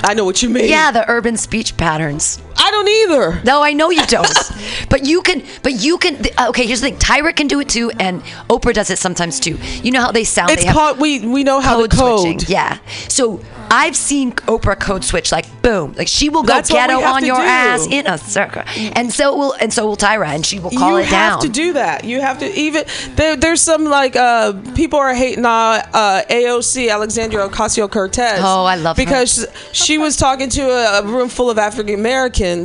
[0.04, 0.68] I know what you mean.
[0.68, 2.40] yeah the urban speech patterns.
[2.68, 3.40] I don't either.
[3.44, 4.28] No, I know you don't.
[4.90, 5.42] but you can.
[5.62, 6.20] But you can.
[6.48, 6.98] Okay, here's the thing.
[6.98, 8.20] Tyra can do it too, and
[8.50, 9.58] Oprah does it sometimes too.
[9.82, 10.50] You know how they sound.
[10.50, 12.20] It's they called we we know how code to code.
[12.20, 12.52] switching.
[12.52, 12.78] Yeah.
[13.08, 13.40] So
[13.70, 17.36] I've seen Oprah code switch like boom, like she will go That's ghetto on your
[17.36, 17.42] do.
[17.42, 20.96] ass in a circle, and so will and so will Tyra, and she will call
[20.96, 21.02] it.
[21.04, 21.10] down.
[21.10, 22.04] you have to do that.
[22.04, 22.84] You have to even
[23.14, 23.34] there.
[23.36, 28.40] There's some like uh people are hating on uh, AOC Alexandria Ocasio Cortez.
[28.42, 29.04] Oh, I love her.
[29.04, 32.57] because she was talking to a, a room full of African Americans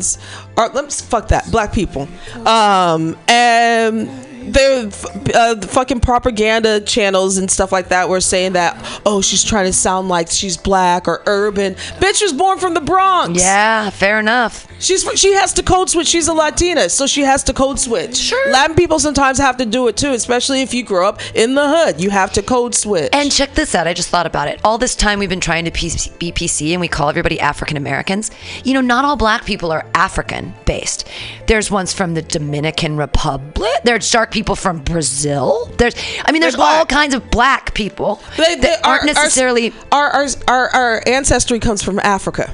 [0.58, 2.08] or let's fuck that black people.
[2.46, 4.10] Um and.
[4.52, 9.44] Their uh, the fucking propaganda channels and stuff like that were saying that oh, she's
[9.44, 11.76] trying to sound like she's black or urban.
[12.00, 13.40] Bitch was born from the Bronx.
[13.40, 14.68] Yeah, fair enough.
[14.80, 16.08] She's she has to code switch.
[16.08, 18.18] She's a Latina, so she has to code switch.
[18.18, 18.52] Sure.
[18.52, 21.68] Latin people sometimes have to do it too, especially if you grow up in the
[21.68, 22.02] hood.
[22.02, 23.10] You have to code switch.
[23.14, 23.88] And check this out.
[23.88, 24.60] I just thought about it.
[24.64, 28.30] All this time we've been trying to be PC and we call everybody African Americans.
[28.66, 31.08] You know, not all black people are African based.
[31.48, 33.72] There's ones from the Dominican Republic.
[33.84, 35.72] There's dark people from Brazil.
[35.78, 35.96] There's,
[36.26, 39.74] I mean, there's all kinds of black people They- they that aren't our- necessarily.
[39.92, 42.52] our, our our our ancestry comes from Africa.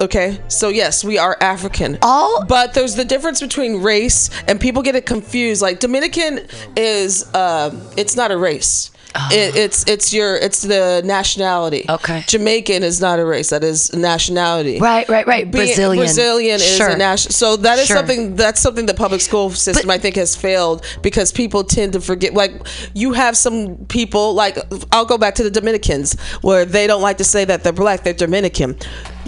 [0.00, 1.98] Okay, so yes, we are African.
[2.02, 5.62] All- but there's the difference between race, and people get it confused.
[5.62, 6.40] Like Dominican
[6.76, 8.90] is, uh, it's not a race.
[9.30, 9.58] It, oh.
[9.58, 11.84] it's it's your it's the nationality.
[11.88, 11.94] Oh.
[11.94, 12.24] Okay.
[12.26, 13.50] Jamaican is not a race.
[13.50, 14.80] That is nationality.
[14.80, 15.48] Right, right, right.
[15.50, 16.04] Being- Brazilian.
[16.04, 16.88] Brazilian is Sure.
[16.88, 17.32] a national.
[17.32, 17.96] So that is Sure.
[17.96, 18.34] something.
[18.34, 22.00] That's something the public school system But- I think has failed because people tend to
[22.00, 22.34] forget.
[22.34, 22.54] Like
[22.94, 24.34] you have some people.
[24.34, 24.58] Like
[24.90, 28.02] I'll go back to the Dominicans where they don't like to say that they're black.
[28.02, 28.74] They're Dominican.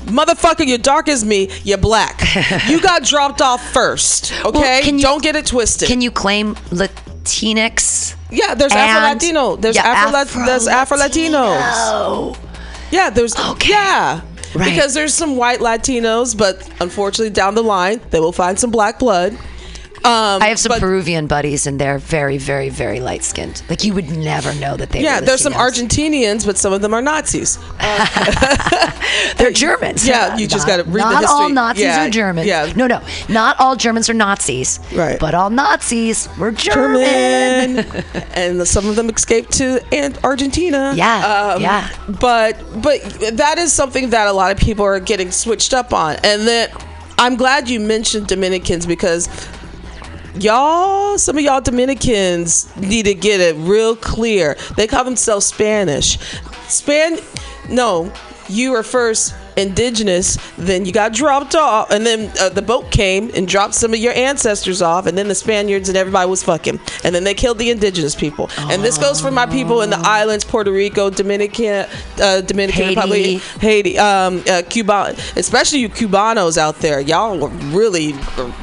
[0.07, 1.49] Motherfucker, you're dark as me.
[1.63, 2.23] You're black.
[2.69, 4.33] you got dropped off first.
[4.45, 5.87] Okay, can you- don't get it twisted.
[5.87, 8.16] Can you claim Latinx?
[8.31, 9.57] Yeah, there's Afro Latino.
[9.57, 10.45] There's Yeah, Afro.
[10.45, 12.37] There's Afro Latinos.
[12.91, 13.71] Yeah, there's Okay.
[13.71, 14.21] yeah.
[14.55, 14.71] Right.
[14.71, 18.99] Because there's some white Latinos, but unfortunately down the line they will find some black
[18.99, 19.37] blood.
[20.07, 23.63] Um, I have some but- Peruvian buddies, and they're very, very, very light skinned.
[23.69, 25.03] Like you would never know that they.
[25.03, 27.59] Yeah, there's some Argentinians, but some of them are Nazis.
[29.37, 30.07] They're Germans.
[30.07, 31.49] Yeah, you just gotta read the Not all.
[31.49, 32.47] Nazis Yeah, are German.
[32.47, 32.73] yeah.
[32.77, 34.79] No, no, not all Germans are Nazis.
[34.95, 35.19] Right.
[35.19, 37.77] But all Nazis were German.
[37.77, 38.05] German,
[38.35, 39.81] and some of them escaped to
[40.25, 40.93] Argentina.
[40.95, 41.89] Yeah, yeah.
[42.21, 43.01] But but
[43.33, 46.71] that is something that a lot of people are getting switched up on, and then
[47.19, 49.29] I'm glad you mentioned Dominicans because
[50.43, 54.57] y'all, some of y'all Dominicans need to get it real clear.
[54.77, 56.19] They call themselves Spanish.
[56.69, 57.19] Span,
[57.69, 58.13] no,
[58.49, 63.31] you are first indigenous, then you got dropped off, and then uh, the boat came
[63.35, 66.79] and dropped some of your ancestors off, and then the Spaniards and everybody was fucking,
[67.05, 68.51] and then they killed the indigenous people.
[68.59, 71.87] And this goes for my people in the islands, Puerto Rico, Dominican,
[72.21, 72.95] uh, Dominican Haiti.
[72.97, 77.01] Republic, Haiti, um, uh, Cuba, especially you Cubanos out there.
[77.01, 78.15] Y'all really,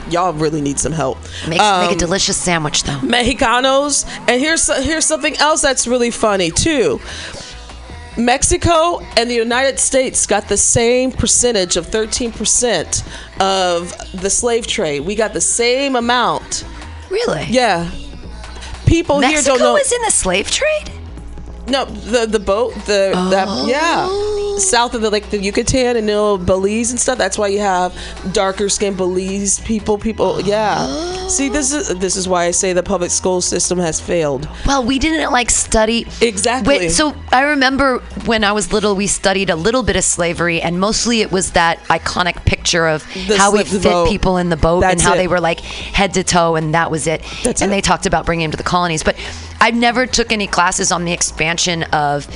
[0.10, 1.18] y'all really need some help.
[1.48, 3.00] Make, Um, make a delicious sandwich though.
[3.00, 7.00] Mexicanos, and here's here's something else that's really funny too.
[8.18, 13.04] Mexico and the United States got the same percentage of 13%
[13.42, 15.02] of the slave trade.
[15.02, 16.64] We got the same amount.
[17.10, 17.46] Really?
[17.50, 17.90] Yeah.
[18.86, 19.74] People here don't know.
[19.74, 20.92] Mexico was in the slave trade.
[21.68, 24.58] No, the the boat, the that yeah, oh.
[24.60, 27.18] south of the like the Yucatan and you know, Belize and stuff.
[27.18, 27.94] That's why you have
[28.34, 29.98] darker skinned Belize people.
[29.98, 30.88] People, yeah.
[31.28, 34.48] See, this is this is why I say the public school system has failed.
[34.66, 36.80] Well, we didn't like study Exactly.
[36.80, 40.62] Wait, so I remember when I was little, we studied a little bit of slavery,
[40.62, 44.10] and mostly it was that iconic picture of The how we fit boat.
[44.10, 45.18] people in the boat and how it.
[45.18, 47.24] they were like head to toe, and that was it.
[47.44, 47.76] That's and it.
[47.76, 49.16] they talked about bringing them to the colonies, but
[49.64, 52.28] I never took any classes on the expansion of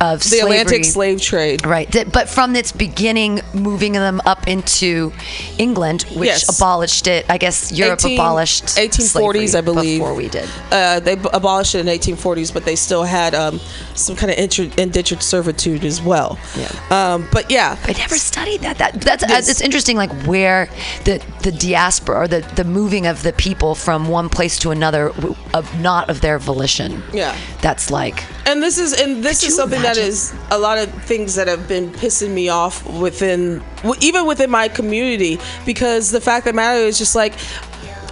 [0.00, 0.58] of The slavery.
[0.58, 1.64] Atlantic slave trade.
[1.66, 5.12] Right, That- but from its beginning, moving them up into
[5.58, 6.56] England, which Yes.
[6.56, 7.24] abolished it.
[7.28, 9.98] I guess Europe 18 abolished 1840s, slavery I believe.
[10.00, 10.48] before we did.
[10.70, 13.60] Uh, they b- abolished it in 1840s, but they still had um,
[13.94, 14.38] some kind of
[14.78, 16.38] indentured servitude as well.
[16.58, 16.68] Yeah.
[16.90, 18.78] Um, but yeah, I never studied that.
[18.78, 19.48] That that's uh, Yes.
[19.48, 19.96] it's interesting.
[19.96, 20.68] Like where
[21.04, 25.12] the the diaspora or the the moving of the people from one place to another,
[25.54, 27.02] of not of their volition.
[27.12, 27.34] Yeah.
[27.62, 31.34] that's like and this is and this is something that is a lot of things
[31.34, 33.62] that have been pissing me off within
[34.00, 37.34] even within my community because the fact of the matter is just like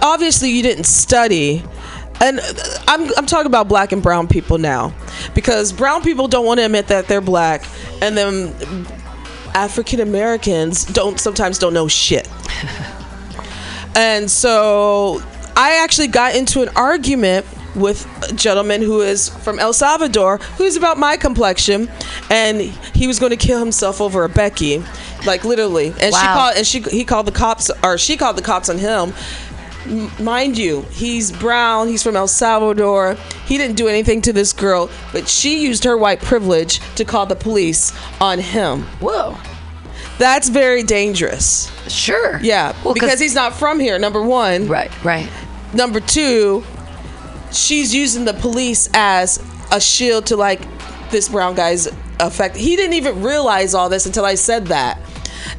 [0.01, 1.63] obviously you didn't study.
[2.21, 2.53] And uh,
[2.87, 4.93] I'm, I'm talking about black and brown people now
[5.33, 7.65] because brown people don't want to admit that they're black
[8.01, 8.55] and then
[9.53, 12.29] African Americans don't sometimes don't know shit.
[13.95, 15.21] And so
[15.55, 17.45] I actually got into an argument
[17.75, 21.89] with a gentleman who is from El Salvador, who's about my complexion,
[22.29, 24.83] and he was going to kill himself over a Becky,
[25.25, 25.87] like literally.
[26.01, 28.77] And she called, and she he called the cops, or she called the cops on
[28.77, 29.13] him.
[29.87, 31.87] M- Mind you, he's brown.
[31.87, 33.17] He's from El Salvador.
[33.45, 37.25] He didn't do anything to this girl, but she used her white privilege to call
[37.27, 38.81] the police on him.
[38.99, 39.37] whoa,
[40.17, 41.69] That's very dangerous.
[41.87, 43.99] sure, Yeah, Well, because he's not from here.
[43.99, 45.29] Number one, right, right.
[45.73, 46.63] number two,
[47.51, 50.61] she's using the police as a shield to like
[51.11, 51.87] this brown guy's
[52.19, 52.55] effect.
[52.55, 54.99] He didn't even realize all this until I said that.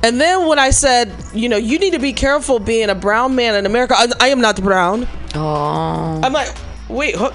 [0.03, 3.35] And then when I said, you know, you need to be careful being a brown
[3.35, 3.95] man in America.
[3.97, 5.07] I, I am not brown.
[5.35, 6.55] Oh, I'm like,
[6.89, 7.33] wait, huh,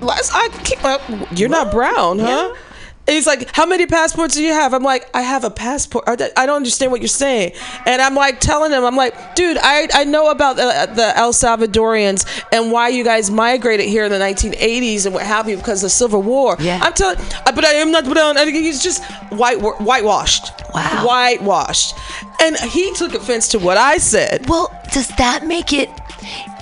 [0.00, 1.02] last I keep up.
[1.32, 2.54] You're not brown, huh?
[3.10, 6.04] And he's like, "How many passports do you have?" I'm like, "I have a passport."
[6.06, 6.30] I don't-
[6.60, 7.50] understand what you're saying.
[7.84, 11.32] And I'm like telling him, I'm like, "Dude, I I know about the, the El
[11.32, 15.82] Salvadorians and why you guys migrated here in the 1980s and what have you because
[15.82, 16.78] of the Civil War." Yeah.
[16.80, 17.16] I'm telling,
[17.46, 18.04] but I am not.
[18.04, 20.52] But he's just white whitewashed.
[20.74, 21.04] Wow.
[21.06, 21.94] Whitewashed.
[22.42, 24.48] And he took offense to what I said.
[24.48, 25.88] Well, does that make it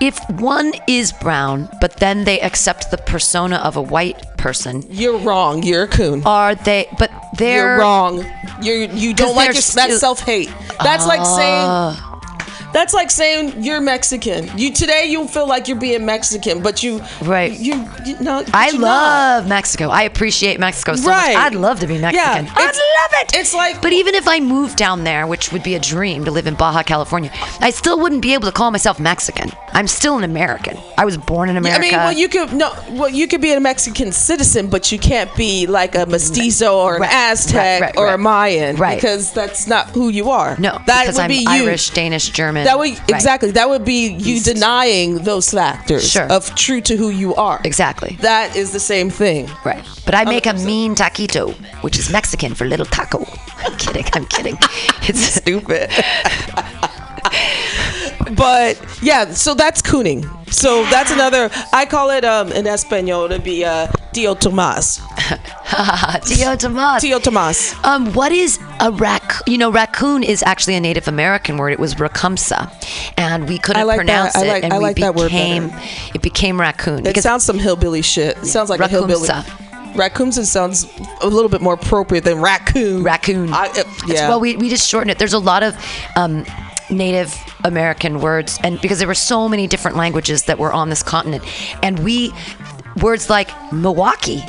[0.01, 4.85] if one is brown, but then they accept the persona of a white person?
[4.91, 5.63] You're wrong.
[5.63, 6.23] You're a coon.
[6.25, 6.89] Are they?
[6.99, 8.25] But they're You're wrong.
[8.63, 10.53] You you don't like your, that self hate.
[10.83, 11.67] That's like saying.
[11.69, 12.08] Ah.
[12.73, 14.51] That's like saying you're Mexican.
[14.57, 17.53] You today you feel like you're being Mexican, but you Right.
[17.59, 18.45] You, you no.
[18.53, 19.49] I love not.
[19.49, 19.89] Mexico.
[19.89, 21.35] I appreciate Mexico so Right.
[21.35, 21.45] much.
[21.45, 22.47] I'd love to be Mexican.
[22.47, 23.35] Yeah, I'd love it.
[23.35, 26.31] it's like- but even if I moved down there, which would be a dream to
[26.31, 27.31] live in Baja California,
[27.61, 29.51] I still wouldn't be able to call myself Mexican.
[29.73, 30.77] I'm still an American.
[30.97, 31.79] I was born in America.
[31.79, 34.99] I mean, well, you could no, well, you could be a Mexican citizen, but you
[34.99, 38.19] can't be like a mestizo or an Right, Aztec right, or a.
[38.19, 38.97] Mayan, Right.
[39.01, 40.57] because that's not who you are.
[40.59, 41.49] no, that because would I'm be you.
[41.49, 42.58] Irish, Danish, German.
[42.65, 43.11] That would Right.
[43.11, 43.51] exactly.
[43.53, 46.25] That would be you denying those factors Sure.
[46.31, 47.61] of true to who you are.
[47.65, 48.17] Exactly.
[48.21, 49.49] That is the same thing.
[49.65, 49.85] Right.
[50.05, 53.27] But I make a mean taquito, which is Mexican for little taco.
[53.67, 54.05] I'm kidding.
[54.15, 54.59] I'm kidding.
[55.09, 55.91] It's stupid.
[58.37, 60.25] but yeah, so that's cooning.
[60.53, 61.51] So that's another.
[61.73, 65.01] I call it um in Espanol to be uh Tio Tomas.
[66.25, 67.03] Tio Tomas.
[67.03, 67.75] Tio Tomas.
[67.85, 69.35] Um, what is a rac?
[69.47, 71.73] You know, raccoon is actually a Native American word.
[71.73, 72.71] It was racumsa,
[73.17, 74.05] and we couldn't I like that.
[74.07, 75.83] pronounce I it, like- and I we like that word became better.
[76.15, 77.07] it became raccoon.
[77.07, 78.39] It sounds some hillbilly shit.
[78.39, 79.29] It sounds like a hillbilly.
[79.29, 79.65] Raccoonsa.
[79.95, 80.87] Raccoonsa sounds
[81.23, 83.03] a little bit more appropriate than raccoon.
[83.03, 83.53] raccoon.
[83.53, 84.29] I, uh, yeah.
[84.29, 85.19] Well, we, we just shorten it.
[85.19, 85.75] There's a lot of
[86.15, 86.45] um,
[86.91, 91.03] Native American words, and because there were so many different languages that were on this
[91.03, 91.45] continent,
[91.83, 92.33] and we
[93.03, 94.43] words like Milwaukee.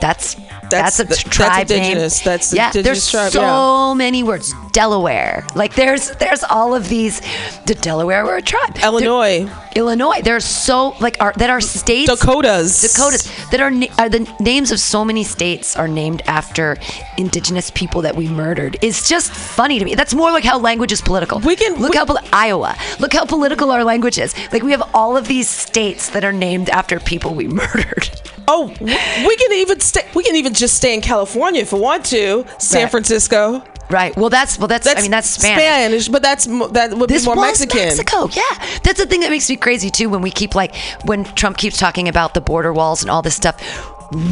[0.00, 0.36] That's
[0.70, 2.18] That's that's, a the- t- that's indigenous.
[2.20, 2.24] name.
[2.32, 2.66] That's yeah.
[2.68, 4.52] indigenous There's tribe, so many words.
[4.72, 5.46] Delaware.
[5.54, 7.20] Like there's there's all of these.
[7.66, 8.74] The Delaware were a tribe.
[8.74, 9.50] There- Illinois.
[9.74, 10.20] Illinois.
[10.22, 12.10] There's so like are that are states.
[12.10, 12.82] Dakotas.
[12.82, 16.76] Dakotas that are, are uh, the names of so many states are named after
[17.18, 18.76] indigenous people that we murdered.
[18.82, 19.94] It's just funny to me.
[19.94, 21.40] That's more like how language is political.
[21.40, 22.76] We can- look we- how Iowa.
[23.00, 24.34] Look how political our language is.
[24.52, 28.10] Like we have all of these states that are named after people we murdered.
[28.48, 30.06] Oh, we can even stay.
[30.14, 32.44] We can even just stay in California if we want to.
[32.58, 32.90] San Right.
[32.90, 33.64] Francisco.
[33.88, 34.16] Right.
[34.16, 35.62] Well, that's well, that's, I mean that's Spanish.
[35.62, 37.78] Spanish, but that's that would This be more was Mexican.
[37.86, 38.42] Mexico, yeah.
[38.82, 40.08] That's the thing that makes me crazy too.
[40.08, 40.74] When we keep like
[41.04, 43.56] when Trump keeps talking about the border walls and all this stuff,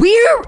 [0.01, 0.43] we're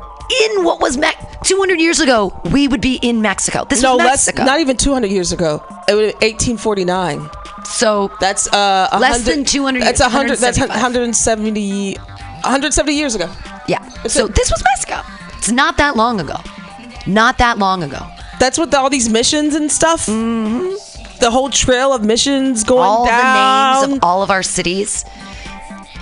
[0.45, 1.13] in what was Me-
[1.45, 2.33] 200 years ago.
[2.53, 3.65] We would be in Mexico.
[3.65, 4.27] This No, was less.
[4.27, 4.45] Mexico.
[4.45, 5.63] Not even 200 years ago.
[5.89, 7.31] It would 1849.
[7.65, 10.39] so That's uh Less than 200 That's a hundred.
[10.39, 11.97] That's 170.
[12.47, 13.31] 170 years ago.
[13.69, 13.83] yeah.
[14.07, 15.03] So this was Mexico.
[15.39, 16.37] It's not that long ago.
[17.07, 18.05] Not that long ago.
[18.39, 20.07] That's what the, all these missions and stuff.
[20.07, 21.19] Mm-hmm.
[21.21, 23.81] The whole trail of missions going all down.
[23.81, 25.05] the names of all of our cities.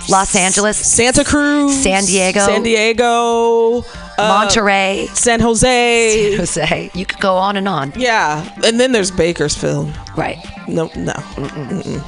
[0.09, 3.83] Los Angeles, Santa Cruz, San Diego, San Diego, uh,
[4.19, 6.35] Monterey, San Jose.
[6.37, 6.91] Jose.
[6.93, 7.91] You could go on and on.
[7.95, 9.91] Yeah, and then there's Bakersfield.
[10.15, 10.37] Right.
[10.67, 11.13] No, no.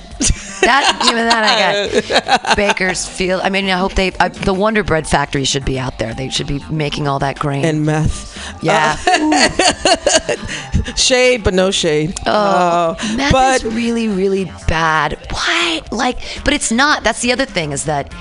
[0.67, 2.55] That even that I got.
[2.57, 3.41] Bakersfield.
[3.41, 4.11] I mean, I hope they.
[4.19, 6.13] I, the Wonder Bread factory should be out there.
[6.13, 7.63] They should be making all that grain.
[7.63, 8.37] And meth.
[8.61, 12.15] yeah, uh, Shade, but no shade.
[12.25, 13.15] oh, oh.
[13.15, 15.17] meth but is really, really bad.
[15.31, 15.81] Why?
[15.89, 17.01] Like, but it's not.
[17.01, 18.11] That's the other thing is that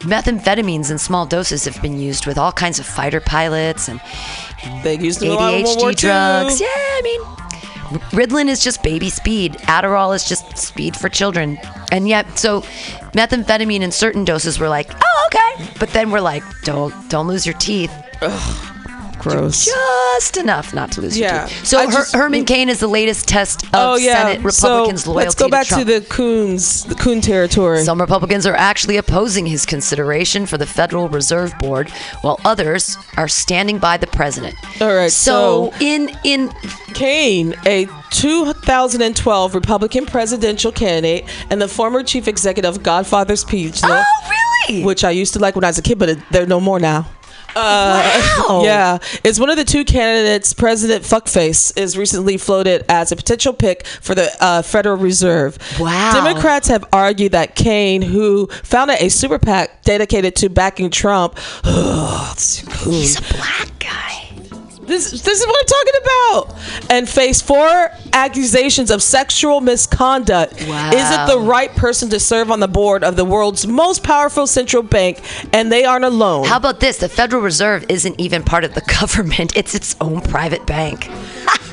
[0.00, 4.00] methamphetamines in small doses have been used with all kinds of fighter pilots and
[4.82, 6.60] they used them in World War ADHD drugs.
[6.60, 7.20] Yeah, I mean,
[8.12, 9.54] Ritalin is just baby speed.
[9.62, 11.58] Adderall is just speed for children.
[11.92, 12.62] And yet, so
[13.12, 15.70] methamphetamine in certain doses, we're like, oh, okay.
[15.78, 17.92] But then we're like, don't don't lose your teeth.
[19.32, 19.64] Gross.
[19.64, 21.40] Just enough not to lose Yeah.
[21.40, 21.66] your teeth.
[21.66, 24.22] So Her- just- Herman Cain is the latest test of Oh yeah.
[24.22, 25.86] Senate Republicans' so loyalty let's go back to Trump.
[25.86, 27.84] the Coons, the Coon territory.
[27.84, 31.90] Some Republicans are actually opposing his consideration for the Federal Reserve Board,
[32.22, 34.54] while others are standing by the president.
[34.80, 36.52] All right, So, so- in in
[36.94, 44.02] Cain, a 2012 Republican presidential candidate and the former chief executive of Godfather's Pizza, oh
[44.68, 44.84] really?
[44.84, 46.78] which I used to like when I was a kid, but it- they're no more
[46.78, 47.06] now.
[47.54, 48.62] Uh, Wow.
[48.64, 50.52] Yeah, it's one of the two candidates.
[50.52, 55.56] President Fuckface is recently floated as a potential pick for the uh, Federal Reserve.
[55.78, 56.24] Wow.
[56.24, 63.18] Democrats have argued that Cain, who founded a super PAC dedicated to backing Trump, He's
[63.18, 64.23] a black guy.
[64.86, 70.54] This this is what I'm talking about, and faced four accusations of sexual misconduct.
[70.66, 70.90] Wow.
[70.92, 74.82] Isn't the right person to serve on the board of the world's most powerful central
[74.82, 75.20] bank,
[75.52, 76.46] and they aren't alone.
[76.46, 76.98] How about this?
[76.98, 79.56] The Federal Reserve isn't even part of the government.
[79.56, 81.08] It's its own private bank.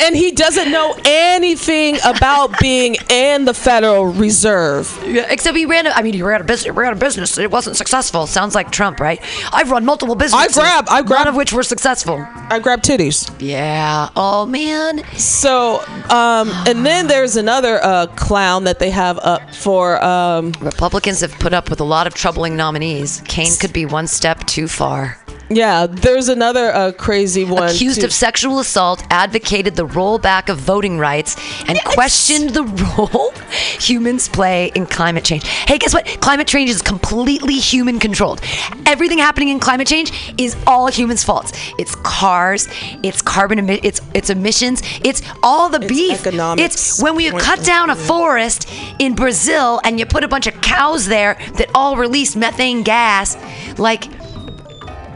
[0.00, 4.96] and he doesn't know anything about being in the Federal Reserve.
[5.06, 5.86] Yeah, except he ran.
[5.86, 6.74] A, I mean, he ran a business.
[6.74, 7.38] Ran a business.
[7.38, 8.26] It wasn't successful.
[8.26, 9.20] Sounds like Trump, right?
[9.52, 10.56] I've run multiple businesses.
[10.56, 12.24] I grab- I grab- None of which were successful.
[12.50, 13.30] I grabbed titties.
[13.40, 14.08] Yeah.
[14.16, 15.02] Oh man.
[15.16, 15.80] So,
[16.10, 20.02] um, and then there's another uh, clown that they have up for.
[20.02, 23.22] Um, Republicans have put up with a lot of troubling nominees.
[23.26, 25.18] Cain could be one step too far.
[25.56, 27.68] Yeah, there's another uh, crazy one.
[27.68, 28.06] Accused too.
[28.06, 31.36] of sexual assault, advocated the rollback of voting rights,
[31.68, 33.32] and questioned the role
[33.80, 35.46] humans play in climate change.
[35.46, 36.06] Hey, guess what?
[36.20, 38.40] Climate change is completely human controlled.
[38.86, 41.52] Everything happening in climate change is all humans' faults.
[41.78, 42.68] It's cars,
[43.02, 46.20] it's carbon emi- it's it's emissions, it's all the beef.
[46.20, 46.74] economics.
[46.74, 48.68] It's when we cut down a forest
[48.98, 53.36] in Brazil and you put a bunch of cows there that all release methane gas,
[53.78, 54.08] like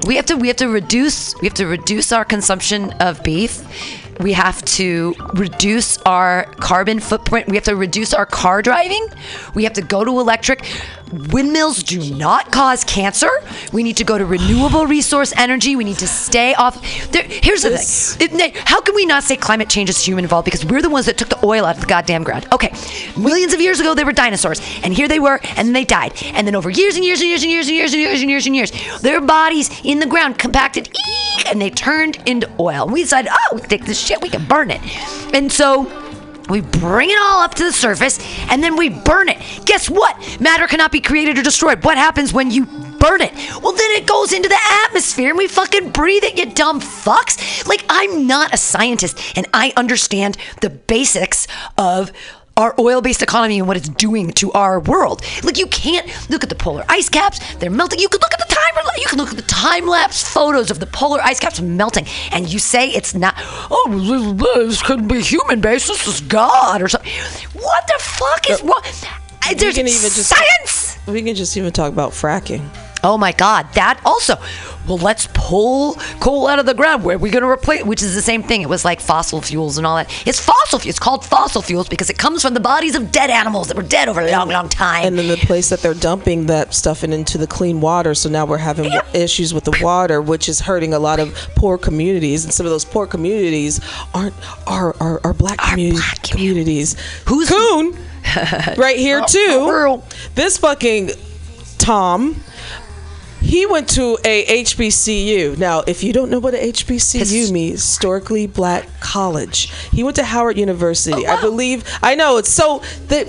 [0.07, 3.63] we have to we have to reduce we have to reduce our consumption of beef.
[4.21, 7.49] We have to reduce our carbon footprint.
[7.49, 9.07] We have to reduce our car driving.
[9.55, 10.65] We have to go to electric
[11.13, 13.31] windmills do not cause cancer.
[13.73, 15.77] We need to go to renewable resource energy.
[15.77, 16.81] We need to stay off
[17.13, 18.41] there, here's the This- thing.
[18.41, 21.07] It- how can we not say climate change is human involved because we're the ones
[21.07, 22.47] that took the oil out of the goddamn ground.
[22.53, 22.73] Okay
[23.17, 26.13] millions of years ago they were dinosaurs and here they were and then they died.
[26.35, 28.31] And then over years and years and years and years and years and years and
[28.31, 32.87] years and years their bodies in the ground compacted eek, and they turned into oil.
[32.89, 34.81] We decided oh we take this shit we can burn it.
[35.35, 35.85] And so
[36.49, 38.19] we bring it all up to the surface
[38.51, 39.39] and then we burn it.
[39.65, 40.41] Guess what?
[40.41, 41.85] Matter cannot be created or destroyed.
[41.85, 43.33] What happens when you burn it?
[43.63, 47.67] Well, then it goes into the atmosphere and we fucking breathe it, you dumb fucks.
[47.67, 51.47] Like, I'm not a scientist and I understand the basics
[51.77, 52.13] of
[52.57, 55.23] our oil-based economy and what it's doing to our world.
[55.43, 57.99] Like you can't look at the polar ice caps; they're melting.
[58.01, 58.63] You can look at the time.
[58.99, 62.59] You can look at the time-lapse photos of the polar ice caps melting, and you
[62.59, 63.35] say it's not.
[63.71, 65.89] Oh, this couldn't be human-based.
[65.89, 67.11] This is God or something.
[67.55, 68.83] What the fuck is wrong?
[69.57, 70.99] There's can even just- science.
[71.07, 72.69] We can just even talk about fracking.
[73.07, 74.37] Oh my God, that also.
[74.89, 77.05] Well, let's pull coal out of the ground.
[77.05, 77.85] Where are we going to replace?
[77.85, 78.63] Which is the same thing.
[78.63, 80.11] It was like fossil fuels and all that.
[80.27, 80.91] It's fossil fuels.
[80.91, 83.83] It's called fossil fuels because it comes from the bodies of dead animals that were
[83.85, 85.07] dead over a long, long time.
[85.07, 88.15] And then the place that they're dumping that stuff in into the clean water.
[88.15, 91.79] So now we're having issues with the water, which is hurting a lot of poor
[91.79, 92.45] communities.
[92.45, 93.81] And some of those poor communities
[94.15, 94.35] aren't
[94.67, 96.97] are are, are black, communi- black commu- communities.
[97.27, 97.97] Who's- Coon?
[98.77, 99.69] right here oh, too.
[99.71, 100.05] Earl.
[100.35, 101.11] This fucking
[101.79, 102.43] Tom.
[103.47, 105.57] He went to a HBCU.
[105.57, 109.71] Now, if you don't know what a HBCU His- means, historically black college.
[109.93, 111.25] He went to Howard University.
[111.25, 111.85] Oh, I believe.
[112.03, 113.29] I know it's so that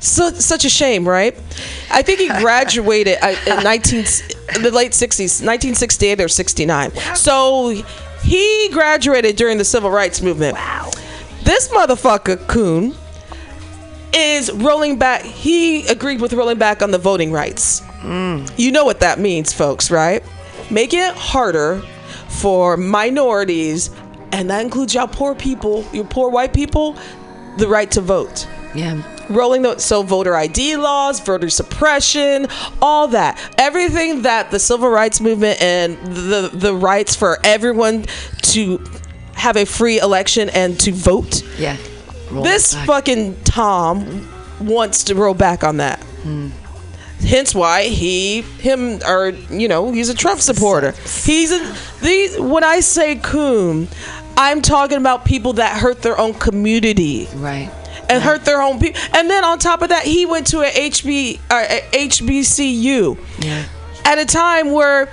[0.00, 1.34] so such a shame, right?
[1.90, 3.16] I think he graduated
[3.46, 4.04] in 19
[4.60, 6.92] the late 60s, 1968 or 69.
[7.14, 7.70] So
[8.22, 10.56] he graduated during the civil rights movement.
[10.56, 10.90] Wow.
[11.42, 12.94] This motherfucker Coon
[14.12, 15.22] is rolling back.
[15.22, 17.82] He agreed with rolling back on the voting rights.
[18.56, 20.22] You know what that means, folks, right?
[20.70, 21.82] Make it harder
[22.28, 23.90] for minorities,
[24.32, 26.96] and that includes y'all poor people, your poor white people,
[27.58, 28.46] the right to vote.
[28.74, 29.02] yeah.
[29.30, 32.46] Rolling the so voter ID laws, voter suppression,
[32.82, 38.04] all that, everything that the civil rights movement and the the rights for everyone
[38.42, 38.84] to
[39.32, 41.42] have a free election and to vote.
[41.58, 41.78] Yeah.
[42.30, 44.28] Roll This fucking Tom
[44.60, 46.02] wants to roll back on that.
[46.22, 46.48] Hmm.
[47.26, 50.92] Hence why he, him, or you know, he's a Trump supporter.
[51.24, 52.38] He's a these.
[52.38, 53.88] When I say coon,
[54.36, 57.70] I'm talking about people that hurt their own community Right.
[58.10, 59.00] and hurt their own people.
[59.14, 63.64] And then on top of that, he went to a HB uh, a HBCU Yeah.
[64.04, 65.08] at a time where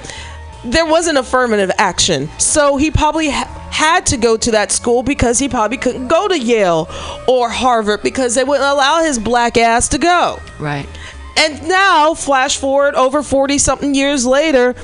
[0.66, 2.30] there wasn't affirmative action.
[2.40, 6.28] So he probably ha- had to go to that school because he probably couldn't go
[6.28, 6.88] to Yale
[7.28, 10.40] or Harvard because they wouldn't allow his black ass to go.
[10.60, 10.88] Right.
[11.38, 14.76] And now, flash forward over 40 something years later,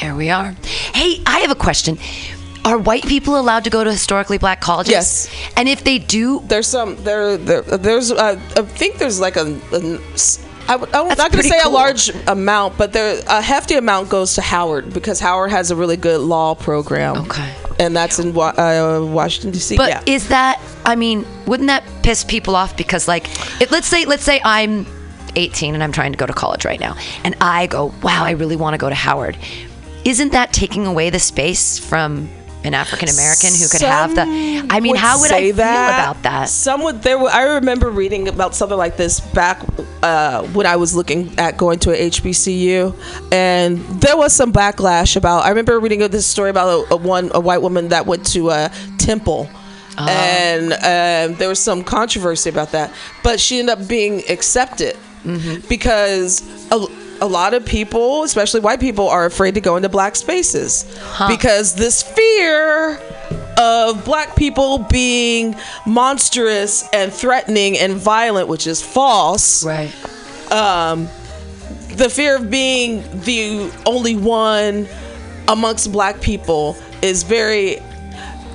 [0.00, 0.52] There we are.
[0.94, 1.98] Hey, I have a question.
[2.64, 4.92] Are white people allowed to go to historically black colleges?
[4.92, 5.30] Yes.
[5.56, 9.60] And if they do, there's some there, there there's uh, I think there's like a,
[9.72, 10.00] a
[10.66, 11.72] I, am not going to say cool.
[11.72, 15.76] a large amount, but there a hefty amount goes to Howard because Howard has a
[15.76, 17.18] really good law program.
[17.18, 17.54] Okay.
[17.78, 19.76] And that's in uh, Washington D.C.
[19.76, 20.02] But yeah.
[20.14, 20.60] is that?
[20.86, 22.76] I mean, wouldn't that piss people off?
[22.76, 23.26] Because like,
[23.60, 24.86] it, let's say, let's say I'm
[25.36, 28.32] 18 and I'm trying to go to college right now, and I go, wow, I
[28.32, 29.36] really want to go to Howard.
[30.04, 32.28] Isn't that taking away the space from
[32.64, 34.22] an African American who could have the.
[34.22, 36.48] I mean, would how would I say feel about that?
[36.48, 37.02] Some would.
[37.02, 37.28] There were.
[37.28, 39.62] I remember reading about something like this back
[40.02, 45.16] uh, when I was looking at going to a HBCU, and there was some backlash
[45.16, 45.44] about.
[45.44, 48.50] I remember reading this story about a, a one a white woman that went to
[48.50, 49.48] a temple.
[49.96, 50.08] Oh.
[50.08, 52.92] And um, there was some controversy about that,
[53.22, 55.66] but she ended up being accepted Mm-hmm.
[55.68, 56.86] because a,
[57.20, 60.84] a lot of people, especially white people, are afraid to go into black spaces
[61.28, 63.00] because this fear
[63.56, 65.56] of black people being
[65.86, 69.64] monstrous and threatening and violent, which is false.
[69.64, 69.92] Right.
[70.52, 71.08] Um,
[71.96, 74.88] the fear of being the only one
[75.48, 77.80] amongst black people is very.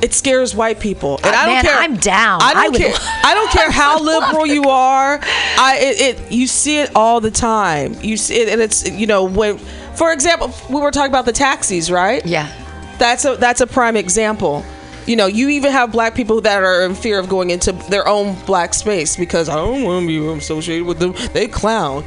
[0.01, 1.77] It scares white people, and I don't man, care.
[1.77, 2.41] I'm down.
[2.41, 2.93] I don't I would- care.
[3.23, 5.19] I don't care how liberal you are.
[5.21, 7.95] I it, it you see it all the time.
[8.01, 11.33] You see it, and it's you know when, for example, we were talking about the
[11.33, 12.25] taxis, right?
[12.25, 12.49] Yeah.
[12.97, 14.63] That's a that's a prime example.
[15.05, 18.07] You know, you even have black people that are in fear of going into their
[18.07, 21.13] own black space because I don't want to be associated with them.
[21.33, 22.05] They clown.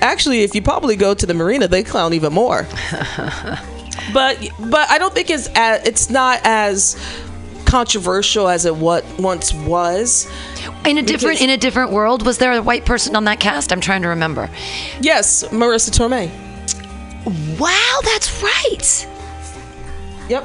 [0.00, 2.66] Actually, if you probably go to the marina, they clown even more.
[4.12, 4.38] but
[4.68, 6.96] but I don't think it's as, it's not as
[7.72, 10.30] controversial as it what once was.
[10.84, 13.72] In a different in a different world, was there a white person on that cast?
[13.72, 14.50] I'm trying to remember.
[15.00, 16.28] Yes, Marisa Tomei.
[17.58, 19.08] Wow, that's right.
[20.28, 20.44] Yep.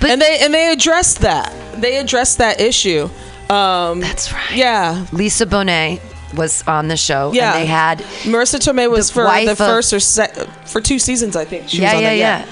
[0.00, 1.52] But- and they and they addressed that.
[1.80, 3.08] They addressed that issue.
[3.50, 4.54] Um, That's right.
[4.54, 5.06] yeah.
[5.10, 6.00] Lisa Bonet
[6.34, 7.32] was on the show.
[7.32, 8.00] Yeah, And they had.
[8.24, 10.36] Marisa Tomei was the for the of- first or sec-
[10.66, 11.68] for two seasons, I think.
[11.68, 12.46] She yeah, was on yeah, there, yeah,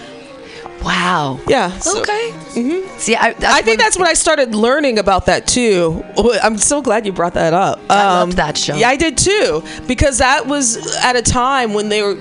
[0.86, 1.40] Wow.
[1.48, 1.76] yeah.
[1.78, 2.30] So- Okay.
[2.54, 2.98] Mm-hmm.
[2.98, 6.02] See, I, I think that's when I started learning about that too.
[6.42, 7.78] I'm so glad you brought that up.
[7.80, 8.74] Um, I loved that show.
[8.76, 12.16] Yeah, I did too because that was at a time when they were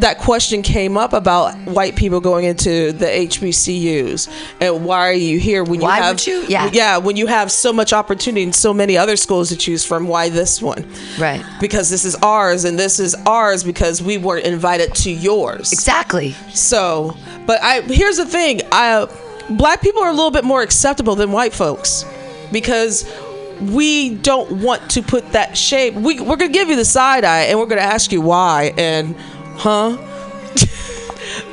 [0.00, 4.28] that question came up about white people going into the HBCUs
[4.60, 6.44] and why are you here when you Why have would you?
[6.48, 6.70] Yeah.
[6.72, 10.06] yeah when you have so much opportunity and so many other schools to choose from
[10.08, 10.86] why this one
[11.18, 11.44] Right.
[11.60, 16.32] because this is ours and this is ours because we weren't invited to yours Exactly.
[16.54, 17.16] so,
[17.46, 19.08] but I here's the thing: I
[19.50, 22.04] black people are a little bit more acceptable than white folks
[22.52, 23.10] because
[23.60, 25.94] we don't want to put that shape.
[25.94, 29.16] We we're gonna give you the side eye and we're gonna ask you why and
[29.58, 29.96] huh.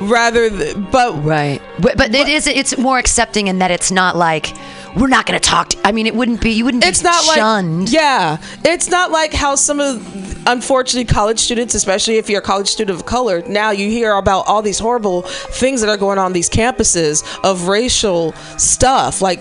[0.00, 1.60] Rather, th- but Right.
[1.80, 2.46] But, but it is.
[2.46, 4.52] It's more accepting in that it's not like
[4.96, 5.72] we're not going to talk.
[5.84, 6.50] I mean, it wouldn't be.
[6.52, 6.84] You wouldn't.
[6.84, 7.84] it's be not shunned.
[7.84, 12.44] like yeah it's not like how some of unfortunately college students especially if you're a
[12.44, 16.18] college student of color now you hear about all these horrible things that are going
[16.18, 19.40] on these campuses of racial stuff like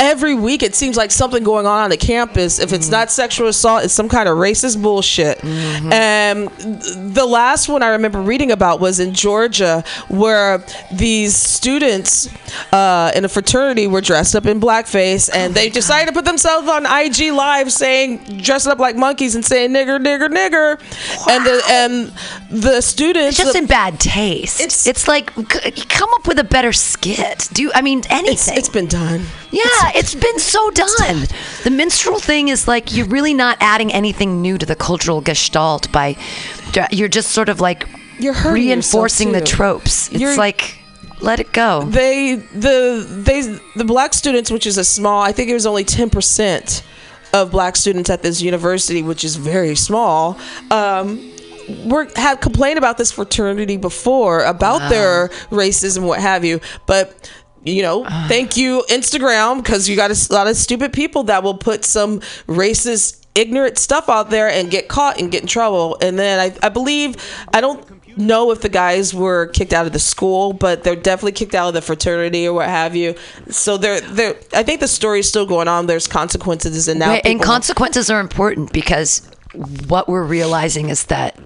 [0.00, 2.58] every week it seems like something going on on the campus.
[2.58, 5.44] If it's not sexual assault it's some kind of racist bullshit.
[5.44, 6.48] And
[7.14, 12.28] the last one i remember reading about was in georgia where these students
[12.72, 16.66] uh, in a fraternity were dressed up in blackface and they decided to put themselves
[16.68, 20.78] on ig live saying dressing up like monkeys and saying nigger nigger nigger.
[21.28, 22.12] And the and
[22.62, 24.60] the students It's just in bad taste.
[24.60, 25.32] It's- It's, like
[25.88, 27.48] come up with a better skit.
[27.52, 28.56] Do I mean it's, anything?
[28.58, 29.26] it's been done.
[29.50, 31.26] Yeah, it's been so done.
[31.64, 35.90] The minstrel thing is like you're really not adding anything new to the cultural gestalt
[35.92, 36.16] by
[36.90, 37.86] you're just sort of like
[38.18, 40.08] You're reinforcing the tropes.
[40.10, 40.76] It's You're- like
[41.20, 41.82] let it go.
[41.84, 43.42] they the they
[43.76, 46.82] the black students which is a small i think it was only 10%
[47.34, 50.38] of black students at this university which is very small
[50.70, 51.20] um
[51.84, 57.30] were had complained about this fraternity before about their racism what have you but
[57.64, 58.26] you know ah.
[58.28, 62.20] thank you instagram because you got a lot of stupid people that will put some
[62.46, 66.66] racist ignorant stuff out there and get caught and get in trouble and then i,
[66.66, 67.16] I believe
[67.54, 71.32] i don't know if the guys were kicked out of the school, but they're definitely
[71.32, 73.14] kicked out of the fraternity or what have you.
[73.48, 74.36] So they're they're.
[74.52, 75.86] I think the story's still going on.
[75.86, 79.28] There's consequences, and now Right, and consequences are important because
[79.88, 81.38] what we're realizing is that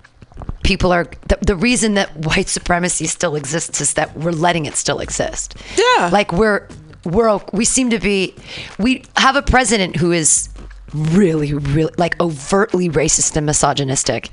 [0.64, 4.74] people are the, the reason that white supremacy still exists is that we're letting it
[4.74, 5.54] still exist.
[5.76, 6.10] Yeah.
[6.12, 6.66] Like we're
[7.04, 8.34] we're we seem to be
[8.78, 10.48] we have a president who is
[10.94, 14.30] really really like overtly racist and misogynistic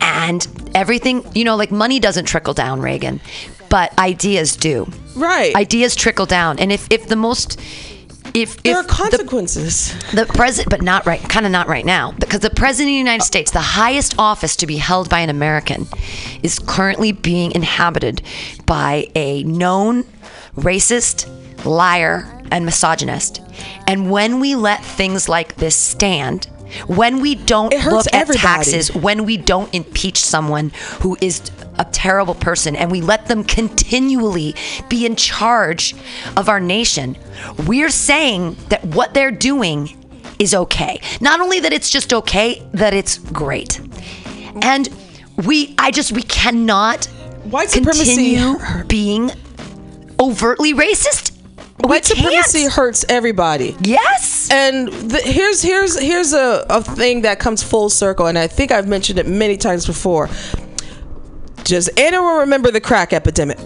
[0.00, 3.20] and everything you know like money doesn't trickle down reagan
[3.68, 5.54] but ideas do right.
[5.56, 7.60] ideas trickle down and if if the most
[8.34, 9.92] if there if are the consequences.
[10.12, 12.98] the president, but not right, kind of not right now, because the president of the
[12.98, 15.86] United States, the highest office to be held by an American,
[16.42, 18.22] is currently being inhabited
[18.66, 20.04] by a known
[20.56, 21.28] racist,
[21.64, 23.40] liar, and misogynist.
[23.86, 26.48] And when we let things like this stand,
[26.86, 28.38] When we don't look at everybody.
[28.38, 30.70] taxes, when we don't impeach someone
[31.00, 34.54] who is a terrible person and we let them continually
[34.88, 35.94] be in charge
[36.36, 37.16] of our nation,
[37.66, 39.96] we're saying that what they're doing
[40.38, 41.00] is okay.
[41.20, 43.80] Not only that it's just okay, that it's great.
[44.62, 44.88] And
[45.46, 47.06] we I just we cannot
[47.44, 49.30] White supremacy continue being
[50.20, 51.31] overtly racist.
[51.82, 53.76] White supremacy hurts everybody.
[53.82, 54.50] Yes.
[54.50, 58.70] And the, here's here's here's a, a thing that comes full circle, and I think
[58.70, 60.28] I've mentioned it many times before.
[61.64, 63.58] Does anyone remember the crack epidemic?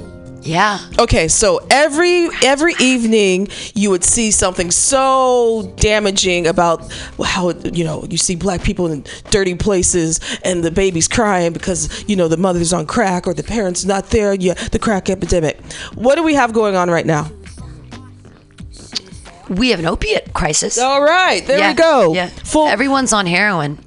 [0.47, 0.79] Yeah.
[0.99, 8.05] Okay, so every every evening you would see something so damaging about how you know
[8.09, 12.37] you see black people in dirty places and the baby's crying because you know the
[12.37, 14.35] mother's on crack or the parents not there.
[14.35, 15.61] Yeah, the crack epidemic.
[15.95, 17.29] What do we have going on right now?
[19.49, 20.79] We have an opiate crisis.
[20.79, 21.71] All right, there yeah.
[21.71, 22.15] we go.
[22.15, 22.29] Yeah.
[22.29, 23.79] Full, Everyone's on heroin.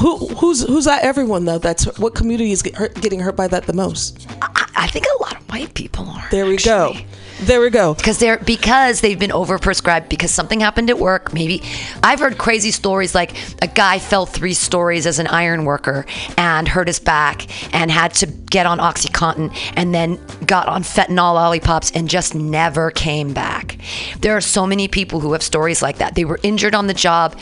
[0.00, 1.04] who who's who's that?
[1.04, 1.58] Everyone though.
[1.58, 4.26] That's what community is get hurt, getting hurt by that the most.
[4.42, 6.26] I, I think a lot white people are.
[6.30, 6.94] There we go.
[7.40, 7.92] There we go.
[7.92, 11.34] Because they're because they've been overprescribed because something happened at work.
[11.34, 11.62] Maybe
[12.02, 16.06] I've heard crazy stories like a guy fell three stories as an iron worker
[16.38, 21.34] and hurt his back and had to get on OxyContin and then got on fentanyl
[21.34, 23.78] lollipops and just never came back.
[24.20, 26.14] There are so many people who have stories like that.
[26.14, 27.38] They were injured on the job.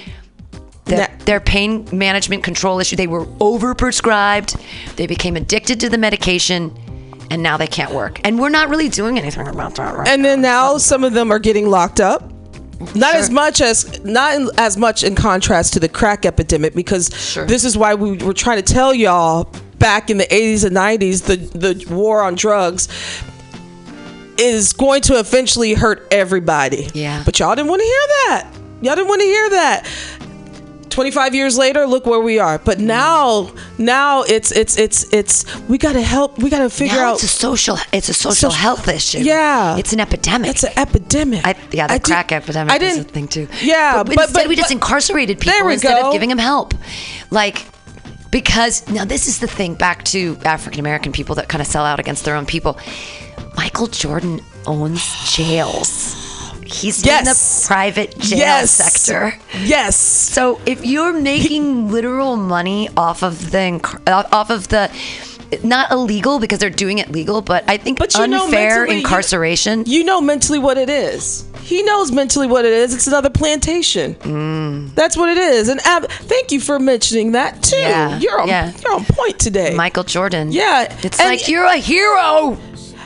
[0.86, 4.60] Their, their pain management control issue, they were overprescribed.
[4.96, 6.76] They became addicted to the medication
[7.30, 8.20] and now they can't work.
[8.24, 11.30] And we're not really doing anything about that right And then now some of them
[11.32, 12.30] are getting locked up.
[12.94, 13.20] Not Sure.
[13.20, 17.46] as much as not in, as much in contrast to the crack epidemic because Sure.
[17.46, 19.48] this is why we were trying to tell y'all
[19.78, 22.88] back in the 80s and 90s the the war on drugs
[24.36, 26.88] is going to eventually hurt everybody.
[26.94, 27.22] Yeah.
[27.24, 28.50] But y'all didn't want to hear that.
[28.82, 29.86] Y'all didn't want to hear that.
[30.94, 35.76] 25 years later look where we are but now now it's it's it's it's we
[35.76, 38.50] got to help we got to figure now out it's a social it's a social
[38.50, 39.18] Social- health issue.
[39.18, 39.76] Yeah.
[39.76, 40.50] it's an epidemic.
[40.50, 43.26] it's an epidemic I, yeah, the I did- crack epidemic I is a didn't thing
[43.28, 43.48] too.
[43.60, 46.06] yeah but, but, instead but- we just but- incarcerated people instead go.
[46.08, 46.74] of giving them help.
[47.30, 47.66] Like
[48.30, 49.74] because now this is the thing.
[49.74, 52.78] Back to African American people that kind of sell out against their own people.
[53.56, 55.02] Michael Jordan owns
[55.36, 56.14] jails.
[56.80, 57.36] He's in the
[57.66, 59.38] private jail yes sector.
[59.62, 63.66] yes So if you're making literal money off of the
[64.06, 64.90] uh, off of the
[65.62, 68.98] not illegal because they're doing it legal, but I think But you know unfair mentally,
[69.00, 69.84] incarceration.
[69.86, 71.44] You know mentally what it is.
[71.62, 72.92] He knows mentally what it is.
[72.94, 74.16] It's another plantation.
[74.16, 74.94] Mm.
[74.96, 75.68] That's what it is.
[75.68, 77.76] And Ab, thank you for mentioning that too.
[77.76, 78.72] Yeah, You're on, yeah.
[78.82, 79.74] you're on point today.
[79.74, 80.50] Michael Jordan.
[80.50, 82.58] Yeah, It's and- like you're a hero.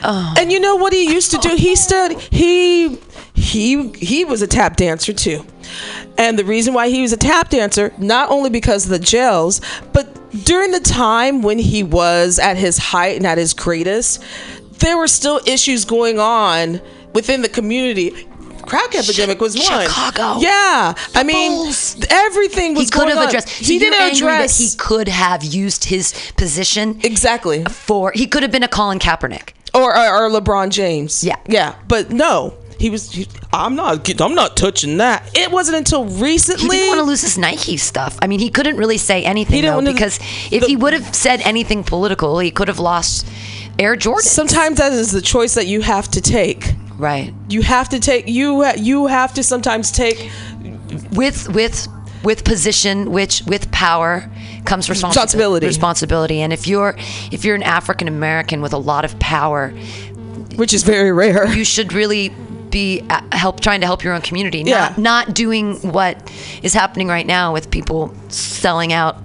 [0.03, 1.55] and you know what he used to do?
[1.55, 2.19] He stood.
[2.31, 2.97] He
[3.49, 5.45] he he was a tap dancer too.
[6.17, 9.61] And the reason why he was a tap dancer, not only because of the jails,
[9.93, 10.05] but
[10.45, 14.23] during the time when he was at his height and at his greatest,
[14.79, 16.81] there were still issues going on
[17.13, 18.11] within the community.
[18.65, 19.87] Crack epidemic was one.
[19.87, 20.39] Chicago.
[20.39, 21.97] Yeah, I mean Bulls.
[22.11, 23.49] everything was He could going have addressed.
[23.49, 27.63] He so you're didn't address that he could have used his position exactly.
[27.65, 28.11] for.
[28.13, 29.53] He could have been a Colin Kaepernick.
[29.73, 31.23] or, or or LeBron James.
[31.23, 31.37] Yeah.
[31.47, 33.11] yeah, but no, he was.
[33.11, 34.09] He, I'm not.
[34.21, 35.29] I'm not touching that.
[35.37, 36.63] It wasn't until recently.
[36.63, 38.17] He didn't want to lose his Nike stuff.
[38.21, 40.17] I mean, he couldn't really say anything though, because
[40.51, 43.27] if the- he would have said anything political, he could have lost
[43.77, 44.23] Air Jordan.
[44.23, 46.73] Sometimes that is the choice that you have to take.
[46.97, 47.33] right.
[47.49, 48.27] You have to take.
[48.27, 50.31] You you have to sometimes take.
[51.13, 51.87] with with
[52.23, 54.29] with position which with power
[54.65, 55.65] comes responsi- Responsibility.
[55.67, 56.95] responsibility and if you're
[57.31, 59.69] if you're an african american with a lot of power
[60.57, 61.47] Which is very rare.
[61.55, 62.33] you should really
[62.71, 64.93] be uh, help trying to help your own community not Yeah.
[64.97, 66.31] not doing what
[66.63, 69.17] is happening right now with people selling out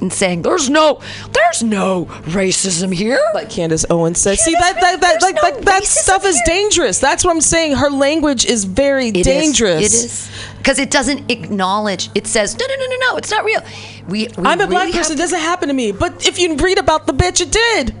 [0.00, 1.00] and saying there's no
[1.32, 4.38] there's no racism here like Candace Owens said.
[4.38, 7.00] See that that that like no that, that stuff is dangerous.
[7.00, 7.74] That's what I'm saying.
[7.76, 9.26] Her language is very It is.
[9.26, 9.80] dangerous.
[9.80, 13.44] it is because it doesn't acknowledge it says no no no no no it's not
[13.44, 13.60] real
[14.08, 15.14] we, we I'm a black really person.
[15.16, 15.90] It doesn't happen to me.
[15.92, 17.94] But if you read about the bitch, it did.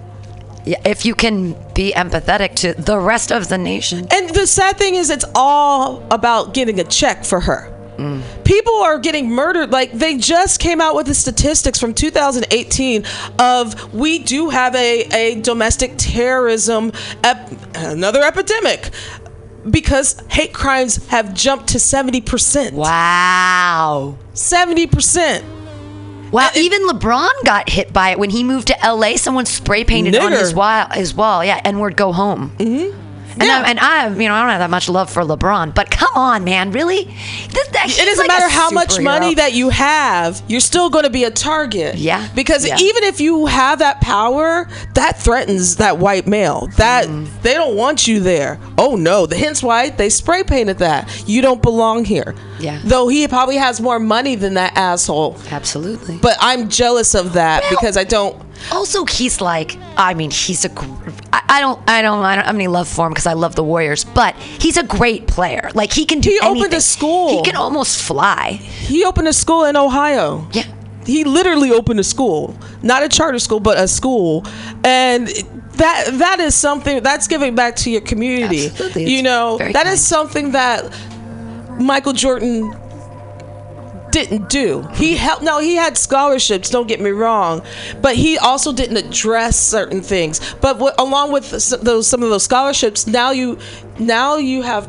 [0.84, 4.06] If you can be empathetic to the rest of the nation.
[4.10, 7.74] And the sad thing is, it's all about getting a check for her.
[7.96, 8.22] Mm.
[8.44, 9.72] People are getting murdered.
[9.72, 13.04] Like they just came out with the statistics from 2018
[13.40, 16.92] of we do have a, a domestic terrorism,
[17.24, 18.90] ep- another epidemic,
[19.68, 22.72] because hate crimes have jumped to 70%.
[22.72, 24.16] Wow.
[24.32, 25.57] 70%.
[26.30, 29.16] Wow, even LeBron got hit by it when he moved to LA.
[29.16, 31.44] Someone spray painted on his wall, his wall.
[31.44, 32.52] Yeah, N word, go home.
[32.58, 33.07] Mm-hmm.
[33.40, 33.62] And, Yeah.
[33.64, 36.10] I, and I, you know, I don't have that much love for LeBron, but come
[36.14, 37.04] on, man, really?
[37.04, 37.14] Th-
[37.52, 41.04] th- it doesn't like a matter how much money that you have, you're still going
[41.04, 41.94] to be a target.
[41.96, 42.28] Yeah.
[42.34, 42.76] Because Yeah.
[42.78, 46.68] even if you have that power, that threatens that white male.
[46.76, 47.42] That Mm-hmm.
[47.42, 48.58] they don't want you there.
[48.76, 51.08] Oh no, the hence why they spray painted that.
[51.28, 52.34] You don't belong here.
[52.58, 52.80] Yeah.
[52.84, 55.36] Though he probably has more money than that asshole.
[55.50, 56.18] Absolutely.
[56.18, 58.36] But I'm jealous of that Well- because I don't.
[58.72, 60.68] Also, he's like, I mean, he's a.
[60.70, 63.32] gr- I I don't, I don't, I don't have any love for him because I
[63.32, 65.70] love the Warriors, but he's a great player.
[65.74, 66.30] Like he can do.
[66.30, 67.30] He opened a school.
[67.38, 68.52] He can almost fly.
[68.52, 70.46] He opened a school in Ohio.
[70.52, 70.64] Yeah.
[71.06, 74.44] He literally opened a school, not a charter school, but a school,
[74.84, 75.26] and
[75.78, 78.66] that that is something that's giving back to your community.
[78.66, 79.04] Absolutely.
[79.06, 79.98] You It's know, that is kind.
[79.98, 80.84] something that
[81.80, 82.70] Michael Jordan
[84.10, 84.82] didn't do.
[84.94, 85.42] He helped.
[85.42, 86.70] No, he had scholarships.
[86.70, 87.62] Don't get me wrong,
[88.00, 90.54] but he also didn't address certain things.
[90.60, 91.50] But what, along with
[91.82, 93.58] those some of those scholarships, now you
[93.98, 94.88] now you have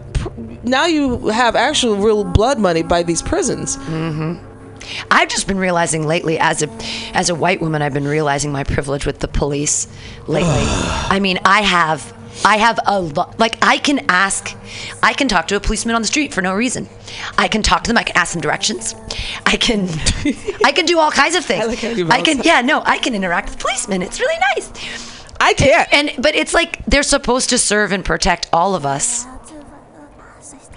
[0.64, 3.78] now you have actual real blood money by these prisons.
[3.78, 4.46] Mm-hmm.
[5.12, 6.70] I've just been realizing lately, as a
[7.14, 9.88] as a white woman, I've been realizing my privilege with the police
[10.28, 10.48] lately.
[10.50, 12.14] I mean, I have
[12.46, 13.40] I have a lot.
[13.40, 14.56] Like, I can ask,
[15.04, 16.88] I can talk to a policeman on the street for no reason.
[17.38, 17.98] I can talk to them.
[17.98, 18.96] I can ask them directions.
[19.46, 19.88] I can,
[20.64, 21.64] I can do all kinds of things.
[21.64, 24.02] I like I can, yeah, no, I can interact with policemen.
[24.02, 25.26] It's really nice.
[25.40, 25.88] I can't.
[25.94, 29.26] And but it's like they're supposed to serve and protect all of us.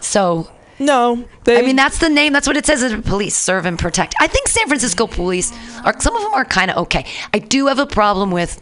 [0.01, 0.49] So
[0.79, 2.33] No, they, I mean, that's the name.
[2.33, 4.15] That's what it says police serve and protect.
[4.21, 5.53] I think San Francisco police
[5.85, 7.07] are some of them are kind of okay.
[7.35, 8.61] I do have a problem with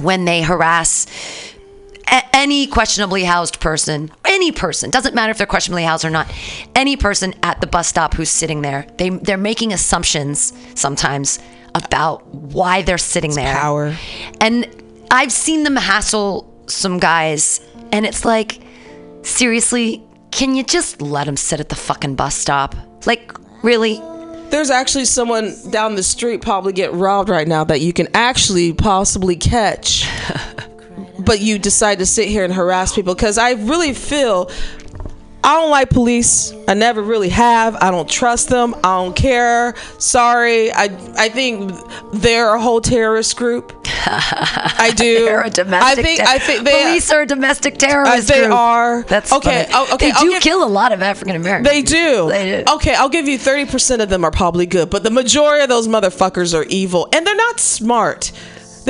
[0.00, 1.06] when they harass
[2.10, 6.30] a- any questionably housed person, any person, doesn't matter if they're questionably housed or not,
[6.74, 8.86] any person at the bus stop who's sitting there.
[8.98, 11.38] They they're making assumptions sometimes
[11.74, 13.54] about why they're sitting there.
[13.54, 13.96] power.
[14.40, 14.66] And
[15.10, 17.60] I've seen them hassle some guys,
[17.92, 18.60] and it's like,
[19.22, 22.74] seriously, can you just let them sit at the fucking bus stop?
[23.06, 23.32] Like,
[23.62, 24.00] really?
[24.50, 28.72] there's actually someone down the street probably get robbed right now that you can actually
[28.72, 30.08] possibly catch.
[31.20, 34.50] but you decide to sit here and harass people because I really feel
[35.42, 36.52] I don't like police.
[36.68, 37.74] I never really have.
[37.76, 38.74] I don't trust them.
[38.84, 39.74] I don't care.
[39.98, 40.70] Sorry.
[40.70, 40.84] I
[41.16, 41.72] I think
[42.12, 43.74] they're a whole terrorist group.
[43.86, 45.24] I do.
[45.24, 45.98] They're a domestic.
[45.98, 48.30] I think ter- I think they police are a domestic terrorist.
[48.30, 48.52] Uh, they group.
[48.52, 49.02] are.
[49.04, 49.74] That's Okay, funny.
[49.90, 51.68] oh, okay, They I'll do give- kill a lot of African Americans.
[51.70, 52.28] They do.
[52.28, 52.72] They do.
[52.74, 55.88] Okay, I'll give you 30% of them are probably good, but the majority of those
[55.88, 58.30] motherfuckers are evil and they're not smart.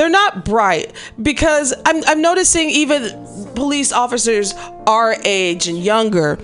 [0.01, 3.03] They're not bright because I'm, I'm noticing even
[3.55, 4.55] police officers
[4.87, 6.39] our age and younger,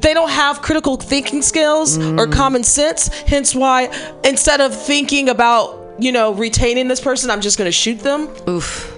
[0.00, 2.32] they don't have critical thinking skills or Mm.
[2.34, 3.08] common sense.
[3.26, 3.88] Hence why
[4.22, 8.28] instead of thinking about, you know, retaining this person, I'm just going to shoot them.
[8.46, 8.92] Oof.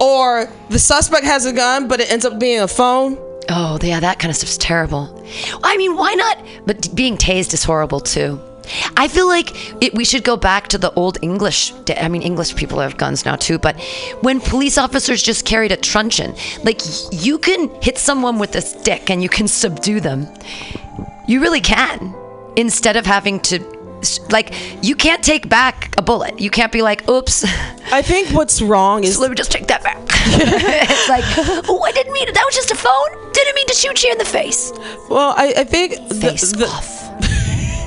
[0.00, 3.18] Or the suspect has a gun, but it ends up being a phone.
[3.50, 5.22] Oh, yeah, that kind of stuff's terrible.
[5.62, 6.38] I mean, why not?
[6.64, 8.40] But being tased is horrible too.
[8.96, 11.72] I feel like it, we should go back to the old English.
[11.96, 13.78] I mean, English people have guns now too, but
[14.20, 16.34] when police officers just carried a truncheon,
[16.64, 16.80] like
[17.12, 20.26] you can hit someone with a stick and you can subdue them.
[21.26, 22.14] You really can,
[22.56, 23.58] instead of having to,
[24.30, 26.40] like, you can't take back a bullet.
[26.40, 27.44] You can't be like, "Oops,
[27.92, 31.24] I think what's wrong is let me just take that back." it's like,
[31.68, 32.34] "Oh, I didn't mean it.
[32.34, 33.32] That was just a phone.
[33.32, 34.72] Didn't mean to shoot you in the face."
[35.10, 37.07] Well, I, I think the- Face the, off.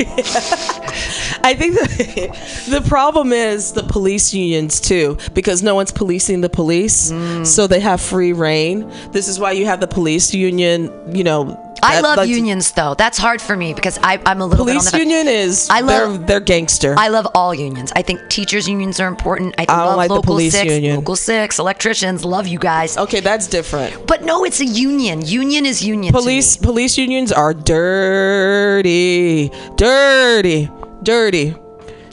[1.44, 2.28] I think the,
[2.82, 7.46] the problem is the police unions too, because no one's policing the police, Mm.
[7.46, 8.90] so they have free reign.
[9.12, 10.92] This is why you have the police union.
[11.16, 12.94] You know, I that love unions though.
[12.96, 15.88] That's hard for me because I, I'm a little Police union is I love-
[16.20, 16.96] they're they're gangster.
[16.98, 17.92] I love all unions.
[17.96, 19.56] I think teachers unions are important.
[19.58, 20.96] I, I don't love like the local police six, union.
[20.98, 22.24] local six, electricians.
[22.26, 22.98] Love you guys.
[22.98, 24.08] okay, that's different.
[24.08, 25.26] But no, it's a union.
[25.26, 26.12] Union is union.
[26.14, 30.70] Police police unions are dirty, dirty,
[31.04, 31.56] dirty.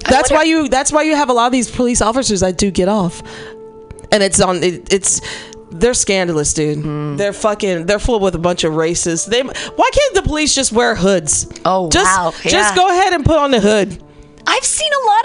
[0.08, 0.68] That's why you.
[0.68, 3.22] That's why you have a lot of these police officers that do get off,
[4.10, 4.62] and it's on.
[4.62, 5.20] It, it's
[5.70, 6.78] they're scandalous, dude.
[6.78, 7.16] Hmm.
[7.16, 7.86] They're fucking.
[7.86, 9.26] They're full with a bunch of racists.
[9.26, 9.42] They.
[9.42, 11.46] Why can't the police just wear hoods?
[11.64, 12.50] Oh, just, wow, yeah.
[12.50, 14.02] Just go ahead and put on the hood.
[14.50, 15.24] I've seen a lot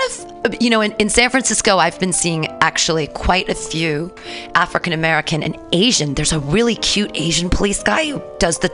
[0.54, 4.14] of, you know, in, in San Francisco, I've been seeing actually quite a few
[4.54, 6.14] African American and Asian.
[6.14, 8.70] There's a really cute Asian police guy who does the,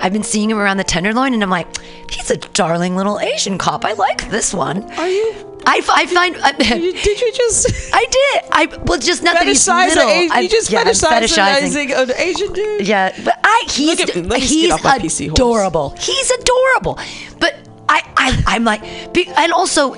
[0.00, 1.66] I've been seeing him around the Tenderloin, and I'm like,
[2.10, 3.84] he's a darling little Asian cop.
[3.84, 4.90] I like this one.
[4.92, 5.34] Are you?
[5.66, 7.68] I, I find, uh, you- Did you just?
[7.92, 8.50] I did.
[8.52, 9.94] I well, just not that he's little.
[10.06, 12.88] the Asian, I- you just yeah, I'm fetishizing an Asian dude.
[12.88, 15.38] Yeah, but I he's at he's get off my PC horse.
[15.38, 15.90] adorable.
[15.98, 16.98] He's adorable.
[17.38, 17.56] But
[17.90, 19.94] I, I I'm like, be- and also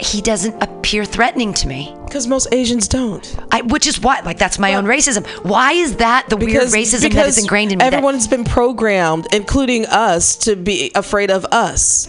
[0.00, 1.92] he doesn't appear threatening to me.
[2.04, 3.36] Because most Asians don't.
[3.50, 5.26] I, which is why, like, that's my own racism.
[5.44, 7.82] Why is that the Because, weird racism that is ingrained in me?
[7.84, 12.06] that- Everyone's been programmed, including us, to be afraid of us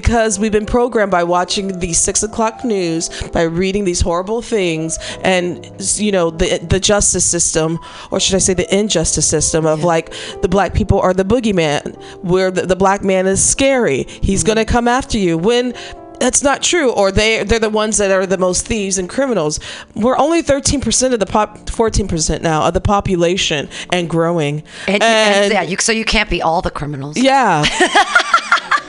[0.00, 4.98] because we've been programmed by watching the six o'clock news, by reading these horrible things,
[5.22, 5.64] and
[5.98, 7.78] you know the the justice system,
[8.10, 10.12] or should I say the injustice system of like
[10.42, 14.02] the black people are the boogeyman, where the, the black man is scary.
[14.20, 14.46] He's Mm-hmm.
[14.48, 15.72] gonna come after you when.
[16.18, 19.60] That's not true, or they they're the ones that are the most thieves and criminals.
[19.94, 24.62] We're only thirteen percent of the pop, fourteen percent now of the population, and growing.
[24.88, 27.18] and, and, yeah, you, so you can't be all the criminals.
[27.18, 27.64] yeah.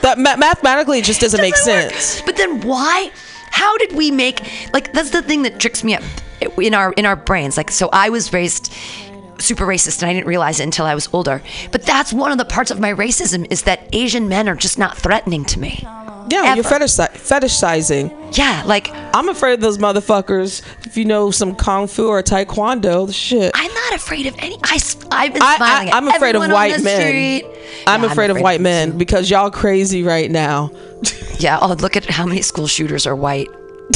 [0.02, 1.92] that ma- mathematically it just doesn't, make Doesn't work.
[1.92, 2.22] sense.
[2.22, 3.10] But then why?
[3.50, 4.42] How did we make
[4.72, 6.02] like that's the thing that tricks me up
[6.58, 7.56] in our in our brains.
[7.56, 8.72] Like so, I was raised
[9.38, 11.42] super racist and I didn't realize it until I was older.
[11.70, 14.78] But that's one of the parts of my racism is that Asian men are just
[14.78, 15.86] not threatening to me.
[16.30, 18.36] Yeah, you're fetishi- fetishizing.
[18.36, 20.62] Yeah, like I'm afraid of those motherfuckers.
[20.86, 23.50] If you know some kung fu or taekwondo, shit.
[23.54, 24.58] I'm not afraid of any.
[24.62, 25.88] I, have been smiling.
[25.88, 27.42] I, I'm at afraid of white men.
[27.86, 28.98] I'm Yeah, afraid of white them men too.
[28.98, 30.70] because y'all crazy right now.
[31.38, 31.60] Yeah.
[31.62, 33.46] Oh, look at how many school shooters are white.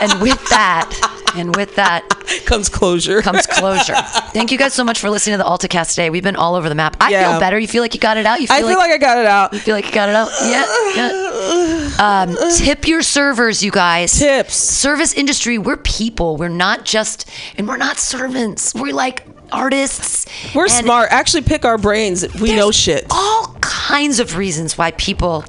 [0.00, 0.94] and with that,
[1.36, 2.08] and with that
[2.46, 3.20] Comes closure.
[3.22, 3.94] comes closure.
[4.32, 6.10] Thank you guys so much for listening to the AltaCast today.
[6.10, 6.96] We've been all over the map.
[7.00, 7.30] I Yeah.
[7.32, 7.58] feel better.
[7.58, 8.40] You feel like you got it out.
[8.40, 9.52] You feel I feel like, I got it out.
[9.52, 10.28] you feel like you got it out.
[10.42, 10.64] Yeah.
[10.96, 11.90] yeah.
[11.98, 14.18] Um, tip your servers, you guys.
[14.18, 14.54] Tips.
[14.54, 15.58] Service industry.
[15.58, 16.36] We're people.
[16.36, 18.74] We're not just, and we're not servants.
[18.74, 20.26] We're like artists.
[20.54, 21.08] We're smart.
[21.12, 22.24] Actually, pick our brains.
[22.40, 23.06] We know shit.
[23.10, 25.44] All kinds of reasons why people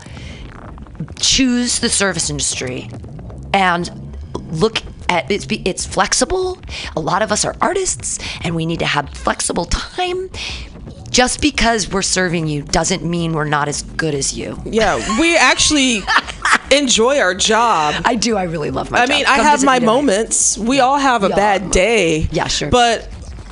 [1.20, 2.90] choose the service industry
[3.54, 3.90] and
[4.52, 6.60] look at it's be- it's flexible.
[6.96, 10.30] A lot of us are artists and we need to have flexible time.
[11.10, 14.60] Just because we're serving you doesn't mean we're not as good as you.
[14.66, 16.00] Yeah, we actually
[16.72, 17.96] enjoy our job.
[18.06, 18.36] I do.
[18.36, 19.10] I really love my I job.
[19.10, 20.58] mean, I have my moments.
[20.58, 21.36] We all have a Yeah.
[21.36, 22.28] bad day.
[22.32, 22.70] Yeah, sure.
[22.70, 23.08] But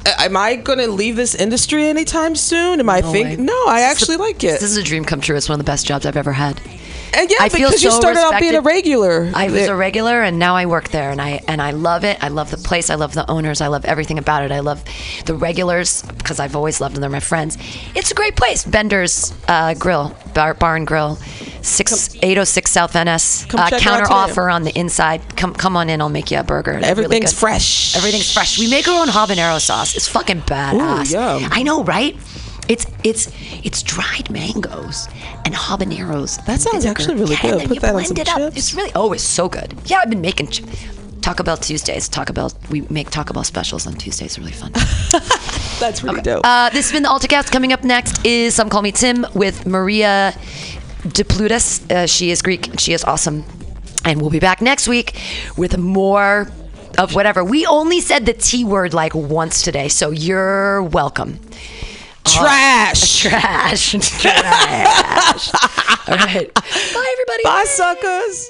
[0.05, 2.81] uh, am I going to leave this industry anytime soon?
[2.81, 3.11] Am I way.
[3.23, 3.39] think?
[3.39, 4.59] No, I actually like it.
[4.59, 5.37] This is a dream come true.
[5.37, 6.59] It's one of the best jobs I've ever had.
[7.15, 8.65] And yeah, I feel because you so started out being a respected.
[8.65, 9.31] regular.
[9.35, 12.23] I was a regular, and now I work there, and I and I love it.
[12.23, 12.89] I love the place.
[12.89, 13.61] I love the owners.
[13.61, 14.51] I love everything about it.
[14.51, 14.83] I love
[15.25, 17.01] the regulars because I've always loved them.
[17.01, 17.57] They're my friends.
[17.95, 18.65] It's a great place.
[18.65, 21.15] Bender's uh, Grill, Bar, Bar and Grill,
[21.61, 23.45] six eight oh six South NS.
[23.45, 25.21] Come Uh, check it out counter offer on the inside.
[25.37, 26.01] Come come on in.
[26.01, 26.73] I'll make you a burger.
[26.73, 27.95] Really Everything's fresh.
[27.95, 28.57] Everything's fresh.
[28.59, 29.95] We make our own habanero sauce.
[29.95, 31.11] It's fucking badass.
[31.11, 31.49] yum.
[31.51, 32.15] I know, right?
[32.69, 33.31] It's it's
[33.63, 35.07] it's dried mangoes
[35.45, 36.43] and habaneros.
[36.45, 37.51] That sounds actually really good.
[37.51, 38.37] and then Put you that on some it up.
[38.37, 38.57] chips.
[38.57, 39.73] It's really oh, it's so good.
[39.85, 40.63] Yeah, I've been making ch-
[41.21, 42.07] Taco Bell Tuesdays.
[42.09, 42.51] Taco Bell.
[42.69, 44.37] We make Taco Bell specials on Tuesdays.
[44.39, 44.71] Really fun.
[45.79, 46.45] That's pretty dope.
[46.45, 47.51] Uh, this has been the AltaCast.
[47.51, 50.33] Coming up next is Some Call Me Tim with Maria
[51.03, 51.89] Diplutis.
[51.91, 52.79] Uh, she is Greek.
[52.79, 53.43] She is awesome.
[54.05, 55.17] And we'll be back next week
[55.57, 56.47] with more
[56.97, 57.43] of whatever.
[57.43, 61.39] We only said the T word like once today, so you're welcome.
[62.27, 63.19] Trash.
[63.21, 63.91] Trash.
[64.21, 65.51] Trash.
[66.07, 66.53] All right.
[66.53, 67.43] Bye, everybody.
[67.43, 68.49] Bye, suckers.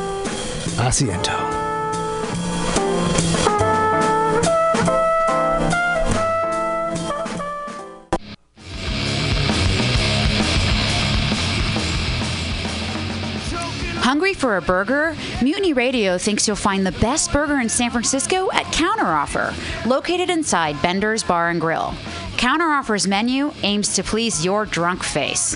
[0.77, 1.61] Asiento.
[14.01, 15.15] Hungry for a burger?
[15.41, 19.53] Mutiny Radio thinks you'll find the best burger in San Francisco at Counteroffer,
[19.85, 21.93] located inside Bender's Bar and Grill.
[22.35, 25.55] Counteroffer's menu aims to please your drunk face.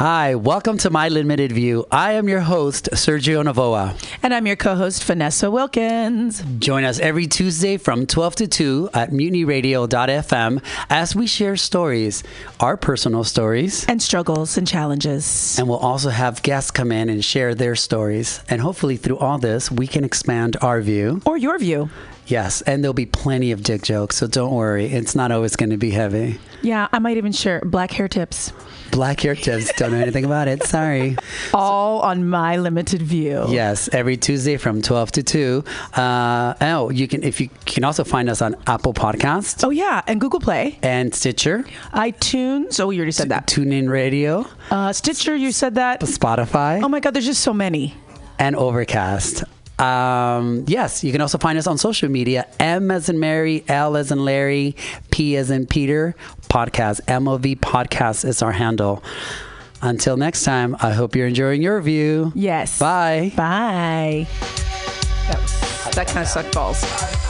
[0.00, 1.84] Hi, welcome to My Limited View.
[1.90, 4.02] I am your host, Sergio Navoa.
[4.22, 6.42] And I'm your co host, Vanessa Wilkins.
[6.58, 12.22] Join us every Tuesday from 12 to 2 at mutinyradio.fm as we share stories,
[12.60, 15.58] our personal stories, and struggles and challenges.
[15.58, 18.40] And we'll also have guests come in and share their stories.
[18.48, 21.20] And hopefully, through all this, we can expand our view.
[21.26, 21.90] Or your view.
[22.30, 24.86] Yes, and there'll be plenty of dick jokes, so don't worry.
[24.86, 26.38] It's not always going to be heavy.
[26.62, 28.52] Yeah, I might even share black hair tips.
[28.92, 29.72] Black hair tips.
[29.76, 30.62] Don't know anything about it.
[30.62, 31.16] Sorry.
[31.54, 33.46] All on my limited view.
[33.48, 35.64] Yes, every Tuesday from 12 to 2.
[35.94, 39.64] Uh, oh, you can if you can also find us on Apple Podcasts.
[39.64, 42.78] Oh yeah, and Google Play and Stitcher, iTunes.
[42.78, 43.46] Oh, you already said that.
[43.46, 45.34] TuneIn Radio, uh, Stitcher.
[45.34, 46.00] You said that.
[46.00, 46.82] Spotify.
[46.82, 47.94] Oh my God, there's just so many.
[48.38, 49.44] And Overcast.
[49.80, 52.46] Um, yes, you can also find us on social media.
[52.58, 54.76] M as in Mary, L as in Larry,
[55.10, 56.14] P as in Peter.
[56.48, 57.00] Podcast.
[57.06, 59.02] MOV Podcast is our handle.
[59.82, 62.32] Until next time, I hope you're enjoying your view.
[62.34, 62.78] Yes.
[62.78, 63.32] Bye.
[63.34, 64.26] Bye.
[65.28, 67.29] That, was, that kind of sucked balls.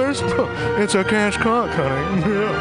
[0.80, 2.46] It's a cash cock, honey.